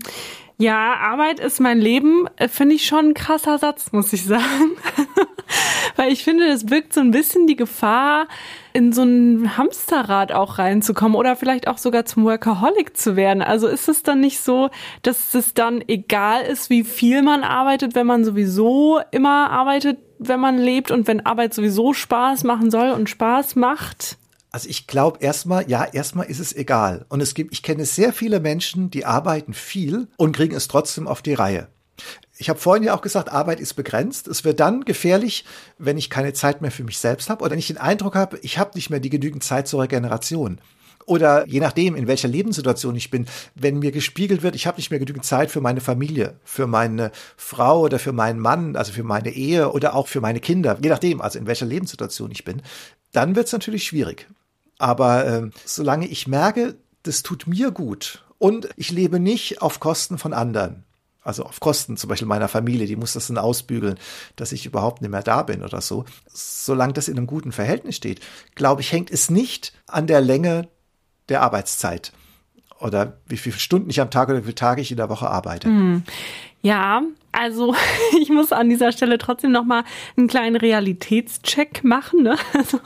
Ja, 0.58 0.96
Arbeit 0.96 1.42
ist 1.42 1.60
mein 1.60 1.80
Leben, 1.80 2.28
äh, 2.38 2.48
finde 2.48 2.76
ich 2.76 2.86
schon 2.86 3.10
ein 3.10 3.14
krasser 3.14 3.58
Satz, 3.58 3.92
muss 3.92 4.14
ich 4.14 4.24
sagen. 4.26 4.78
Weil 5.98 6.12
ich 6.12 6.24
finde, 6.24 6.46
es 6.48 6.66
birgt 6.66 6.94
so 6.94 7.02
ein 7.02 7.12
bisschen 7.12 7.46
die 7.46 7.58
Gefahr, 7.58 8.28
in 8.74 8.92
so 8.92 9.04
ein 9.04 9.58
Hamsterrad 9.58 10.32
auch 10.32 10.58
reinzukommen 10.58 11.16
oder 11.16 11.36
vielleicht 11.36 11.68
auch 11.68 11.78
sogar 11.78 12.06
zum 12.06 12.24
Workaholic 12.24 12.98
zu 12.98 13.16
werden. 13.16 13.42
Also 13.42 13.68
ist 13.68 13.90
es 13.90 14.04
dann 14.04 14.22
nicht 14.22 14.40
so, 14.40 14.70
dass 15.02 15.34
es 15.34 15.54
dann 15.54 15.84
egal 15.88 16.44
ist, 16.44 16.70
wie 16.70 16.84
viel 16.84 17.22
man 17.22 17.44
arbeitet, 17.44 17.96
wenn 17.96 18.08
man 18.08 18.24
sowieso 18.24 19.00
immer 19.12 19.52
arbeitet, 19.52 20.00
wenn 20.20 20.40
man 20.40 20.58
lebt 20.58 20.90
und 20.92 21.08
wenn 21.08 21.26
Arbeit 21.26 21.54
sowieso 21.54 21.94
Spaß 21.94 22.44
machen 22.44 22.72
soll 22.72 22.92
und 22.92 23.10
Spaß 23.10 23.56
macht? 23.56 24.18
Also 24.56 24.70
ich 24.70 24.88
glaube 24.88 25.20
erstmal, 25.20 25.70
ja, 25.70 25.84
erstmal 25.84 26.28
ist 26.28 26.40
es 26.40 26.56
egal. 26.56 27.06
Und 27.10 27.20
es 27.20 27.34
gibt, 27.34 27.52
ich 27.52 27.62
kenne 27.62 27.84
sehr 27.84 28.14
viele 28.14 28.40
Menschen, 28.40 28.90
die 28.90 29.04
arbeiten 29.04 29.54
viel 29.54 30.08
und 30.16 30.34
kriegen 30.34 30.56
es 30.56 30.70
trotzdem 30.70 31.10
auf 31.10 31.22
die 31.22 31.34
Reihe. 31.34 31.68
Ich 32.38 32.48
habe 32.48 32.58
vorhin 32.58 32.86
ja 32.86 32.96
auch 32.96 33.02
gesagt, 33.02 33.30
Arbeit 33.30 33.60
ist 33.60 33.74
begrenzt. 33.74 34.30
Es 34.30 34.46
wird 34.46 34.62
dann 34.62 34.86
gefährlich, 34.86 35.44
wenn 35.78 35.98
ich 35.98 36.10
keine 36.10 36.32
Zeit 36.32 36.62
mehr 36.62 36.72
für 36.72 36.86
mich 36.86 37.00
selbst 37.00 37.30
habe 37.30 37.44
oder 37.44 37.52
wenn 37.52 37.60
ich 37.60 37.68
den 37.68 37.78
Eindruck 37.78 38.16
habe, 38.16 38.40
ich 38.44 38.58
habe 38.58 38.72
nicht 38.76 38.90
mehr 38.90 39.02
die 39.02 39.10
genügend 39.10 39.44
Zeit 39.44 39.68
zur 39.68 39.82
Regeneration. 39.82 40.62
Oder 41.06 41.46
je 41.48 41.60
nachdem, 41.60 41.94
in 41.94 42.08
welcher 42.08 42.30
Lebenssituation 42.30 42.96
ich 42.96 43.12
bin, 43.12 43.26
wenn 43.56 43.80
mir 43.80 43.92
gespiegelt 43.92 44.42
wird, 44.42 44.56
ich 44.56 44.68
habe 44.68 44.78
nicht 44.78 44.90
mehr 44.90 45.00
genügend 45.00 45.26
Zeit 45.26 45.52
für 45.52 45.60
meine 45.60 45.82
Familie, 45.82 46.40
für 46.46 46.66
meine 46.66 47.12
Frau 47.36 47.82
oder 47.82 48.00
für 48.00 48.14
meinen 48.14 48.40
Mann, 48.40 48.78
also 48.78 48.94
für 48.94 49.04
meine 49.04 49.32
Ehe 49.32 49.74
oder 49.74 49.96
auch 49.96 50.08
für 50.08 50.22
meine 50.22 50.40
Kinder, 50.40 50.78
je 50.82 50.90
nachdem, 50.90 51.20
also 51.20 51.40
in 51.40 51.46
welcher 51.46 51.66
Lebenssituation 51.66 52.32
ich 52.32 52.46
bin, 52.46 52.62
dann 53.12 53.36
wird 53.36 53.48
es 53.48 53.54
natürlich 53.54 53.84
schwierig. 53.84 54.28
Aber 54.78 55.26
äh, 55.26 55.50
solange 55.66 56.08
ich 56.08 56.28
merke, 56.28 56.76
das 57.04 57.24
tut 57.24 57.48
mir 57.48 57.72
gut 57.72 58.26
und 58.38 58.70
ich 58.76 58.92
lebe 58.92 59.20
nicht 59.20 59.62
auf 59.62 59.80
Kosten 59.80 60.18
von 60.18 60.34
anderen, 60.34 60.84
also 61.24 61.44
auf 61.44 61.60
Kosten 61.60 61.98
zum 61.98 62.10
Beispiel 62.10 62.28
meiner 62.28 62.48
Familie, 62.48 62.88
die 62.88 62.96
muss 62.96 63.14
das 63.14 63.28
dann 63.28 63.38
ausbügeln, 63.38 63.98
dass 64.36 64.52
ich 64.52 64.66
überhaupt 64.66 65.02
nicht 65.02 65.12
mehr 65.12 65.24
da 65.24 65.44
bin 65.44 65.64
oder 65.64 65.82
so. 65.82 66.06
Solange 66.28 66.94
das 66.94 67.08
in 67.08 67.18
einem 67.18 67.28
guten 67.28 67.52
Verhältnis 67.52 67.96
steht, 67.96 68.20
glaube 68.54 68.82
ich, 68.82 68.92
hängt 68.92 69.10
es 69.12 69.30
nicht 69.30 69.74
an 69.88 70.08
der 70.08 70.22
Länge 70.22 70.68
der 71.30 71.42
Arbeitszeit 71.42 72.12
oder 72.80 73.18
wie 73.28 73.38
viele 73.38 73.58
Stunden 73.58 73.90
ich 73.90 74.02
am 74.02 74.12
Tag 74.12 74.30
oder 74.30 74.40
wie 74.40 74.44
viele 74.44 74.56
Tage 74.56 74.82
ich 74.82 74.92
in 74.92 74.98
der 74.98 75.10
Woche 75.10 75.30
arbeite. 75.30 75.68
Hm. 75.68 76.04
Ja, 76.62 77.04
also 77.32 77.76
ich 78.20 78.30
muss 78.30 78.52
an 78.52 78.70
dieser 78.70 78.92
Stelle 78.92 79.20
trotzdem 79.20 79.52
noch 79.52 79.66
mal 79.66 79.84
einen 80.18 80.28
kleinen 80.28 80.56
Realitätscheck 80.56 81.84
machen, 81.84 82.24
ne? 82.24 82.38
Also, 82.54 82.80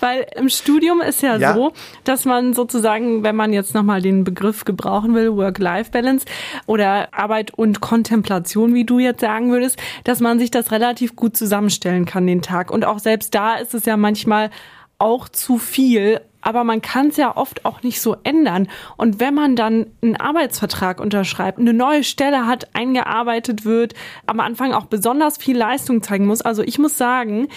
weil 0.00 0.26
im 0.36 0.50
Studium 0.50 1.00
ist 1.00 1.22
ja, 1.22 1.36
ja, 1.36 1.54
so, 1.54 1.72
dass 2.04 2.26
man 2.26 2.52
sozusagen, 2.52 3.22
wenn 3.22 3.34
man 3.34 3.52
jetzt 3.54 3.74
noch 3.74 3.82
mal 3.82 4.02
den 4.02 4.24
Begriff 4.24 4.64
gebrauchen 4.64 5.14
will, 5.14 5.34
Work-Life-Balance 5.34 6.26
oder 6.66 7.14
Arbeit 7.14 7.54
und 7.54 7.80
Kontemplation, 7.80 8.74
wie 8.74 8.84
du 8.84 8.98
jetzt 8.98 9.20
sagen 9.20 9.50
würdest, 9.50 9.78
dass 10.04 10.20
man 10.20 10.38
sich 10.38 10.50
das 10.50 10.70
relativ 10.70 11.16
gut 11.16 11.36
zusammenstellen 11.36 12.04
kann 12.04 12.26
den 12.26 12.42
Tag 12.42 12.70
und 12.70 12.84
auch 12.84 12.98
selbst 12.98 13.34
da 13.34 13.54
ist 13.54 13.72
es 13.72 13.86
ja 13.86 13.96
manchmal 13.96 14.50
auch 14.98 15.28
zu 15.28 15.58
viel 15.58 16.20
aber 16.44 16.64
man 16.64 16.82
kann 16.82 17.08
es 17.08 17.16
ja 17.16 17.36
oft 17.36 17.64
auch 17.64 17.82
nicht 17.82 18.00
so 18.00 18.16
ändern. 18.22 18.68
Und 18.96 19.20
wenn 19.20 19.34
man 19.34 19.56
dann 19.56 19.86
einen 20.02 20.16
Arbeitsvertrag 20.16 21.00
unterschreibt, 21.00 21.58
eine 21.58 21.72
neue 21.72 22.04
Stelle 22.04 22.46
hat, 22.46 22.74
eingearbeitet 22.74 23.64
wird, 23.64 23.94
am 24.26 24.40
Anfang 24.40 24.72
auch 24.72 24.86
besonders 24.86 25.38
viel 25.38 25.56
Leistung 25.56 26.02
zeigen 26.02 26.26
muss. 26.26 26.42
Also 26.42 26.62
ich 26.62 26.78
muss 26.78 26.98
sagen, 26.98 27.48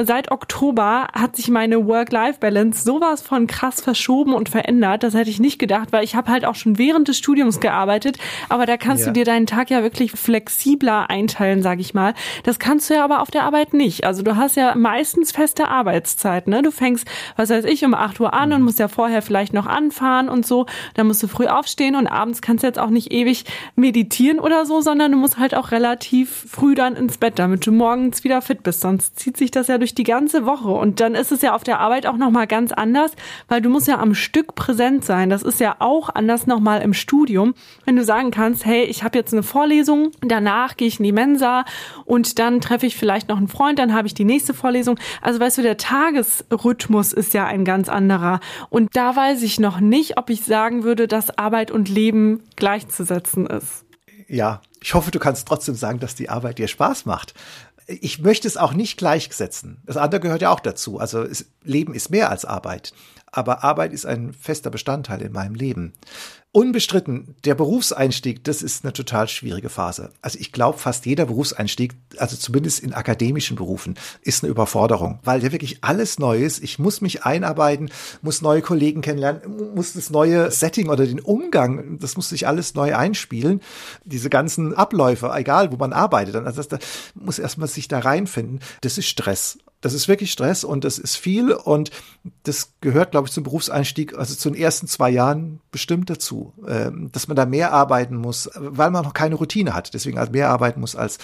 seit 0.00 0.30
Oktober 0.30 1.08
hat 1.12 1.36
sich 1.36 1.48
meine 1.48 1.86
Work-Life-Balance 1.86 2.84
sowas 2.84 3.22
von 3.22 3.46
krass 3.46 3.80
verschoben 3.80 4.34
und 4.34 4.48
verändert. 4.48 5.02
Das 5.02 5.14
hätte 5.14 5.30
ich 5.30 5.40
nicht 5.40 5.58
gedacht, 5.58 5.92
weil 5.92 6.04
ich 6.04 6.14
habe 6.14 6.30
halt 6.30 6.44
auch 6.44 6.54
schon 6.54 6.78
während 6.78 7.08
des 7.08 7.18
Studiums 7.18 7.60
gearbeitet. 7.60 8.18
Aber 8.48 8.66
da 8.66 8.76
kannst 8.76 9.06
ja. 9.06 9.12
du 9.12 9.12
dir 9.12 9.24
deinen 9.24 9.46
Tag 9.46 9.70
ja 9.70 9.82
wirklich 9.82 10.12
flexibler 10.12 11.10
einteilen, 11.10 11.62
sage 11.62 11.80
ich 11.80 11.94
mal. 11.94 12.14
Das 12.44 12.58
kannst 12.58 12.88
du 12.90 12.94
ja 12.94 13.04
aber 13.04 13.20
auf 13.20 13.30
der 13.30 13.42
Arbeit 13.42 13.74
nicht. 13.74 14.04
Also 14.04 14.22
du 14.22 14.36
hast 14.36 14.56
ja 14.56 14.74
meistens 14.76 15.32
feste 15.32 15.68
Arbeitszeit. 15.68 16.46
Ne? 16.46 16.62
Du 16.62 16.70
fängst, 16.70 17.06
was 17.36 17.50
weiß 17.50 17.64
ich, 17.64 17.84
um 17.84 17.94
8 17.94 18.20
Uhr 18.20 18.35
an 18.36 18.52
und 18.52 18.62
musst 18.62 18.78
ja 18.78 18.88
vorher 18.88 19.22
vielleicht 19.22 19.52
noch 19.52 19.66
anfahren 19.66 20.28
und 20.28 20.46
so. 20.46 20.66
Dann 20.94 21.06
musst 21.06 21.22
du 21.22 21.28
früh 21.28 21.46
aufstehen 21.46 21.96
und 21.96 22.06
abends 22.06 22.42
kannst 22.42 22.62
du 22.62 22.66
jetzt 22.66 22.78
auch 22.78 22.90
nicht 22.90 23.12
ewig 23.12 23.44
meditieren 23.74 24.38
oder 24.38 24.66
so, 24.66 24.80
sondern 24.80 25.12
du 25.12 25.18
musst 25.18 25.38
halt 25.38 25.54
auch 25.54 25.70
relativ 25.70 26.46
früh 26.48 26.74
dann 26.74 26.96
ins 26.96 27.18
Bett, 27.18 27.38
damit 27.38 27.66
du 27.66 27.72
morgens 27.72 28.24
wieder 28.24 28.42
fit 28.42 28.62
bist. 28.62 28.80
Sonst 28.80 29.18
zieht 29.18 29.36
sich 29.36 29.50
das 29.50 29.68
ja 29.68 29.78
durch 29.78 29.94
die 29.94 30.04
ganze 30.04 30.46
Woche. 30.46 30.68
Und 30.68 31.00
dann 31.00 31.14
ist 31.14 31.32
es 31.32 31.42
ja 31.42 31.54
auf 31.54 31.64
der 31.64 31.80
Arbeit 31.80 32.06
auch 32.06 32.16
nochmal 32.16 32.46
ganz 32.46 32.72
anders, 32.72 33.12
weil 33.48 33.60
du 33.60 33.70
musst 33.70 33.88
ja 33.88 33.98
am 33.98 34.14
Stück 34.14 34.54
präsent 34.54 35.04
sein. 35.04 35.30
Das 35.30 35.42
ist 35.42 35.60
ja 35.60 35.76
auch 35.78 36.10
anders 36.14 36.46
nochmal 36.46 36.82
im 36.82 36.94
Studium. 36.94 37.54
Wenn 37.84 37.96
du 37.96 38.04
sagen 38.04 38.30
kannst, 38.30 38.66
hey, 38.66 38.84
ich 38.84 39.02
habe 39.02 39.18
jetzt 39.18 39.32
eine 39.32 39.42
Vorlesung, 39.42 40.10
danach 40.20 40.76
gehe 40.76 40.88
ich 40.88 40.98
in 40.98 41.04
die 41.04 41.12
Mensa 41.12 41.64
und 42.04 42.38
dann 42.38 42.60
treffe 42.60 42.86
ich 42.86 42.96
vielleicht 42.96 43.28
noch 43.28 43.38
einen 43.38 43.48
Freund, 43.48 43.78
dann 43.78 43.94
habe 43.94 44.06
ich 44.06 44.14
die 44.14 44.24
nächste 44.24 44.54
Vorlesung. 44.54 44.98
Also 45.22 45.40
weißt 45.40 45.58
du, 45.58 45.62
der 45.62 45.76
Tagesrhythmus 45.76 47.12
ist 47.12 47.34
ja 47.34 47.46
ein 47.46 47.64
ganz 47.64 47.88
anderer 47.88 48.25
anderer. 48.26 48.40
Und 48.68 48.96
da 48.96 49.16
weiß 49.16 49.42
ich 49.42 49.58
noch 49.58 49.80
nicht, 49.80 50.18
ob 50.18 50.30
ich 50.30 50.44
sagen 50.44 50.84
würde, 50.84 51.08
dass 51.08 51.36
Arbeit 51.38 51.70
und 51.70 51.88
Leben 51.88 52.42
gleichzusetzen 52.56 53.46
ist. 53.46 53.84
Ja, 54.28 54.60
ich 54.80 54.94
hoffe, 54.94 55.10
du 55.10 55.18
kannst 55.18 55.46
trotzdem 55.46 55.74
sagen, 55.74 56.00
dass 56.00 56.14
die 56.14 56.28
Arbeit 56.28 56.58
dir 56.58 56.68
Spaß 56.68 57.06
macht. 57.06 57.34
Ich 57.86 58.20
möchte 58.20 58.48
es 58.48 58.56
auch 58.56 58.72
nicht 58.72 58.96
gleichsetzen. 58.96 59.82
Das 59.86 59.96
andere 59.96 60.20
gehört 60.20 60.42
ja 60.42 60.50
auch 60.50 60.60
dazu. 60.60 60.98
Also 60.98 61.22
es, 61.22 61.46
Leben 61.62 61.94
ist 61.94 62.10
mehr 62.10 62.30
als 62.30 62.44
Arbeit. 62.44 62.92
Aber 63.36 63.62
Arbeit 63.62 63.92
ist 63.92 64.06
ein 64.06 64.32
fester 64.32 64.70
Bestandteil 64.70 65.20
in 65.20 65.32
meinem 65.32 65.54
Leben. 65.54 65.92
Unbestritten, 66.52 67.34
der 67.44 67.54
Berufseinstieg, 67.54 68.42
das 68.44 68.62
ist 68.62 68.82
eine 68.82 68.94
total 68.94 69.28
schwierige 69.28 69.68
Phase. 69.68 70.10
Also 70.22 70.38
ich 70.38 70.52
glaube, 70.52 70.78
fast 70.78 71.04
jeder 71.04 71.26
Berufseinstieg, 71.26 71.92
also 72.16 72.34
zumindest 72.34 72.80
in 72.80 72.94
akademischen 72.94 73.56
Berufen, 73.56 73.96
ist 74.22 74.42
eine 74.42 74.50
Überforderung, 74.50 75.18
weil 75.22 75.44
ja 75.44 75.52
wirklich 75.52 75.84
alles 75.84 76.18
neu 76.18 76.42
ist. 76.42 76.64
Ich 76.64 76.78
muss 76.78 77.02
mich 77.02 77.24
einarbeiten, 77.24 77.90
muss 78.22 78.40
neue 78.40 78.62
Kollegen 78.62 79.02
kennenlernen, 79.02 79.74
muss 79.74 79.92
das 79.92 80.08
neue 80.08 80.50
Setting 80.50 80.88
oder 80.88 81.04
den 81.04 81.20
Umgang, 81.20 81.98
das 81.98 82.16
muss 82.16 82.30
sich 82.30 82.46
alles 82.46 82.74
neu 82.74 82.96
einspielen. 82.96 83.60
Diese 84.06 84.30
ganzen 84.30 84.72
Abläufe, 84.72 85.30
egal 85.34 85.72
wo 85.72 85.76
man 85.76 85.92
arbeitet, 85.92 86.36
also 86.36 86.56
das, 86.56 86.68
das 86.68 86.80
muss 87.14 87.38
erstmal 87.38 87.68
sich 87.68 87.86
da 87.86 87.98
reinfinden. 87.98 88.60
Das 88.80 88.96
ist 88.96 89.08
Stress. 89.08 89.58
Das 89.86 89.94
ist 89.94 90.08
wirklich 90.08 90.32
Stress 90.32 90.64
und 90.64 90.82
das 90.82 90.98
ist 90.98 91.14
viel 91.14 91.52
und 91.52 91.92
das 92.42 92.72
gehört, 92.80 93.12
glaube 93.12 93.28
ich, 93.28 93.32
zum 93.32 93.44
Berufseinstieg, 93.44 94.18
also 94.18 94.34
zu 94.34 94.50
den 94.50 94.60
ersten 94.60 94.88
zwei 94.88 95.10
Jahren 95.10 95.60
bestimmt 95.70 96.10
dazu, 96.10 96.52
ähm, 96.66 97.08
dass 97.12 97.28
man 97.28 97.36
da 97.36 97.46
mehr 97.46 97.72
arbeiten 97.72 98.16
muss, 98.16 98.50
weil 98.56 98.90
man 98.90 99.04
noch 99.04 99.14
keine 99.14 99.36
Routine 99.36 99.74
hat, 99.74 99.94
deswegen 99.94 100.18
also 100.18 100.32
mehr 100.32 100.50
arbeiten 100.50 100.80
muss 100.80 100.96
als 100.96 101.18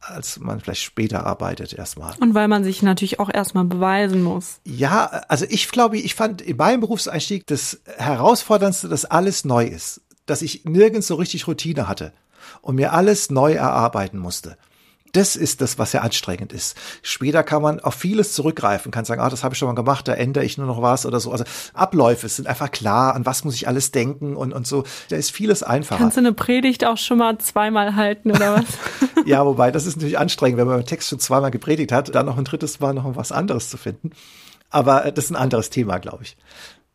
als 0.00 0.40
man 0.40 0.58
vielleicht 0.58 0.82
später 0.82 1.24
arbeitet 1.24 1.72
erstmal. 1.72 2.16
Und 2.18 2.34
weil 2.34 2.48
man 2.48 2.64
sich 2.64 2.82
natürlich 2.82 3.20
auch 3.20 3.30
erstmal 3.32 3.66
beweisen 3.66 4.24
muss. 4.24 4.58
Ja, 4.64 5.04
also 5.28 5.46
ich 5.48 5.68
glaube, 5.68 5.98
ich 5.98 6.16
fand 6.16 6.40
in 6.40 6.56
meinem 6.56 6.80
Berufseinstieg 6.80 7.46
das 7.46 7.80
Herausforderndste, 7.96 8.88
dass 8.88 9.04
alles 9.04 9.44
neu 9.44 9.66
ist, 9.66 10.00
dass 10.26 10.42
ich 10.42 10.64
nirgends 10.64 11.06
so 11.06 11.14
richtig 11.14 11.46
Routine 11.46 11.86
hatte 11.86 12.12
und 12.60 12.74
mir 12.74 12.92
alles 12.92 13.30
neu 13.30 13.52
erarbeiten 13.52 14.18
musste. 14.18 14.56
Das 15.12 15.36
ist 15.36 15.60
das, 15.60 15.78
was 15.78 15.92
ja 15.92 16.02
anstrengend 16.02 16.52
ist. 16.52 16.76
Später 17.02 17.42
kann 17.42 17.62
man 17.62 17.80
auf 17.80 17.94
vieles 17.94 18.32
zurückgreifen, 18.32 18.92
kann 18.92 19.04
sagen, 19.04 19.20
ah, 19.20 19.28
das 19.28 19.42
habe 19.42 19.54
ich 19.54 19.58
schon 19.58 19.66
mal 19.68 19.74
gemacht, 19.74 20.06
da 20.06 20.14
ändere 20.14 20.44
ich 20.44 20.56
nur 20.58 20.66
noch 20.66 20.82
was 20.82 21.04
oder 21.06 21.18
so. 21.18 21.32
Also 21.32 21.44
Abläufe 21.74 22.28
sind 22.28 22.46
einfach 22.46 22.70
klar, 22.70 23.14
an 23.14 23.26
was 23.26 23.44
muss 23.44 23.54
ich 23.54 23.66
alles 23.66 23.90
denken 23.90 24.36
und, 24.36 24.52
und 24.52 24.66
so. 24.66 24.84
Da 25.08 25.16
ist 25.16 25.30
vieles 25.30 25.62
einfacher. 25.62 25.98
Kannst 25.98 26.16
du 26.16 26.20
eine 26.20 26.32
Predigt 26.32 26.84
auch 26.84 26.96
schon 26.96 27.18
mal 27.18 27.38
zweimal 27.38 27.96
halten 27.96 28.30
oder 28.30 28.54
was? 28.58 29.26
ja, 29.26 29.44
wobei, 29.44 29.70
das 29.70 29.86
ist 29.86 29.96
natürlich 29.96 30.18
anstrengend, 30.18 30.58
wenn 30.58 30.66
man 30.66 30.76
einen 30.76 30.86
Text 30.86 31.08
schon 31.08 31.18
zweimal 31.18 31.50
gepredigt 31.50 31.92
hat, 31.92 32.14
dann 32.14 32.26
noch 32.26 32.38
ein 32.38 32.44
drittes 32.44 32.80
Mal 32.80 32.94
noch 32.94 33.16
was 33.16 33.32
anderes 33.32 33.68
zu 33.68 33.76
finden. 33.76 34.10
Aber 34.70 35.10
das 35.10 35.24
ist 35.24 35.30
ein 35.30 35.36
anderes 35.36 35.70
Thema, 35.70 35.98
glaube 35.98 36.22
ich. 36.22 36.36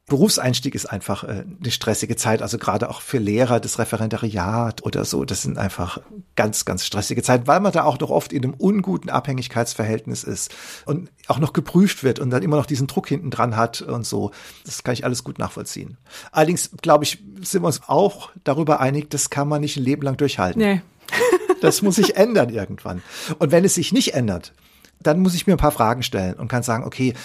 Berufseinstieg 0.08 0.76
ist 0.76 0.86
einfach 0.86 1.24
äh, 1.24 1.46
eine 1.60 1.72
stressige 1.72 2.16
Zeit, 2.16 2.44
also 2.44 2.60
gerade 2.60 2.90
auch 2.90 3.02
für 3.02 3.18
Lehrer, 3.18 3.60
das 3.60 3.80
Referendariat 3.80 4.84
oder 4.84 5.04
so, 5.04 5.26
das 5.26 5.42
sind 5.42 5.58
einfach 5.58 6.00
ganz, 6.36 6.64
ganz 6.64 6.86
stressige 6.86 7.24
Zeit, 7.24 7.48
weil 7.48 7.60
man 7.60 7.72
da 7.72 7.84
auch 7.86 8.00
noch 8.00 8.12
oft 8.12 8.32
in 8.32 8.44
einem 8.44 8.54
unguten 8.54 9.10
Abhängigkeitsverhältnis 9.10 10.24
ist 10.24 10.54
und 10.86 11.10
auch 11.28 11.40
noch 11.40 11.54
geprüft 11.54 12.04
wird 12.04 12.20
und 12.20 12.30
dann 12.30 12.44
immer 12.44 12.58
noch 12.58 12.68
diesen 12.68 12.86
Druck 12.86 13.08
hinten 13.08 13.32
dran 13.32 13.56
hat 13.56 13.82
und 13.82 14.06
so. 14.06 14.30
Das 14.64 14.84
kann 14.84 14.94
ich 14.94 15.06
alles 15.06 15.24
gut 15.24 15.40
nachvollziehen. 15.40 15.98
Allerdings, 16.32 16.70
glaube 16.84 17.04
ich, 17.04 17.24
sind 17.42 17.64
wir 17.64 17.68
uns 17.68 17.82
auch 17.88 18.30
darüber 18.44 18.80
einig, 18.80 19.10
das 19.10 19.32
kann 19.32 19.48
man 19.48 19.62
nicht 19.62 19.78
ein 19.78 19.84
Leben 19.84 20.04
lang 20.04 20.18
durchhalten. 20.18 20.62
Nee. 20.62 20.82
das 21.62 21.82
muss 21.82 21.96
sich 21.96 22.16
ändern 22.16 22.50
irgendwann. 22.50 23.02
Und 23.40 23.52
wenn 23.52 23.66
es 23.66 23.74
sich 23.74 23.92
nicht 23.92 24.14
ändert, 24.14 24.54
dann 25.00 25.20
muss 25.20 25.34
ich 25.34 25.48
mir 25.48 25.54
ein 25.54 25.58
paar 25.58 25.72
Fragen 25.72 26.04
stellen 26.04 26.36
und 26.36 26.48
kann 26.48 26.62
sagen, 26.62 26.84
okay, 26.84 27.16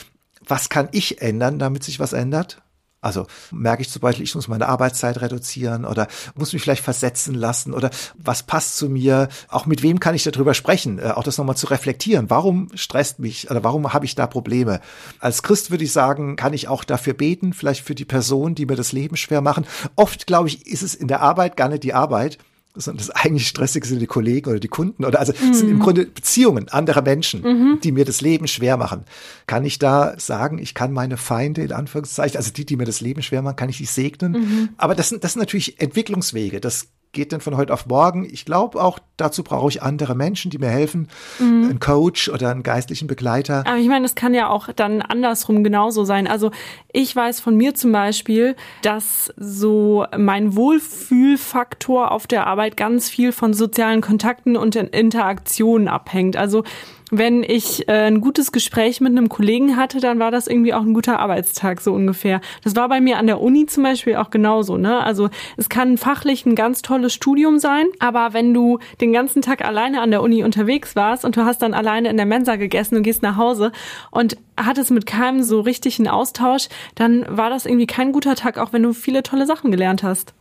was 0.47 0.71
kann 0.71 0.89
ich 0.93 1.21
ändern, 1.21 1.59
damit 1.59 1.85
sich 1.85 2.01
was 2.01 2.15
ändert? 2.15 2.63
Also 3.03 3.27
merke 3.51 3.81
ich 3.81 3.89
zum 3.89 4.01
Beispiel, 4.01 4.25
ich 4.25 4.35
muss 4.35 4.49
meine 4.49 4.69
Arbeitszeit 4.69 5.23
reduzieren 5.23 5.87
oder 5.87 6.07
muss 6.35 6.53
mich 6.53 6.63
vielleicht 6.63 6.85
versetzen 6.85 7.35
lassen 7.35 7.73
oder 7.73 7.91
was 8.19 8.43
passt 8.43 8.77
zu 8.77 8.91
mir? 8.91 9.29
Auch 9.49 9.65
mit 9.65 9.83
wem 9.83 10.01
kann 10.01 10.15
ich 10.15 10.25
darüber 10.25 10.53
sprechen? 10.53 10.99
Äh, 10.99 11.13
auch 11.13 11.23
das 11.23 11.39
nochmal 11.39 11.57
zu 11.57 11.69
reflektieren. 11.69 12.29
Warum 12.29 12.69
stresst 12.75 13.19
mich 13.19 13.51
oder 13.51 13.65
warum 13.65 13.93
habe 13.95 14.05
ich 14.05 14.17
da 14.17 14.27
Probleme? 14.27 14.81
Als 15.19 15.43
Christ 15.43 15.71
würde 15.71 15.85
ich 15.85 15.93
sagen, 15.93 16.37
kann 16.37 16.53
ich 16.53 16.69
auch 16.69 16.85
dafür 16.85 17.15
beten, 17.15 17.55
vielleicht 17.55 17.85
für 17.85 17.95
die 17.95 18.05
Personen, 18.05 18.55
die 18.55 18.67
mir 18.67 18.77
das 18.77 18.93
Leben 18.93 19.17
schwer 19.17 19.41
machen. 19.41 19.67
Oft, 19.97 20.27
glaube 20.27 20.49
ich, 20.49 20.67
ist 20.67 20.83
es 20.83 20.95
in 20.95 21.09
der 21.09 21.23
Arbeit 21.23 21.57
gar 21.57 21.69
nicht 21.69 21.85
die 21.85 21.95
Arbeit, 21.95 22.37
sondern 22.75 22.99
das 22.99 23.11
eigentlich 23.11 23.49
Stressige 23.49 23.87
sind 23.87 24.01
die 24.01 24.07
Kollegen 24.07 24.51
oder 24.51 24.61
die 24.61 24.69
Kunden 24.69 25.05
oder 25.05 25.19
also 25.19 25.33
mhm. 25.33 25.55
sind 25.55 25.69
im 25.69 25.81
Grunde 25.81 26.07
Beziehungen 26.07 26.69
anderer 26.69 27.03
Menschen, 27.03 27.43
mhm. 27.43 27.81
die 27.83 27.93
mir 27.93 28.05
das 28.05 28.21
Leben 28.21 28.47
schwer 28.47 28.77
machen. 28.77 29.05
Kann 29.47 29.65
ich 29.65 29.79
da 29.79 30.15
sagen, 30.19 30.59
ich 30.59 30.75
kann 30.75 30.93
meine 30.93 31.17
Feinde 31.17 31.63
in 31.63 31.73
Anführungszeichen, 31.73 32.37
also 32.37 32.53
die, 32.53 32.65
die 32.65 32.77
mir 32.77 32.85
das 32.85 33.01
Leben 33.01 33.23
schwer 33.23 33.43
machen, 33.43 33.57
kann 33.57 33.69
ich 33.69 33.79
die 33.79 33.87
segnen? 33.87 34.33
Mhm. 34.33 34.69
Aber 34.77 34.95
das 34.95 35.09
sind, 35.09 35.25
das 35.25 35.33
sind 35.33 35.41
natürlich 35.41 35.81
Entwicklungswege. 35.81 36.61
Das 36.61 36.89
geht 37.13 37.33
denn 37.33 37.41
von 37.41 37.57
heute 37.57 37.73
auf 37.73 37.87
morgen. 37.87 38.25
Ich 38.25 38.45
glaube 38.45 38.83
auch, 38.83 38.99
dazu 39.17 39.43
brauche 39.43 39.69
ich 39.69 39.83
andere 39.83 40.15
Menschen, 40.15 40.51
die 40.51 40.59
mir 40.59 40.69
helfen, 40.69 41.09
mhm. 41.39 41.69
einen 41.71 41.81
Coach 41.81 42.29
oder 42.29 42.51
einen 42.51 42.63
geistlichen 42.63 43.09
Begleiter. 43.09 43.65
Aber 43.67 43.79
ich 43.79 43.89
meine, 43.89 44.05
es 44.05 44.15
kann 44.15 44.33
ja 44.35 44.49
auch 44.49 44.69
dann 44.75 45.03
andersrum 45.03 45.65
genauso 45.65 46.05
sein. 46.05 46.27
Also 46.27 46.51
ich 46.93 47.15
weiß 47.15 47.41
von 47.41 47.57
mir 47.57 47.75
zum 47.75 47.93
Beispiel, 47.93 48.55
dass 48.83 49.33
so 49.37 50.07
mein 50.17 50.55
Wohlfühlfaktor 50.55 52.13
auf 52.13 52.27
der 52.27 52.47
Arbeit 52.47 52.77
ganz 52.77 53.09
viel 53.09 53.33
von 53.33 53.55
sozialen 53.55 54.01
Kontakten 54.01 54.57
und 54.57 54.77
Interaktionen 54.77 55.89
abhängt. 55.89 56.37
Also 56.37 56.65
wenn 57.11 57.43
ich 57.43 57.89
äh, 57.89 58.07
ein 58.07 58.21
gutes 58.21 58.53
Gespräch 58.53 59.01
mit 59.01 59.11
einem 59.11 59.29
Kollegen 59.29 59.77
hatte, 59.77 60.01
dann 60.01 60.19
war 60.19 60.31
das 60.31 60.47
irgendwie 60.47 60.75
auch 60.75 60.83
ein 60.83 60.95
guter 60.95 61.19
Arbeitstag, 61.19 61.81
so 61.81 61.93
ungefähr. 61.93 62.41
Das 62.63 62.77
war 62.77 62.89
bei 62.89 63.01
mir 63.01 63.19
an 63.19 63.27
der 63.27 63.41
Uni 63.41 63.67
zum 63.67 63.83
Beispiel 63.83 64.17
auch 64.17 64.31
genauso. 64.31 64.77
Ne? 64.77 65.03
Also 65.03 65.29
es 65.57 65.69
kann 65.69 65.99
fachlich 65.99 66.47
ein 66.47 66.55
ganz 66.55 66.83
tolles 66.83 67.13
Studium 67.13 67.59
sein, 67.59 67.87
aber 67.99 68.33
wenn 68.33 68.55
du 68.55 68.79
den 69.01 69.13
ganzen 69.13 69.43
Tag 69.43 69.65
alleine 69.65 70.01
an 70.01 70.11
der 70.11 70.23
Uni 70.23 70.45
unterwegs 70.45 70.97
warst 70.97 71.25
und 71.25 71.37
du 71.37 71.45
hast 71.45 71.63
dann 71.63 71.75
alleine 71.75 72.09
in 72.09 72.17
der 72.17 72.27
Mensa 72.27 72.57
gegessen 72.57 72.97
und 72.97 73.03
gehst 73.03 73.23
nach 73.23 73.37
Hause 73.37 73.73
und 74.11 74.37
hattest 74.57 74.91
mit 74.91 75.07
keinem 75.07 75.43
so 75.43 75.61
richtig 75.61 75.99
einen 75.99 76.09
Austausch, 76.09 76.69
dann 76.95 77.27
war 77.29 77.51
das 77.51 77.67
irgendwie 77.67 77.87
kein 77.87 78.13
guter 78.13 78.35
Tag, 78.37 78.59
auch 78.59 78.73
wenn 78.73 78.83
du 78.83 78.93
viele 78.93 79.23
tolle 79.23 79.47
Sachen 79.47 79.71
gelernt 79.71 80.03
hast. 80.03 80.35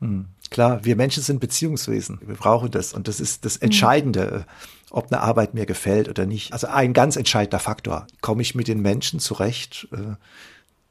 Hm. 0.00 0.26
Klar, 0.52 0.84
wir 0.84 0.96
Menschen 0.96 1.22
sind 1.22 1.40
Beziehungswesen. 1.40 2.18
Wir 2.26 2.34
brauchen 2.34 2.70
das. 2.70 2.92
Und 2.92 3.08
das 3.08 3.20
ist 3.20 3.46
das 3.46 3.56
Entscheidende, 3.56 4.44
ob 4.90 5.10
eine 5.10 5.22
Arbeit 5.22 5.54
mir 5.54 5.64
gefällt 5.64 6.10
oder 6.10 6.26
nicht. 6.26 6.52
Also 6.52 6.66
ein 6.66 6.92
ganz 6.92 7.16
entscheidender 7.16 7.58
Faktor. 7.58 8.06
Komme 8.20 8.42
ich 8.42 8.54
mit 8.54 8.68
den 8.68 8.82
Menschen 8.82 9.18
zurecht, 9.18 9.88
äh, 9.92 10.16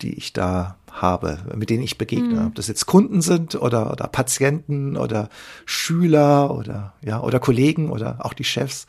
die 0.01 0.16
ich 0.16 0.34
da 0.34 0.78
habe, 0.91 1.38
mit 1.55 1.70
denen 1.70 1.84
ich 1.84 1.99
begegne. 1.99 2.41
Mhm. 2.41 2.47
Ob 2.47 2.55
das 2.55 2.70
jetzt 2.70 2.88
Kunden 2.88 3.22
sind 3.22 3.53
oder, 3.53 3.91
oder 3.91 4.07
Patienten 4.07 4.97
oder 4.97 5.30
Schüler 5.68 6.49
oder, 6.57 6.93
ja, 7.05 7.22
oder 7.22 7.39
Kollegen 7.39 7.91
oder 7.91 8.26
auch 8.26 8.34
die 8.34 8.43
Chefs. 8.43 8.88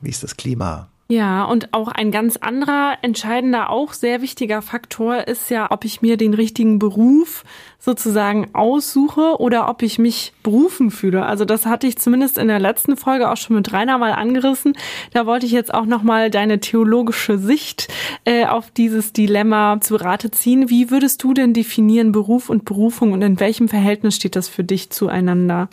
Wie 0.00 0.08
ist 0.08 0.22
das 0.22 0.38
Klima? 0.38 0.88
Ja, 1.10 1.42
und 1.42 1.74
auch 1.74 1.88
ein 1.88 2.12
ganz 2.12 2.36
anderer 2.36 2.96
entscheidender, 3.02 3.70
auch 3.70 3.94
sehr 3.94 4.22
wichtiger 4.22 4.62
Faktor 4.62 5.26
ist 5.26 5.50
ja, 5.50 5.72
ob 5.72 5.84
ich 5.84 6.02
mir 6.02 6.16
den 6.16 6.34
richtigen 6.34 6.78
Beruf 6.78 7.42
sozusagen 7.80 8.54
aussuche 8.54 9.40
oder 9.40 9.68
ob 9.68 9.82
ich 9.82 9.98
mich 9.98 10.32
berufen 10.44 10.92
fühle. 10.92 11.26
Also 11.26 11.44
das 11.44 11.66
hatte 11.66 11.88
ich 11.88 11.98
zumindest 11.98 12.38
in 12.38 12.46
der 12.46 12.60
letzten 12.60 12.96
Folge 12.96 13.28
auch 13.28 13.36
schon 13.36 13.56
mit 13.56 13.72
Rainer 13.72 13.98
mal 13.98 14.12
angerissen. 14.12 14.74
Da 15.12 15.26
wollte 15.26 15.46
ich 15.46 15.52
jetzt 15.52 15.74
auch 15.74 15.84
nochmal 15.84 16.30
deine 16.30 16.60
theologische 16.60 17.38
Sicht 17.38 17.88
äh, 18.24 18.46
auf 18.46 18.70
dieses 18.70 19.12
Dilemma 19.12 19.80
zu 19.80 19.96
Rate 19.96 20.30
ziehen. 20.30 20.70
Wie 20.70 20.92
würdest 20.92 21.24
du 21.24 21.34
denn 21.34 21.54
definieren 21.54 22.12
Beruf 22.12 22.48
und 22.48 22.64
Berufung 22.64 23.10
und 23.14 23.22
in 23.22 23.40
welchem 23.40 23.66
Verhältnis 23.66 24.14
steht 24.14 24.36
das 24.36 24.48
für 24.48 24.62
dich 24.62 24.90
zueinander? 24.90 25.70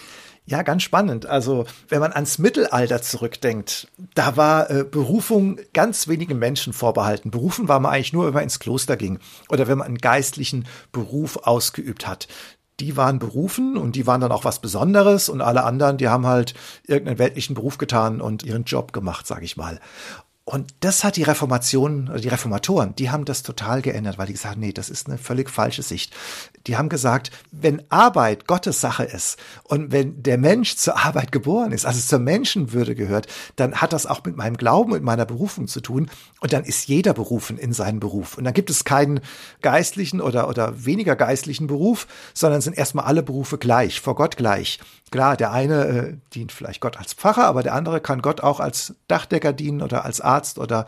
Ja, 0.50 0.62
ganz 0.62 0.84
spannend. 0.84 1.26
Also, 1.26 1.66
wenn 1.90 2.00
man 2.00 2.14
ans 2.14 2.38
Mittelalter 2.38 3.02
zurückdenkt, 3.02 3.90
da 4.16 4.38
war 4.38 4.72
äh, 4.72 4.86
Berufung 4.86 5.60
ganz 5.74 6.08
wenigen 6.08 6.40
Menschen 6.40 6.72
vorbehalten. 6.72 7.32
Berufen 7.32 7.68
war 7.68 7.82
man 7.82 7.92
eigentlich 7.92 8.14
nur, 8.14 8.28
wenn 8.28 8.34
man 8.34 8.44
ins 8.44 8.60
Kloster 8.60 8.96
ging 8.96 9.20
oder 9.50 9.68
wenn 9.68 9.78
man 9.78 9.88
einen 9.88 9.98
geistlichen 9.98 10.66
Beruf 10.94 11.36
ausgeübt 11.44 12.08
hat. 12.08 12.30
Die 12.80 12.96
waren 12.96 13.20
berufen 13.20 13.76
und 13.76 13.98
die 13.98 14.08
waren 14.08 14.22
dann 14.22 14.32
auch 14.32 14.46
was 14.46 14.62
Besonderes 14.62 15.28
und 15.28 15.42
alle 15.42 15.66
anderen, 15.66 15.98
die 15.98 16.08
haben 16.08 16.26
halt 16.26 16.54
irgendeinen 16.86 17.20
weltlichen 17.20 17.54
Beruf 17.54 17.78
getan 17.78 18.22
und 18.22 18.44
ihren 18.44 18.64
Job 18.64 18.94
gemacht, 18.94 19.28
sage 19.28 19.44
ich 19.44 19.58
mal. 19.58 19.82
Und 20.50 20.74
das 20.80 21.04
hat 21.04 21.18
die 21.18 21.24
Reformation, 21.24 22.10
die 22.24 22.30
Reformatoren, 22.30 22.96
die 22.96 23.12
haben 23.12 23.26
das 23.26 23.44
total 23.44 23.82
geändert, 23.82 24.18
weil 24.18 24.28
die 24.28 24.32
gesagt 24.32 24.56
haben, 24.56 24.62
nee, 24.62 24.72
das 24.72 24.90
ist 24.90 25.08
eine 25.08 25.18
völlig 25.18 25.50
falsche 25.50 25.84
Sicht. 25.84 26.16
Die 26.68 26.78
haben 26.78 26.88
gesagt, 26.88 27.32
wenn 27.52 27.84
Arbeit 27.90 28.48
Gottes 28.48 28.80
Sache 28.80 29.04
ist 29.04 29.38
und 29.66 29.92
wenn 29.92 30.24
der 30.24 30.38
Mensch 30.38 30.78
zur 30.78 31.04
Arbeit 31.04 31.34
geboren 31.34 31.74
ist, 31.74 31.86
also 31.86 32.00
zur 32.00 32.20
Menschenwürde 32.20 32.96
gehört, 32.96 33.28
dann 33.58 33.76
hat 33.76 33.92
das 33.92 34.06
auch 34.06 34.24
mit 34.24 34.38
meinem 34.38 34.56
Glauben 34.56 34.94
und 34.94 35.04
meiner 35.04 35.26
Berufung 35.26 35.68
zu 35.68 35.82
tun. 35.82 36.10
Und 36.40 36.54
dann 36.54 36.64
ist 36.64 36.88
jeder 36.88 37.14
berufen 37.14 37.58
in 37.58 37.74
seinen 37.74 38.00
Beruf. 38.00 38.38
Und 38.38 38.46
dann 38.46 38.54
gibt 38.54 38.70
es 38.70 38.86
keinen 38.86 39.20
geistlichen 39.62 40.22
oder, 40.22 40.48
oder 40.48 40.86
weniger 40.86 41.18
geistlichen 41.18 41.68
Beruf, 41.68 42.08
sondern 42.34 42.62
sind 42.62 42.78
erstmal 42.78 43.04
alle 43.04 43.22
Berufe 43.22 43.58
gleich, 43.58 44.00
vor 44.00 44.16
Gott 44.16 44.38
gleich. 44.38 44.80
Klar, 45.12 45.38
der 45.38 45.52
eine 45.52 45.86
äh, 45.86 46.14
dient 46.34 46.52
vielleicht 46.52 46.82
Gott 46.82 46.98
als 46.98 47.14
Pfarrer, 47.14 47.46
aber 47.46 47.64
der 47.64 47.74
andere 47.74 48.02
kann 48.02 48.22
Gott 48.22 48.42
auch 48.42 48.60
als 48.60 48.96
Dachdecker 49.08 49.54
dienen 49.54 49.82
oder 49.82 50.04
als 50.04 50.20
Arzt 50.20 50.60
oder 50.60 50.86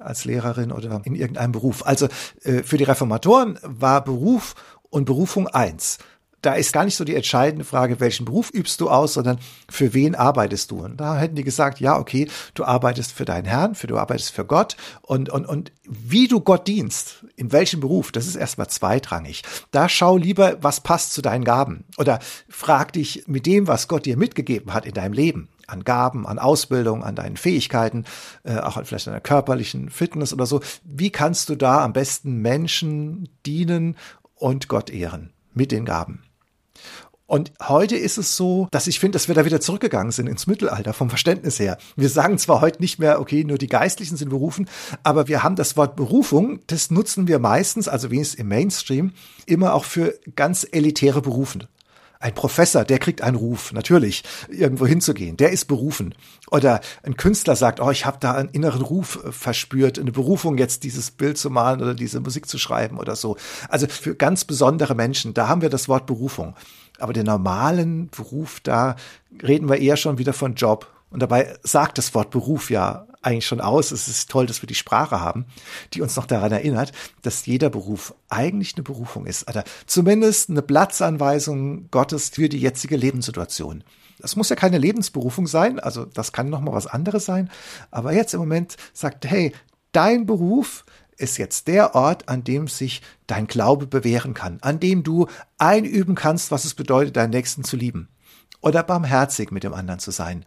als 0.00 0.24
Lehrerin 0.24 0.72
oder 0.72 1.00
in 1.04 1.14
irgendeinem 1.14 1.52
Beruf. 1.52 1.86
Also 1.86 2.08
äh, 2.42 2.62
für 2.62 2.76
die 2.76 2.84
Reformatoren 2.84 3.58
war 3.62 4.02
Beruf 4.02 4.54
und 4.90 5.04
Berufung 5.04 5.46
eins 5.48 5.98
da 6.42 6.54
ist 6.54 6.72
gar 6.72 6.84
nicht 6.84 6.96
so 6.96 7.04
die 7.04 7.14
entscheidende 7.14 7.64
Frage, 7.64 8.00
welchen 8.00 8.26
Beruf 8.26 8.50
übst 8.52 8.80
du 8.80 8.90
aus, 8.90 9.14
sondern 9.14 9.38
für 9.70 9.94
wen 9.94 10.14
arbeitest 10.14 10.70
du? 10.70 10.84
Und 10.84 10.98
da 11.00 11.16
hätten 11.16 11.36
die 11.36 11.44
gesagt, 11.44 11.80
ja, 11.80 11.98
okay, 11.98 12.28
du 12.54 12.64
arbeitest 12.64 13.12
für 13.12 13.24
deinen 13.24 13.46
Herrn, 13.46 13.74
für 13.74 13.86
du 13.86 13.96
arbeitest 13.96 14.32
für 14.32 14.44
Gott 14.44 14.76
und, 15.02 15.30
und, 15.30 15.46
und 15.46 15.72
wie 15.88 16.28
du 16.28 16.40
Gott 16.40 16.66
dienst, 16.66 17.24
in 17.36 17.52
welchem 17.52 17.80
Beruf, 17.80 18.12
das 18.12 18.26
ist 18.26 18.36
erstmal 18.36 18.68
zweitrangig. 18.68 19.42
Da 19.70 19.88
schau 19.88 20.16
lieber, 20.16 20.58
was 20.60 20.80
passt 20.80 21.12
zu 21.12 21.22
deinen 21.22 21.44
Gaben 21.44 21.84
oder 21.96 22.18
frag 22.48 22.92
dich 22.92 23.24
mit 23.26 23.46
dem, 23.46 23.68
was 23.68 23.88
Gott 23.88 24.04
dir 24.04 24.16
mitgegeben 24.16 24.74
hat 24.74 24.84
in 24.84 24.94
deinem 24.94 25.12
Leben 25.12 25.48
an 25.68 25.84
Gaben, 25.84 26.26
an 26.26 26.38
Ausbildung, 26.38 27.02
an 27.04 27.14
deinen 27.14 27.36
Fähigkeiten, 27.36 28.04
äh, 28.42 28.58
auch 28.58 28.76
an 28.76 28.84
vielleicht 28.84 29.06
deiner 29.06 29.20
körperlichen 29.20 29.90
Fitness 29.90 30.32
oder 30.32 30.44
so. 30.44 30.60
Wie 30.84 31.10
kannst 31.10 31.48
du 31.48 31.56
da 31.56 31.82
am 31.82 31.92
besten 31.92 32.38
Menschen 32.42 33.28
dienen 33.46 33.96
und 34.34 34.68
Gott 34.68 34.90
ehren 34.90 35.32
mit 35.54 35.72
den 35.72 35.84
Gaben? 35.84 36.24
Und 37.32 37.50
heute 37.62 37.96
ist 37.96 38.18
es 38.18 38.36
so, 38.36 38.68
dass 38.72 38.86
ich 38.86 39.00
finde, 39.00 39.16
dass 39.16 39.26
wir 39.26 39.34
da 39.34 39.46
wieder 39.46 39.58
zurückgegangen 39.58 40.12
sind 40.12 40.26
ins 40.26 40.46
Mittelalter 40.46 40.92
vom 40.92 41.08
Verständnis 41.08 41.58
her. 41.58 41.78
Wir 41.96 42.10
sagen 42.10 42.36
zwar 42.36 42.60
heute 42.60 42.82
nicht 42.82 42.98
mehr, 42.98 43.22
okay, 43.22 43.42
nur 43.42 43.56
die 43.56 43.68
Geistlichen 43.68 44.18
sind 44.18 44.28
berufen, 44.28 44.68
aber 45.02 45.28
wir 45.28 45.42
haben 45.42 45.56
das 45.56 45.74
Wort 45.78 45.96
Berufung, 45.96 46.60
das 46.66 46.90
nutzen 46.90 47.28
wir 47.28 47.38
meistens, 47.38 47.88
also 47.88 48.10
wenigstens 48.10 48.38
im 48.38 48.48
Mainstream, 48.48 49.12
immer 49.46 49.72
auch 49.72 49.86
für 49.86 50.20
ganz 50.36 50.66
elitäre 50.70 51.22
Berufen. 51.22 51.68
Ein 52.20 52.34
Professor, 52.34 52.84
der 52.84 52.98
kriegt 52.98 53.22
einen 53.22 53.36
Ruf, 53.36 53.72
natürlich, 53.72 54.24
irgendwo 54.50 54.86
hinzugehen. 54.86 55.38
Der 55.38 55.52
ist 55.52 55.64
berufen. 55.64 56.14
Oder 56.50 56.80
ein 57.02 57.16
Künstler 57.16 57.56
sagt, 57.56 57.80
oh, 57.80 57.90
ich 57.90 58.04
habe 58.04 58.18
da 58.20 58.34
einen 58.34 58.50
inneren 58.50 58.82
Ruf 58.82 59.18
äh, 59.24 59.32
verspürt, 59.32 59.98
eine 59.98 60.12
Berufung, 60.12 60.58
jetzt 60.58 60.84
dieses 60.84 61.10
Bild 61.10 61.38
zu 61.38 61.48
malen 61.48 61.80
oder 61.80 61.94
diese 61.94 62.20
Musik 62.20 62.46
zu 62.46 62.58
schreiben 62.58 62.98
oder 62.98 63.16
so. 63.16 63.38
Also 63.70 63.88
für 63.88 64.14
ganz 64.14 64.44
besondere 64.44 64.94
Menschen, 64.94 65.34
da 65.34 65.48
haben 65.48 65.62
wir 65.62 65.70
das 65.70 65.88
Wort 65.88 66.06
Berufung. 66.06 66.54
Aber 67.02 67.12
den 67.12 67.26
normalen 67.26 68.08
Beruf, 68.10 68.60
da 68.60 68.96
reden 69.42 69.68
wir 69.68 69.78
eher 69.78 69.96
schon 69.96 70.18
wieder 70.18 70.32
von 70.32 70.54
Job. 70.54 70.86
Und 71.10 71.20
dabei 71.20 71.58
sagt 71.62 71.98
das 71.98 72.14
Wort 72.14 72.30
Beruf 72.30 72.70
ja 72.70 73.06
eigentlich 73.22 73.46
schon 73.46 73.60
aus. 73.60 73.90
Es 73.90 74.08
ist 74.08 74.30
toll, 74.30 74.46
dass 74.46 74.62
wir 74.62 74.66
die 74.66 74.74
Sprache 74.74 75.20
haben, 75.20 75.46
die 75.94 76.00
uns 76.00 76.16
noch 76.16 76.26
daran 76.26 76.52
erinnert, 76.52 76.92
dass 77.22 77.46
jeder 77.46 77.70
Beruf 77.70 78.14
eigentlich 78.28 78.74
eine 78.76 78.82
Berufung 78.82 79.26
ist. 79.26 79.48
Oder 79.48 79.64
zumindest 79.86 80.50
eine 80.50 80.62
Platzanweisung 80.62 81.90
Gottes 81.90 82.30
für 82.30 82.48
die 82.48 82.60
jetzige 82.60 82.96
Lebenssituation. 82.96 83.84
Das 84.18 84.36
muss 84.36 84.48
ja 84.48 84.56
keine 84.56 84.78
Lebensberufung 84.78 85.46
sein, 85.46 85.80
also 85.80 86.04
das 86.04 86.32
kann 86.32 86.50
noch 86.50 86.60
mal 86.60 86.72
was 86.72 86.86
anderes 86.86 87.24
sein. 87.24 87.50
Aber 87.90 88.12
jetzt 88.12 88.34
im 88.34 88.40
Moment 88.40 88.76
sagt, 88.92 89.24
hey, 89.24 89.52
dein 89.90 90.26
Beruf 90.26 90.84
ist 91.16 91.38
jetzt 91.38 91.68
der 91.68 91.94
Ort, 91.94 92.28
an 92.28 92.44
dem 92.44 92.68
sich 92.68 93.02
dein 93.26 93.46
Glaube 93.46 93.86
bewähren 93.86 94.34
kann, 94.34 94.58
an 94.62 94.80
dem 94.80 95.02
du 95.02 95.26
einüben 95.58 96.14
kannst, 96.14 96.50
was 96.50 96.64
es 96.64 96.74
bedeutet, 96.74 97.16
deinen 97.16 97.30
Nächsten 97.30 97.64
zu 97.64 97.76
lieben 97.76 98.08
oder 98.62 98.82
barmherzig 98.82 99.50
mit 99.50 99.64
dem 99.64 99.74
anderen 99.74 100.00
zu 100.00 100.10
sein. 100.10 100.46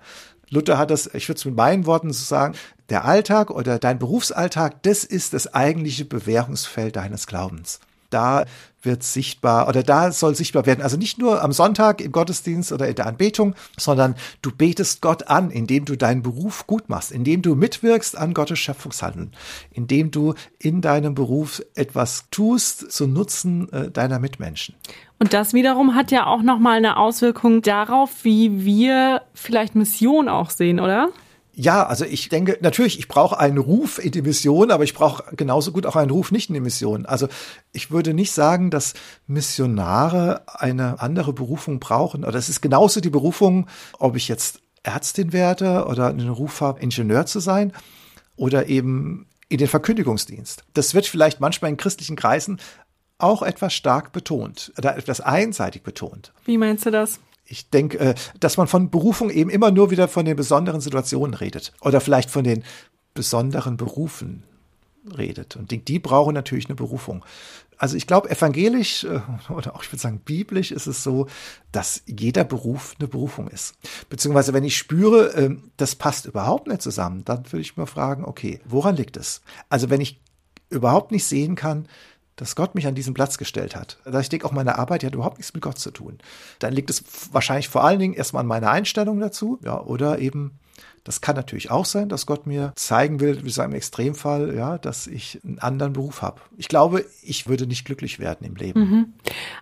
Luther 0.49 0.77
hat 0.77 0.91
das, 0.91 1.07
ich 1.13 1.27
würde 1.27 1.37
es 1.37 1.45
mit 1.45 1.55
meinen 1.55 1.85
Worten 1.85 2.11
so 2.13 2.23
sagen, 2.23 2.55
der 2.89 3.05
Alltag 3.05 3.49
oder 3.49 3.79
dein 3.79 3.99
Berufsalltag, 3.99 4.81
das 4.83 5.03
ist 5.03 5.33
das 5.33 5.53
eigentliche 5.53 6.05
Bewährungsfeld 6.05 6.95
deines 6.95 7.27
Glaubens. 7.27 7.79
Da 8.15 8.45
wird 8.85 9.03
sichtbar 9.03 9.67
oder 9.67 9.83
da 9.83 10.11
soll 10.11 10.35
sichtbar 10.35 10.65
werden. 10.65 10.81
Also 10.81 10.95
nicht 10.95 11.17
nur 11.17 11.43
am 11.43 11.51
Sonntag 11.51 12.01
im 12.01 12.11
Gottesdienst 12.11 12.71
oder 12.71 12.87
in 12.87 12.95
der 12.95 13.07
Anbetung, 13.07 13.55
sondern 13.77 14.15
du 14.41 14.51
betest 14.51 15.01
Gott 15.01 15.27
an, 15.27 15.51
indem 15.51 15.85
du 15.85 15.95
deinen 15.95 16.21
Beruf 16.21 16.67
gut 16.67 16.87
machst, 16.87 17.11
indem 17.11 17.41
du 17.41 17.55
mitwirkst 17.55 18.17
an 18.17 18.33
Gottes 18.33 18.59
Schöpfungshandeln, 18.59 19.31
indem 19.71 20.11
du 20.11 20.35
in 20.59 20.81
deinem 20.81 21.15
Beruf 21.15 21.61
etwas 21.75 22.25
tust 22.31 22.91
zu 22.91 23.07
Nutzen 23.07 23.71
äh, 23.73 23.91
deiner 23.91 24.19
Mitmenschen. 24.19 24.75
Und 25.19 25.33
das 25.33 25.53
wiederum 25.53 25.95
hat 25.95 26.11
ja 26.11 26.27
auch 26.27 26.41
nochmal 26.41 26.77
eine 26.77 26.97
Auswirkung 26.97 27.61
darauf, 27.61 28.23
wie 28.23 28.65
wir 28.65 29.21
vielleicht 29.33 29.75
Mission 29.75 30.29
auch 30.29 30.49
sehen, 30.49 30.79
oder? 30.79 31.09
Ja, 31.57 31.85
also 31.85 32.03
ich 32.03 32.27
denke, 32.27 32.57
natürlich, 32.59 32.99
ich 32.99 33.07
brauche 33.07 33.39
einen 33.39 33.57
Ruf 33.57 34.03
in 34.03 34.11
die 34.11 34.21
Mission, 34.21 34.71
aber 34.71 34.83
ich 34.83 34.93
brauche 34.93 35.35
genauso 35.35 35.71
gut 35.71 35.85
auch 35.85 35.95
einen 35.95 36.11
Ruf 36.11 36.31
nicht 36.31 36.49
in 36.49 36.53
die 36.53 36.59
Mission. 36.59 37.05
Also 37.05 37.29
ich 37.71 37.91
würde 37.91 38.13
nicht 38.13 38.33
sagen, 38.33 38.71
dass 38.71 38.93
Missionare 39.25 40.43
eine 40.47 40.99
andere 40.99 41.31
Berufung 41.31 41.79
brauchen. 41.79 42.25
Oder 42.25 42.37
es 42.37 42.49
ist 42.49 42.61
genauso 42.61 42.99
die 42.99 43.09
Berufung, 43.09 43.67
ob 43.99 44.17
ich 44.17 44.27
jetzt 44.27 44.61
Ärztin 44.83 45.31
werde 45.31 45.85
oder 45.85 46.07
einen 46.07 46.29
Ruf 46.29 46.59
habe, 46.59 46.81
Ingenieur 46.81 47.25
zu 47.25 47.39
sein 47.39 47.71
oder 48.35 48.67
eben 48.67 49.27
in 49.47 49.57
den 49.57 49.67
Verkündigungsdienst. 49.67 50.65
Das 50.73 50.93
wird 50.93 51.07
vielleicht 51.07 51.39
manchmal 51.39 51.71
in 51.71 51.77
christlichen 51.77 52.17
Kreisen 52.17 52.59
auch 53.17 53.41
etwas 53.41 53.73
stark 53.73 54.11
betont 54.11 54.73
oder 54.77 54.97
etwas 54.97 55.21
einseitig 55.21 55.83
betont. 55.83 56.33
Wie 56.43 56.57
meinst 56.57 56.85
du 56.85 56.91
das? 56.91 57.19
Ich 57.45 57.69
denke, 57.69 57.99
äh, 57.99 58.15
dass 58.39 58.57
man 58.57 58.67
von 58.67 58.89
Berufung 58.89 59.29
eben 59.29 59.49
immer 59.49 59.71
nur 59.71 59.91
wieder 59.91 60.07
von 60.07 60.25
den 60.25 60.35
besonderen 60.35 60.81
Situationen 60.81 61.33
redet 61.33 61.73
oder 61.81 62.01
vielleicht 62.01 62.29
von 62.31 62.43
den 62.43 62.63
besonderen 63.13 63.77
Berufen 63.77 64.43
redet. 65.17 65.55
Und 65.55 65.71
die, 65.71 65.99
brauchen 65.99 66.33
natürlich 66.33 66.65
eine 66.65 66.75
Berufung. 66.75 67.23
Also 67.77 67.95
ich 67.97 68.07
glaube, 68.07 68.29
evangelisch 68.29 69.03
äh, 69.03 69.19
oder 69.51 69.75
auch 69.75 69.83
ich 69.83 69.91
würde 69.91 70.01
sagen 70.01 70.21
biblisch 70.23 70.71
ist 70.71 70.87
es 70.87 71.03
so, 71.03 71.27
dass 71.71 72.01
jeder 72.07 72.43
Beruf 72.43 72.95
eine 72.99 73.07
Berufung 73.07 73.47
ist. 73.49 73.75
Beziehungsweise 74.09 74.53
wenn 74.53 74.63
ich 74.63 74.77
spüre, 74.77 75.27
ähm, 75.35 75.71
das 75.77 75.95
passt 75.95 76.25
überhaupt 76.25 76.67
nicht 76.67 76.81
zusammen, 76.81 77.23
dann 77.25 77.45
würde 77.51 77.61
ich 77.61 77.77
mir 77.77 77.87
fragen, 77.87 78.23
okay, 78.25 78.61
woran 78.65 78.95
liegt 78.95 79.17
es? 79.17 79.41
Also 79.69 79.89
wenn 79.89 80.01
ich 80.01 80.19
überhaupt 80.69 81.11
nicht 81.11 81.25
sehen 81.25 81.55
kann, 81.55 81.87
dass 82.35 82.55
Gott 82.55 82.75
mich 82.75 82.87
an 82.87 82.95
diesen 82.95 83.13
Platz 83.13 83.37
gestellt 83.37 83.75
hat. 83.75 83.97
Also 84.03 84.19
ich 84.19 84.29
denke 84.29 84.45
auch, 84.45 84.51
meine 84.51 84.77
Arbeit 84.77 85.03
hat 85.03 85.15
überhaupt 85.15 85.37
nichts 85.37 85.53
mit 85.53 85.63
Gott 85.63 85.79
zu 85.79 85.91
tun. 85.91 86.17
Dann 86.59 86.73
liegt 86.73 86.89
es 86.89 87.03
wahrscheinlich 87.31 87.69
vor 87.69 87.83
allen 87.83 87.99
Dingen 87.99 88.13
erstmal 88.13 88.41
an 88.41 88.47
meiner 88.47 88.71
Einstellung 88.71 89.19
dazu, 89.19 89.59
ja, 89.63 89.79
oder 89.81 90.19
eben 90.19 90.59
das 91.05 91.21
kann 91.21 91.35
natürlich 91.35 91.69
auch 91.69 91.85
sein, 91.85 92.09
dass 92.09 92.25
Gott 92.25 92.47
mir 92.47 92.73
zeigen 92.75 93.19
will, 93.19 93.45
wie 93.45 93.51
sagen 93.51 93.71
im 93.71 93.77
Extremfall, 93.77 94.55
ja, 94.55 94.79
dass 94.79 95.05
ich 95.05 95.39
einen 95.45 95.59
anderen 95.59 95.93
Beruf 95.93 96.23
habe. 96.23 96.41
Ich 96.57 96.67
glaube, 96.67 97.05
ich 97.21 97.47
würde 97.47 97.67
nicht 97.67 97.85
glücklich 97.85 98.19
werden 98.19 98.45
im 98.45 98.55
Leben. 98.55 98.79
Mhm. 98.79 99.13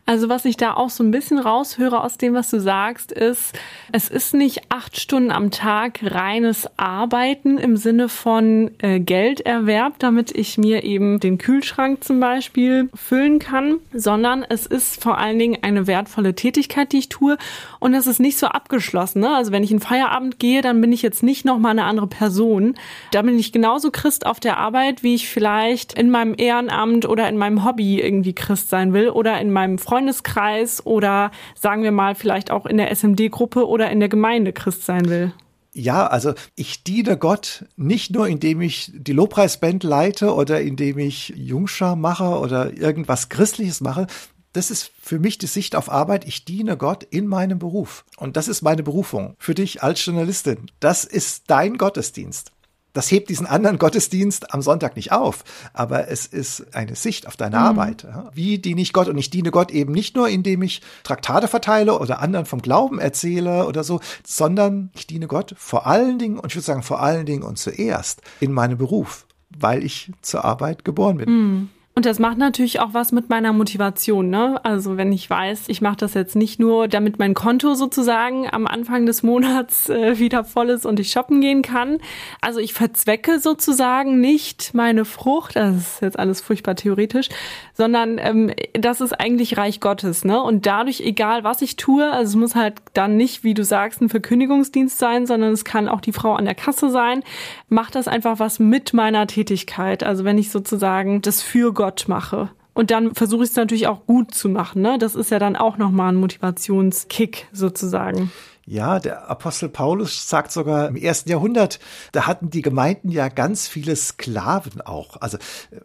Also 0.05 0.29
was 0.29 0.45
ich 0.45 0.55
da 0.55 0.73
auch 0.73 0.89
so 0.89 1.03
ein 1.03 1.11
bisschen 1.11 1.37
raushöre 1.37 2.01
aus 2.01 2.17
dem, 2.17 2.33
was 2.33 2.49
du 2.49 2.61
sagst, 2.61 3.11
ist, 3.11 3.53
es 3.91 4.07
ist 4.09 4.33
nicht 4.33 4.61
acht 4.69 4.97
Stunden 4.97 5.31
am 5.31 5.51
Tag 5.51 5.99
reines 6.01 6.67
Arbeiten 6.77 7.57
im 7.57 7.75
Sinne 7.75 8.07
von 8.07 8.71
äh, 8.77 9.01
Gelderwerb, 9.01 9.99
damit 9.99 10.31
ich 10.31 10.57
mir 10.57 10.83
eben 10.83 11.19
den 11.19 11.37
Kühlschrank 11.37 12.05
zum 12.05 12.21
Beispiel 12.21 12.89
füllen 12.93 13.39
kann, 13.39 13.79
sondern 13.93 14.45
es 14.47 14.65
ist 14.65 15.03
vor 15.03 15.17
allen 15.17 15.39
Dingen 15.39 15.57
eine 15.61 15.87
wertvolle 15.87 16.35
Tätigkeit, 16.35 16.93
die 16.93 16.99
ich 16.99 17.09
tue 17.09 17.37
und 17.81 17.93
es 17.93 18.07
ist 18.07 18.21
nicht 18.21 18.37
so 18.37 18.47
abgeschlossen. 18.47 19.19
Ne? 19.19 19.35
Also 19.35 19.51
wenn 19.51 19.63
ich 19.63 19.71
in 19.71 19.81
Feierabend 19.81 20.39
gehe, 20.39 20.61
dann 20.61 20.79
bin 20.79 20.93
ich 20.93 21.01
jetzt 21.01 21.21
nicht 21.21 21.32
nicht 21.33 21.45
nochmal 21.45 21.71
eine 21.71 21.85
andere 21.85 22.05
Person. 22.05 22.75
Da 23.11 23.23
bin 23.23 23.39
ich 23.39 23.51
genauso 23.51 23.89
Christ 23.89 24.27
auf 24.27 24.39
der 24.39 24.57
Arbeit, 24.57 25.01
wie 25.01 25.15
ich 25.15 25.27
vielleicht 25.27 25.93
in 25.93 26.11
meinem 26.11 26.35
Ehrenamt 26.37 27.07
oder 27.07 27.27
in 27.27 27.37
meinem 27.37 27.65
Hobby 27.65 27.99
irgendwie 27.99 28.33
Christ 28.33 28.69
sein 28.69 28.93
will 28.93 29.09
oder 29.09 29.41
in 29.41 29.51
meinem 29.51 29.79
Freundeskreis 29.79 30.85
oder 30.85 31.31
sagen 31.59 31.81
wir 31.81 31.91
mal 31.91 32.13
vielleicht 32.13 32.51
auch 32.51 32.67
in 32.67 32.77
der 32.77 32.91
SMD-Gruppe 32.91 33.67
oder 33.67 33.89
in 33.89 33.99
der 33.99 34.09
Gemeinde 34.09 34.53
Christ 34.53 34.85
sein 34.85 35.09
will. 35.09 35.33
Ja, 35.75 36.05
also 36.05 36.35
ich 36.55 36.83
diene 36.83 37.17
Gott 37.17 37.65
nicht 37.77 38.13
nur, 38.13 38.27
indem 38.27 38.61
ich 38.61 38.91
die 38.93 39.11
Lobpreisband 39.11 39.83
leite 39.83 40.35
oder 40.35 40.61
indem 40.61 40.99
ich 40.99 41.33
Jungschar 41.35 41.95
mache 41.95 42.37
oder 42.37 42.77
irgendwas 42.77 43.29
Christliches 43.29 43.81
mache, 43.81 44.05
das 44.53 44.71
ist 44.71 44.91
für 45.01 45.19
mich 45.19 45.37
die 45.39 45.47
Sicht 45.47 45.75
auf 45.75 45.91
Arbeit. 45.91 46.25
Ich 46.25 46.45
diene 46.45 46.77
Gott 46.77 47.03
in 47.03 47.27
meinem 47.27 47.59
Beruf. 47.59 48.05
Und 48.17 48.37
das 48.37 48.47
ist 48.47 48.61
meine 48.61 48.83
Berufung 48.83 49.35
für 49.39 49.55
dich 49.55 49.83
als 49.83 50.05
Journalistin. 50.05 50.71
Das 50.79 51.03
ist 51.03 51.45
dein 51.47 51.77
Gottesdienst. 51.77 52.51
Das 52.93 53.09
hebt 53.09 53.29
diesen 53.29 53.47
anderen 53.47 53.79
Gottesdienst 53.79 54.53
am 54.53 54.61
Sonntag 54.61 54.95
nicht 54.95 55.11
auf, 55.11 55.43
aber 55.73 56.09
es 56.09 56.27
ist 56.27 56.75
eine 56.75 56.95
Sicht 56.95 57.27
auf 57.27 57.35
deine 57.35 57.57
mhm. 57.57 57.63
Arbeit. 57.63 58.07
Wie 58.33 58.59
diene 58.59 58.81
ich 58.81 58.93
Gott? 58.93 59.07
Und 59.07 59.17
ich 59.17 59.31
diene 59.31 59.49
Gott 59.49 59.71
eben 59.71 59.91
nicht 59.91 60.15
nur, 60.15 60.29
indem 60.29 60.61
ich 60.61 60.81
Traktate 61.01 61.47
verteile 61.47 61.97
oder 61.97 62.21
anderen 62.21 62.45
vom 62.45 62.61
Glauben 62.61 62.99
erzähle 62.99 63.65
oder 63.65 63.83
so, 63.83 63.99
sondern 64.23 64.91
ich 64.93 65.07
diene 65.07 65.25
Gott 65.25 65.55
vor 65.57 65.87
allen 65.87 66.19
Dingen, 66.19 66.37
und 66.37 66.51
ich 66.51 66.55
würde 66.55 66.65
sagen 66.65 66.83
vor 66.83 67.01
allen 67.01 67.25
Dingen 67.25 67.41
und 67.41 67.57
zuerst 67.57 68.21
in 68.39 68.51
meinem 68.51 68.77
Beruf, 68.77 69.25
weil 69.49 69.83
ich 69.83 70.11
zur 70.21 70.45
Arbeit 70.45 70.85
geboren 70.85 71.17
bin. 71.17 71.29
Mhm. 71.29 71.69
Und 71.95 72.07
das 72.07 72.17
macht 72.17 72.39
natürlich 72.39 72.79
auch 72.79 72.95
was 72.95 73.11
mit 73.11 73.29
meiner 73.29 73.53
Motivation. 73.53 74.31
Ne? 74.31 74.59
Also 74.65 74.97
wenn 74.97 75.11
ich 75.11 75.29
weiß, 75.29 75.65
ich 75.67 75.79
mache 75.79 75.97
das 75.97 76.15
jetzt 76.15 76.35
nicht 76.35 76.59
nur, 76.59 76.87
damit 76.87 77.19
mein 77.19 77.35
Konto 77.35 77.75
sozusagen 77.75 78.49
am 78.51 78.65
Anfang 78.65 79.05
des 79.05 79.21
Monats 79.21 79.89
äh, 79.89 80.17
wieder 80.17 80.43
voll 80.43 80.71
ist 80.71 80.87
und 80.87 80.99
ich 80.99 81.11
shoppen 81.11 81.39
gehen 81.39 81.61
kann. 81.61 81.99
Also 82.41 82.59
ich 82.59 82.73
verzwecke 82.73 83.37
sozusagen 83.39 84.19
nicht 84.19 84.73
meine 84.73 85.05
Frucht, 85.05 85.55
das 85.55 85.75
ist 85.75 86.01
jetzt 86.01 86.17
alles 86.17 86.41
furchtbar 86.41 86.75
theoretisch, 86.75 87.29
sondern 87.75 88.17
ähm, 88.17 88.51
das 88.73 88.99
ist 88.99 89.13
eigentlich 89.13 89.57
Reich 89.57 89.79
Gottes. 89.79 90.25
Ne? 90.25 90.41
Und 90.41 90.65
dadurch, 90.65 91.01
egal 91.01 91.43
was 91.43 91.61
ich 91.61 91.75
tue, 91.75 92.11
also 92.11 92.31
es 92.31 92.35
muss 92.35 92.55
halt 92.55 92.81
dann 92.93 93.17
nicht, 93.17 93.43
wie 93.43 93.53
du 93.53 93.63
sagst, 93.63 94.01
ein 94.01 94.09
Verkündigungsdienst 94.09 94.97
sein, 94.97 95.27
sondern 95.27 95.51
es 95.51 95.63
kann 95.63 95.87
auch 95.87 96.01
die 96.01 96.11
Frau 96.11 96.33
an 96.33 96.45
der 96.45 96.55
Kasse 96.55 96.89
sein, 96.89 97.21
macht 97.69 97.93
das 97.93 98.07
einfach 98.07 98.39
was 98.39 98.57
mit 98.57 98.93
meiner 98.93 99.27
Tätigkeit. 99.27 100.03
Also 100.03 100.25
wenn 100.25 100.39
ich 100.39 100.49
sozusagen 100.49 101.21
das 101.21 101.43
für 101.43 101.71
Gott 101.71 101.82
Gott 101.83 102.07
mache. 102.07 102.49
Und 102.73 102.91
dann 102.91 103.13
versuche 103.13 103.43
ich 103.43 103.51
es 103.51 103.55
natürlich 103.55 103.87
auch 103.87 104.05
gut 104.05 104.33
zu 104.33 104.49
machen. 104.49 104.81
Ne? 104.81 104.97
Das 104.97 105.15
ist 105.15 105.31
ja 105.31 105.39
dann 105.39 105.55
auch 105.55 105.77
nochmal 105.77 106.11
ein 106.11 106.17
Motivationskick 106.17 107.47
sozusagen. 107.51 108.31
Ja, 108.65 108.99
der 108.99 109.29
Apostel 109.29 109.67
Paulus 109.67 110.29
sagt 110.29 110.49
sogar 110.53 110.87
im 110.87 110.95
ersten 110.95 111.29
Jahrhundert, 111.29 111.79
da 112.13 112.27
hatten 112.27 112.49
die 112.49 112.61
Gemeinden 112.61 113.09
ja 113.09 113.27
ganz 113.27 113.67
viele 113.67 113.93
Sklaven 113.93 114.79
auch. 114.79 115.17
Also 115.21 115.37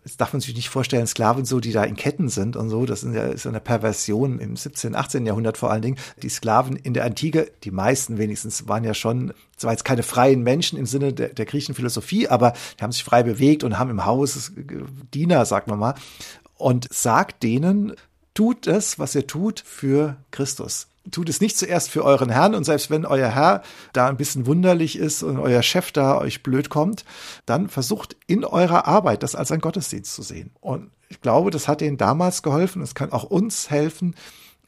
das 0.05 0.17
darf 0.17 0.33
man 0.33 0.41
sich 0.41 0.55
nicht 0.55 0.69
vorstellen, 0.69 1.09
Sklaven 1.09 1.45
so, 1.45 1.59
die 1.59 1.73
da 1.73 1.83
in 1.83 1.97
Ketten 1.97 2.29
sind 2.29 2.55
und 2.55 2.71
so. 2.71 2.87
Das 2.87 3.03
ist 3.03 3.15
ja 3.45 3.51
eine 3.51 3.59
Perversion 3.59 4.39
im 4.39 4.55
17., 4.55 4.95
18. 4.95 5.27
Jahrhundert 5.27 5.59
vor 5.59 5.73
allen 5.73 5.83
Dingen. 5.83 5.99
Die 6.23 6.29
Sklaven 6.29 6.77
in 6.77 6.95
der 6.95 7.05
Antike, 7.05 7.51
die 7.65 7.73
meisten 7.73 8.17
wenigstens, 8.17 8.69
waren 8.69 8.85
ja 8.85 8.95
schon 8.95 9.35
zwar 9.57 9.73
jetzt 9.73 9.85
keine 9.85 10.05
freien 10.05 10.45
Menschen 10.45 10.79
im 10.79 10.87
Sinne 10.87 11.13
der, 11.13 11.31
der 11.31 11.47
griechischen 11.47 11.75
Philosophie, 11.75 12.29
aber 12.29 12.53
die 12.79 12.85
haben 12.85 12.93
sich 12.93 13.03
frei 13.03 13.25
bewegt 13.25 13.65
und 13.65 13.81
haben 13.81 13.91
im 13.91 14.07
Haus 14.07 14.53
Diener, 15.13 15.45
sagt 15.47 15.67
man 15.67 15.81
mal, 15.81 15.95
und 16.59 16.87
sagt 16.93 17.43
denen, 17.43 17.95
tut 18.35 18.67
es, 18.67 18.99
was 18.99 19.15
ihr 19.15 19.27
tut, 19.27 19.61
für 19.65 20.17
Christus 20.31 20.89
tut 21.11 21.29
es 21.29 21.41
nicht 21.41 21.57
zuerst 21.57 21.91
für 21.91 22.05
euren 22.05 22.31
Herrn 22.31 22.55
und 22.55 22.65
selbst 22.65 22.91
wenn 22.91 23.05
euer 23.05 23.29
Herr 23.29 23.63
da 23.93 24.09
ein 24.09 24.17
bisschen 24.17 24.47
wunderlich 24.47 24.99
ist 24.99 25.23
und 25.23 25.39
euer 25.39 25.63
Chef 25.63 25.93
da 25.93 26.19
euch 26.19 26.43
blöd 26.43 26.71
kommt, 26.71 27.05
dann 27.47 27.69
versucht 27.69 28.17
in 28.27 28.45
eurer 28.45 28.87
Arbeit 28.87 29.23
das 29.23 29.35
als 29.35 29.53
ein 29.53 29.61
Gottesdienst 29.61 30.15
zu 30.15 30.23
sehen. 30.23 30.51
Und 30.61 30.91
ich 31.09 31.21
glaube, 31.21 31.51
das 31.51 31.69
hat 31.69 31.81
denen 31.81 31.97
damals 31.97 32.43
geholfen. 32.43 32.83
Es 32.83 32.95
kann 32.95 33.13
auch 33.13 33.25
uns 33.25 33.71
helfen, 33.71 34.15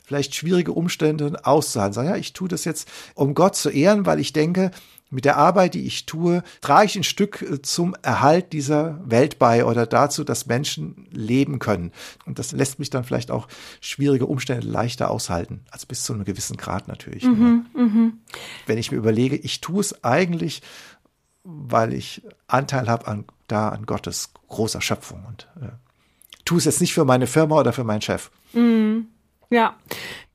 vielleicht 0.05 0.34
schwierige 0.34 0.72
Umstände 0.72 1.45
auszuhalten. 1.45 1.95
Sagen, 1.95 2.09
ja, 2.09 2.16
ich 2.16 2.32
tue 2.32 2.49
das 2.49 2.64
jetzt, 2.64 2.88
um 3.14 3.34
Gott 3.34 3.57
zu 3.57 3.70
ehren, 3.70 4.07
weil 4.07 4.20
ich 4.20 4.32
denke, 4.32 4.70
mit 5.11 5.25
der 5.25 5.37
Arbeit, 5.37 5.75
die 5.75 5.87
ich 5.87 6.07
tue, 6.07 6.43
trage 6.61 6.87
ich 6.87 6.97
ein 6.97 7.05
Stück 7.05 7.43
äh, 7.43 7.61
zum 7.63 7.95
Erhalt 8.03 8.53
dieser 8.53 9.01
Welt 9.05 9.39
bei 9.39 9.65
oder 9.65 9.87
dazu, 9.87 10.25
dass 10.25 10.47
Menschen 10.47 11.09
leben 11.11 11.59
können. 11.59 11.93
Und 12.27 12.39
das 12.39 12.53
lässt 12.53 12.79
mich 12.79 12.91
dann 12.91 13.05
vielleicht 13.05 13.31
auch 13.31 13.49
schwierige 13.81 14.27
Umstände 14.27 14.67
leichter 14.67 15.11
aushalten, 15.11 15.65
also 15.71 15.87
bis 15.87 16.05
zu 16.05 16.15
einem 16.15 16.25
gewissen 16.25 16.57
Grad 16.57 16.89
natürlich. 16.89 17.25
Mhm, 17.25 17.67
mh. 17.75 18.13
Wenn 18.67 18.79
ich 18.79 18.93
mir 18.93 18.99
überlege, 18.99 19.37
ich 19.37 19.61
tue 19.61 19.81
es 19.81 20.05
eigentlich, 20.05 20.63
weil 21.43 21.93
ich 21.93 22.23
Anteil 22.47 22.89
habe 22.89 23.07
an, 23.09 23.25
da 23.49 23.71
an 23.71 23.87
Gottes 23.87 24.31
großer 24.49 24.81
Schöpfung 24.81 25.25
und 25.27 25.49
äh, 25.61 25.71
tue 26.45 26.59
es 26.59 26.65
jetzt 26.65 26.81
nicht 26.81 26.95
für 26.95 27.05
meine 27.05 27.27
Firma 27.27 27.59
oder 27.59 27.73
für 27.73 27.85
meinen 27.85 28.03
Chef. 28.03 28.31
Mhm. 28.53 29.09
Ja. 29.51 29.77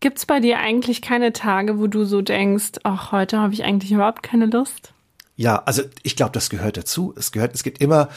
Gibt's 0.02 0.26
bei 0.26 0.40
dir 0.40 0.60
eigentlich 0.60 1.02
keine 1.02 1.34
Tage, 1.34 1.80
wo 1.80 1.88
du 1.88 2.06
so 2.06 2.22
denkst, 2.22 2.74
ach, 2.84 3.12
heute 3.12 3.40
habe 3.40 3.54
ich 3.54 3.64
eigentlich 3.64 3.92
überhaupt 3.92 4.22
keine 4.22 4.46
Lust? 4.46 4.94
Ja, 5.36 5.64
also 5.66 5.82
ich 6.04 6.16
glaube, 6.16 6.32
das 6.34 6.50
gehört 6.50 6.78
dazu. 6.78 7.14
Es 7.18 7.32
gehört, 7.32 7.56
es 7.56 7.64
gibt 7.64 7.82
immer 7.82 8.10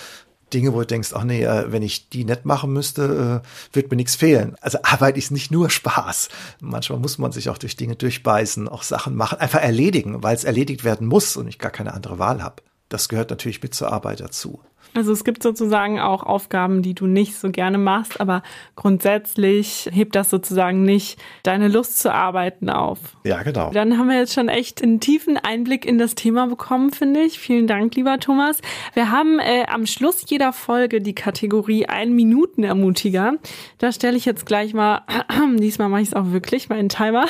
Dinge, 0.53 0.73
wo 0.73 0.81
du 0.81 0.87
denkst, 0.87 1.11
ach 1.15 1.25
nee, 1.25 1.45
äh, 1.45 1.71
wenn 1.71 1.83
ich 1.83 2.09
die 2.11 2.25
nett 2.25 2.45
machen 2.45 2.73
müsste, 2.73 3.43
äh, 3.45 3.75
wird 3.75 3.91
mir 3.91 3.97
nichts 3.97 4.17
fehlen. 4.17 4.57
Also 4.61 4.79
Arbeit 4.83 5.17
ist 5.17 5.31
nicht 5.31 5.51
nur 5.51 5.71
Spaß. 5.71 6.29
Manchmal 6.61 6.99
muss 6.99 7.19
man 7.19 7.33
sich 7.33 7.49
auch 7.49 7.59
durch 7.59 7.77
Dinge 7.77 7.97
durchbeißen, 7.97 8.69
auch 8.69 8.83
Sachen 8.83 9.15
machen, 9.15 9.39
einfach 9.39 9.61
erledigen, 9.61 10.23
weil 10.23 10.35
es 10.35 10.45
erledigt 10.45 10.85
werden 10.85 11.07
muss 11.07 11.37
und 11.37 11.49
ich 11.49 11.59
gar 11.59 11.71
keine 11.73 11.95
andere 11.95 12.19
Wahl 12.19 12.43
habe. 12.43 12.63
das 12.89 13.09
gehört 13.11 13.31
natürlich 13.31 13.63
mit 13.63 13.75
zur 13.75 13.93
Arbeit 13.93 14.21
dazu. 14.21 14.61
Also 14.95 15.13
es 15.13 15.25
gibt 15.25 15.43
sozusagen 15.43 16.01
auch 16.01 16.23
Aufgaben, 16.23 16.83
die 16.83 16.95
du 16.95 17.07
nicht 17.07 17.37
so 17.37 17.51
gerne 17.51 17.79
machst, 17.79 18.21
aber 18.21 18.43
grundsätzlich 18.75 19.89
hebt 19.93 20.17
das 20.17 20.31
sozusagen 20.31 20.83
nicht 20.83 21.21
deine 21.43 21.69
Lust 21.69 21.99
zu 21.99 22.13
arbeiten 22.13 22.71
auf. 22.71 22.99
Ja, 23.25 23.43
genau. 23.43 23.71
Dann 23.71 23.99
haben 23.99 24.09
wir 24.09 24.19
jetzt 24.19 24.35
schon 24.35 24.49
echt 24.49 24.83
einen 24.83 25.01
tiefen 25.01 25.37
Einblick 25.37 25.85
in 25.85 25.99
das 25.99 26.15
Thema 26.15 26.47
bekommen, 26.47 26.91
finde 26.91 27.21
ich. 27.21 27.39
Vielen 27.39 27.67
Dank, 27.67 27.95
lieber 27.95 28.19
Thomas. 28.19 28.61
Wir 28.95 29.11
haben 29.11 29.39
äh, 29.39 29.67
am 29.69 29.87
Schluss 29.87 30.25
jeder 30.27 30.53
Folge 30.53 31.01
die 31.01 31.15
Kategorie 31.15 31.87
ein 31.87 32.15
Minuten 32.15 32.65
Ermutiger. 32.65 33.35
Da 33.79 33.93
stelle 33.93 34.17
ich 34.17 34.25
jetzt 34.25 34.47
gleich 34.47 34.75
mal, 34.75 35.03
diesmal 35.59 35.89
mache 35.89 36.03
ich 36.03 36.09
es 36.09 36.15
auch 36.15 36.33
wirklich, 36.33 36.69
meinen 36.69 36.89
Timer. 36.89 37.27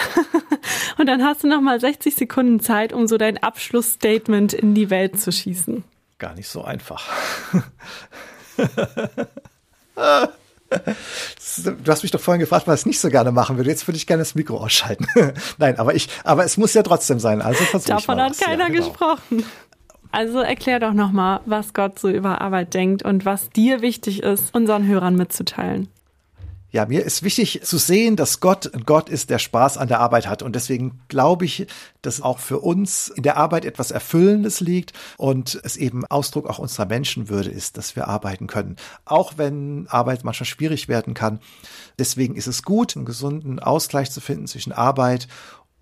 Und 0.99 1.07
dann 1.07 1.23
hast 1.23 1.45
du 1.45 1.49
noch 1.49 1.61
mal 1.61 1.79
60 1.79 2.15
Sekunden 2.15 2.61
Zeit, 2.61 2.93
um 2.93 3.07
so 3.07 3.19
dein 3.19 3.37
Abschlussstatement 3.39 4.53
in 4.53 4.75
die 4.75 4.91
Welt 4.91 5.21
zu 5.21 5.33
schießen 5.33 5.85
gar 6.19 6.35
nicht 6.35 6.49
so 6.49 6.63
einfach. 6.65 7.09
Du 11.65 11.91
hast 11.91 12.03
mich 12.03 12.13
doch 12.13 12.21
vorhin 12.21 12.41
gefragt, 12.41 12.67
was 12.67 12.81
ich 12.81 12.87
nicht 12.87 13.01
so 13.01 13.09
gerne 13.09 13.33
machen 13.33 13.57
würde. 13.57 13.71
Jetzt 13.71 13.89
würde 13.89 13.97
ich 13.97 14.07
gerne 14.07 14.21
das 14.21 14.35
Mikro 14.35 14.59
ausschalten. 14.59 15.07
Nein, 15.59 15.79
aber 15.79 15.95
ich, 15.95 16.09
aber 16.25 16.45
es 16.45 16.59
muss 16.59 16.75
ja 16.75 16.83
trotzdem 16.83 17.19
sein. 17.19 17.41
Also 17.41 17.65
versuche 17.65 17.99
ich 17.99 18.05
Davon 18.05 18.21
hat 18.21 18.39
keiner 18.39 18.65
ja, 18.65 18.69
genau. 18.69 18.87
gesprochen. 18.87 19.45
Also 20.13 20.41
erklär 20.41 20.79
doch 20.79 20.93
nochmal, 20.93 21.41
was 21.47 21.73
Gott 21.73 21.99
so 21.99 22.09
über 22.09 22.41
Arbeit 22.41 22.75
denkt 22.75 23.03
und 23.03 23.25
was 23.25 23.51
dir 23.51 23.81
wichtig 23.81 24.23
ist, 24.23 24.55
unseren 24.55 24.87
Hörern 24.87 25.17
mitzuteilen. 25.17 25.89
Ja, 26.71 26.85
mir 26.85 27.03
ist 27.03 27.23
wichtig 27.23 27.63
zu 27.65 27.79
sehen, 27.79 28.15
dass 28.15 28.41
Gott 28.41 28.73
ein 28.75 28.85
Gott 28.85 29.09
ist, 29.09 29.31
der 29.31 29.39
Spaß 29.39 29.79
an 29.79 29.89
der 29.89 30.01
Arbeit 30.01 30.27
hat. 30.27 30.43
Und 30.43 30.55
deswegen 30.55 31.01
glaube 31.09 31.47
ich, 31.47 31.67
dass 32.03 32.21
auch 32.21 32.39
für 32.39 32.59
uns 32.59 33.09
in 33.09 33.23
der 33.23 33.39
Arbeit 33.39 33.65
etwas 33.65 33.91
Erfüllendes 33.91 34.61
liegt 34.61 34.93
und 35.17 35.59
es 35.65 35.79
eben 35.79 36.05
Ausdruck 36.05 36.47
auch 36.47 36.59
unserer 36.59 36.85
Menschenwürde 36.85 37.51
ist, 37.51 37.79
dass 37.79 37.97
wir 37.97 38.07
arbeiten 38.07 38.49
können. 38.49 38.77
Auch 39.07 39.35
wenn 39.39 39.87
Arbeit 39.89 40.25
manchmal 40.25 40.45
schwierig 40.45 40.89
werden 40.89 41.15
kann. 41.15 41.41
Deswegen 41.99 42.37
ist 42.37 42.47
es 42.47 42.63
gut, 42.63 42.97
einen 42.97 43.07
gesunden 43.07 43.61
Ausgleich 43.61 44.11
zu 44.11 44.21
finden 44.21 44.47
zwischen 44.47 44.73
Arbeit 44.73 45.27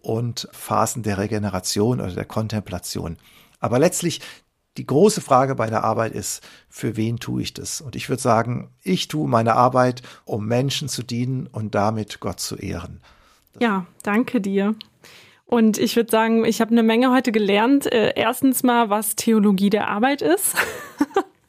und 0.03 0.49
Phasen 0.53 1.03
der 1.03 1.18
Regeneration 1.18 2.01
oder 2.01 2.12
der 2.12 2.24
Kontemplation. 2.24 3.16
Aber 3.59 3.80
letztlich 3.80 4.20
die 4.76 4.86
große 4.86 5.20
Frage 5.20 5.54
bei 5.54 5.68
der 5.68 5.84
Arbeit 5.84 6.12
ist, 6.12 6.46
für 6.68 6.96
wen 6.96 7.18
tue 7.18 7.42
ich 7.42 7.54
das? 7.54 7.80
Und 7.80 7.96
ich 7.96 8.08
würde 8.08 8.22
sagen, 8.22 8.70
ich 8.82 9.08
tue 9.08 9.28
meine 9.28 9.54
Arbeit, 9.54 10.02
um 10.24 10.46
Menschen 10.46 10.88
zu 10.88 11.02
dienen 11.02 11.46
und 11.46 11.74
damit 11.74 12.20
Gott 12.20 12.40
zu 12.40 12.56
ehren. 12.56 13.00
Ja, 13.60 13.86
danke 14.02 14.40
dir. 14.40 14.74
Und 15.46 15.78
ich 15.78 15.94
würde 15.94 16.10
sagen, 16.10 16.44
ich 16.44 16.60
habe 16.60 16.72
eine 16.72 16.82
Menge 16.82 17.12
heute 17.12 17.32
gelernt. 17.32 17.90
Äh, 17.92 18.12
erstens 18.16 18.62
mal, 18.62 18.90
was 18.90 19.14
Theologie 19.14 19.70
der 19.70 19.88
Arbeit 19.88 20.20
ist. 20.20 20.56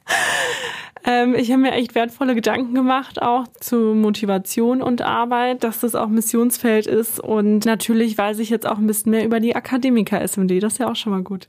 ähm, 1.04 1.34
ich 1.34 1.50
habe 1.50 1.62
mir 1.62 1.72
echt 1.72 1.96
wertvolle 1.96 2.36
Gedanken 2.36 2.74
gemacht, 2.74 3.20
auch 3.20 3.48
zu 3.60 3.76
Motivation 3.76 4.82
und 4.82 5.02
Arbeit, 5.02 5.64
dass 5.64 5.80
das 5.80 5.96
auch 5.96 6.08
Missionsfeld 6.08 6.86
ist. 6.86 7.18
Und 7.18 7.64
natürlich 7.64 8.16
weiß 8.16 8.38
ich 8.38 8.50
jetzt 8.50 8.66
auch 8.66 8.78
ein 8.78 8.86
bisschen 8.86 9.10
mehr 9.10 9.24
über 9.24 9.40
die 9.40 9.56
Akademiker 9.56 10.20
SMD. 10.26 10.62
Das 10.62 10.74
ist 10.74 10.78
ja 10.78 10.88
auch 10.88 10.96
schon 10.96 11.12
mal 11.12 11.22
gut. 11.22 11.48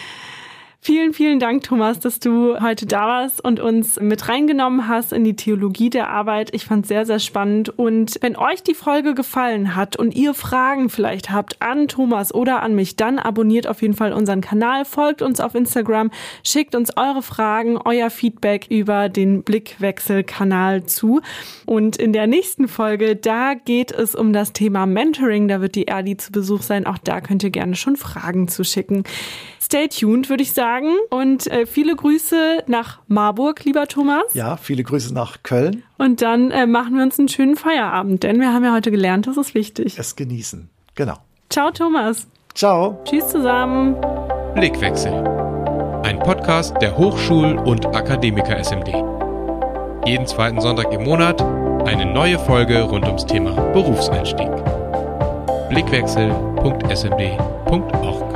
Vielen, 0.83 1.13
vielen 1.13 1.39
Dank, 1.39 1.61
Thomas, 1.61 1.99
dass 1.99 2.19
du 2.19 2.59
heute 2.59 2.87
da 2.87 3.05
warst 3.05 3.43
und 3.45 3.59
uns 3.59 3.99
mit 3.99 4.27
reingenommen 4.27 4.87
hast 4.87 5.13
in 5.13 5.23
die 5.23 5.35
Theologie 5.35 5.91
der 5.91 6.09
Arbeit. 6.09 6.49
Ich 6.55 6.65
fand 6.65 6.87
sehr, 6.87 7.05
sehr 7.05 7.19
spannend. 7.19 7.69
Und 7.69 8.17
wenn 8.21 8.35
euch 8.35 8.63
die 8.63 8.73
Folge 8.73 9.13
gefallen 9.13 9.75
hat 9.75 9.95
und 9.95 10.15
ihr 10.15 10.33
Fragen 10.33 10.89
vielleicht 10.89 11.29
habt 11.29 11.61
an 11.61 11.87
Thomas 11.87 12.33
oder 12.33 12.63
an 12.63 12.73
mich, 12.73 12.95
dann 12.95 13.19
abonniert 13.19 13.67
auf 13.67 13.83
jeden 13.83 13.93
Fall 13.93 14.11
unseren 14.11 14.41
Kanal, 14.41 14.83
folgt 14.85 15.21
uns 15.21 15.39
auf 15.39 15.53
Instagram, 15.53 16.09
schickt 16.43 16.73
uns 16.73 16.97
eure 16.97 17.21
Fragen, 17.21 17.77
euer 17.77 18.09
Feedback 18.09 18.65
über 18.71 19.07
den 19.07 19.43
Blickwechsel-Kanal 19.43 20.87
zu. 20.87 21.21
Und 21.67 21.97
in 21.97 22.11
der 22.11 22.25
nächsten 22.25 22.67
Folge, 22.67 23.15
da 23.15 23.53
geht 23.53 23.91
es 23.91 24.15
um 24.15 24.33
das 24.33 24.51
Thema 24.51 24.87
Mentoring. 24.87 25.47
Da 25.47 25.61
wird 25.61 25.75
die 25.75 25.85
Erdi 25.87 26.17
zu 26.17 26.31
Besuch 26.31 26.63
sein. 26.63 26.87
Auch 26.87 26.97
da 26.97 27.21
könnt 27.21 27.43
ihr 27.43 27.51
gerne 27.51 27.75
schon 27.75 27.97
Fragen 27.97 28.47
zu 28.47 28.63
schicken. 28.63 29.03
Stay 29.63 29.87
tuned, 29.87 30.27
würde 30.27 30.43
ich 30.43 30.51
sagen. 30.71 30.95
Und 31.09 31.47
äh, 31.47 31.65
viele 31.65 31.95
Grüße 31.95 32.63
nach 32.67 32.99
Marburg, 33.07 33.63
lieber 33.65 33.87
Thomas. 33.87 34.23
Ja, 34.33 34.57
viele 34.57 34.83
Grüße 34.83 35.13
nach 35.13 35.43
Köln. 35.43 35.83
Und 35.97 36.21
dann 36.21 36.51
äh, 36.51 36.67
machen 36.67 36.95
wir 36.95 37.03
uns 37.03 37.19
einen 37.19 37.27
schönen 37.27 37.55
Feierabend, 37.55 38.23
denn 38.23 38.39
wir 38.39 38.53
haben 38.53 38.63
ja 38.63 38.73
heute 38.73 38.91
gelernt, 38.91 39.27
das 39.27 39.37
ist 39.37 39.53
wichtig. 39.53 39.97
Es 39.97 40.15
genießen. 40.15 40.69
Genau. 40.95 41.17
Ciao, 41.49 41.71
Thomas. 41.71 42.27
Ciao. 42.53 43.01
Tschüss 43.05 43.27
zusammen. 43.27 43.95
Blickwechsel. 44.55 45.11
Ein 46.03 46.19
Podcast 46.19 46.75
der 46.81 46.97
Hochschul- 46.97 47.57
und 47.57 47.85
Akademiker 47.87 48.57
SMD. 48.63 48.89
Jeden 50.05 50.25
zweiten 50.25 50.61
Sonntag 50.61 50.91
im 50.91 51.03
Monat 51.03 51.41
eine 51.85 52.05
neue 52.05 52.39
Folge 52.39 52.81
rund 52.81 53.05
ums 53.05 53.25
Thema 53.25 53.51
Berufseinstieg. 53.73 54.49
Blickwechsel.smd.org 55.69 58.30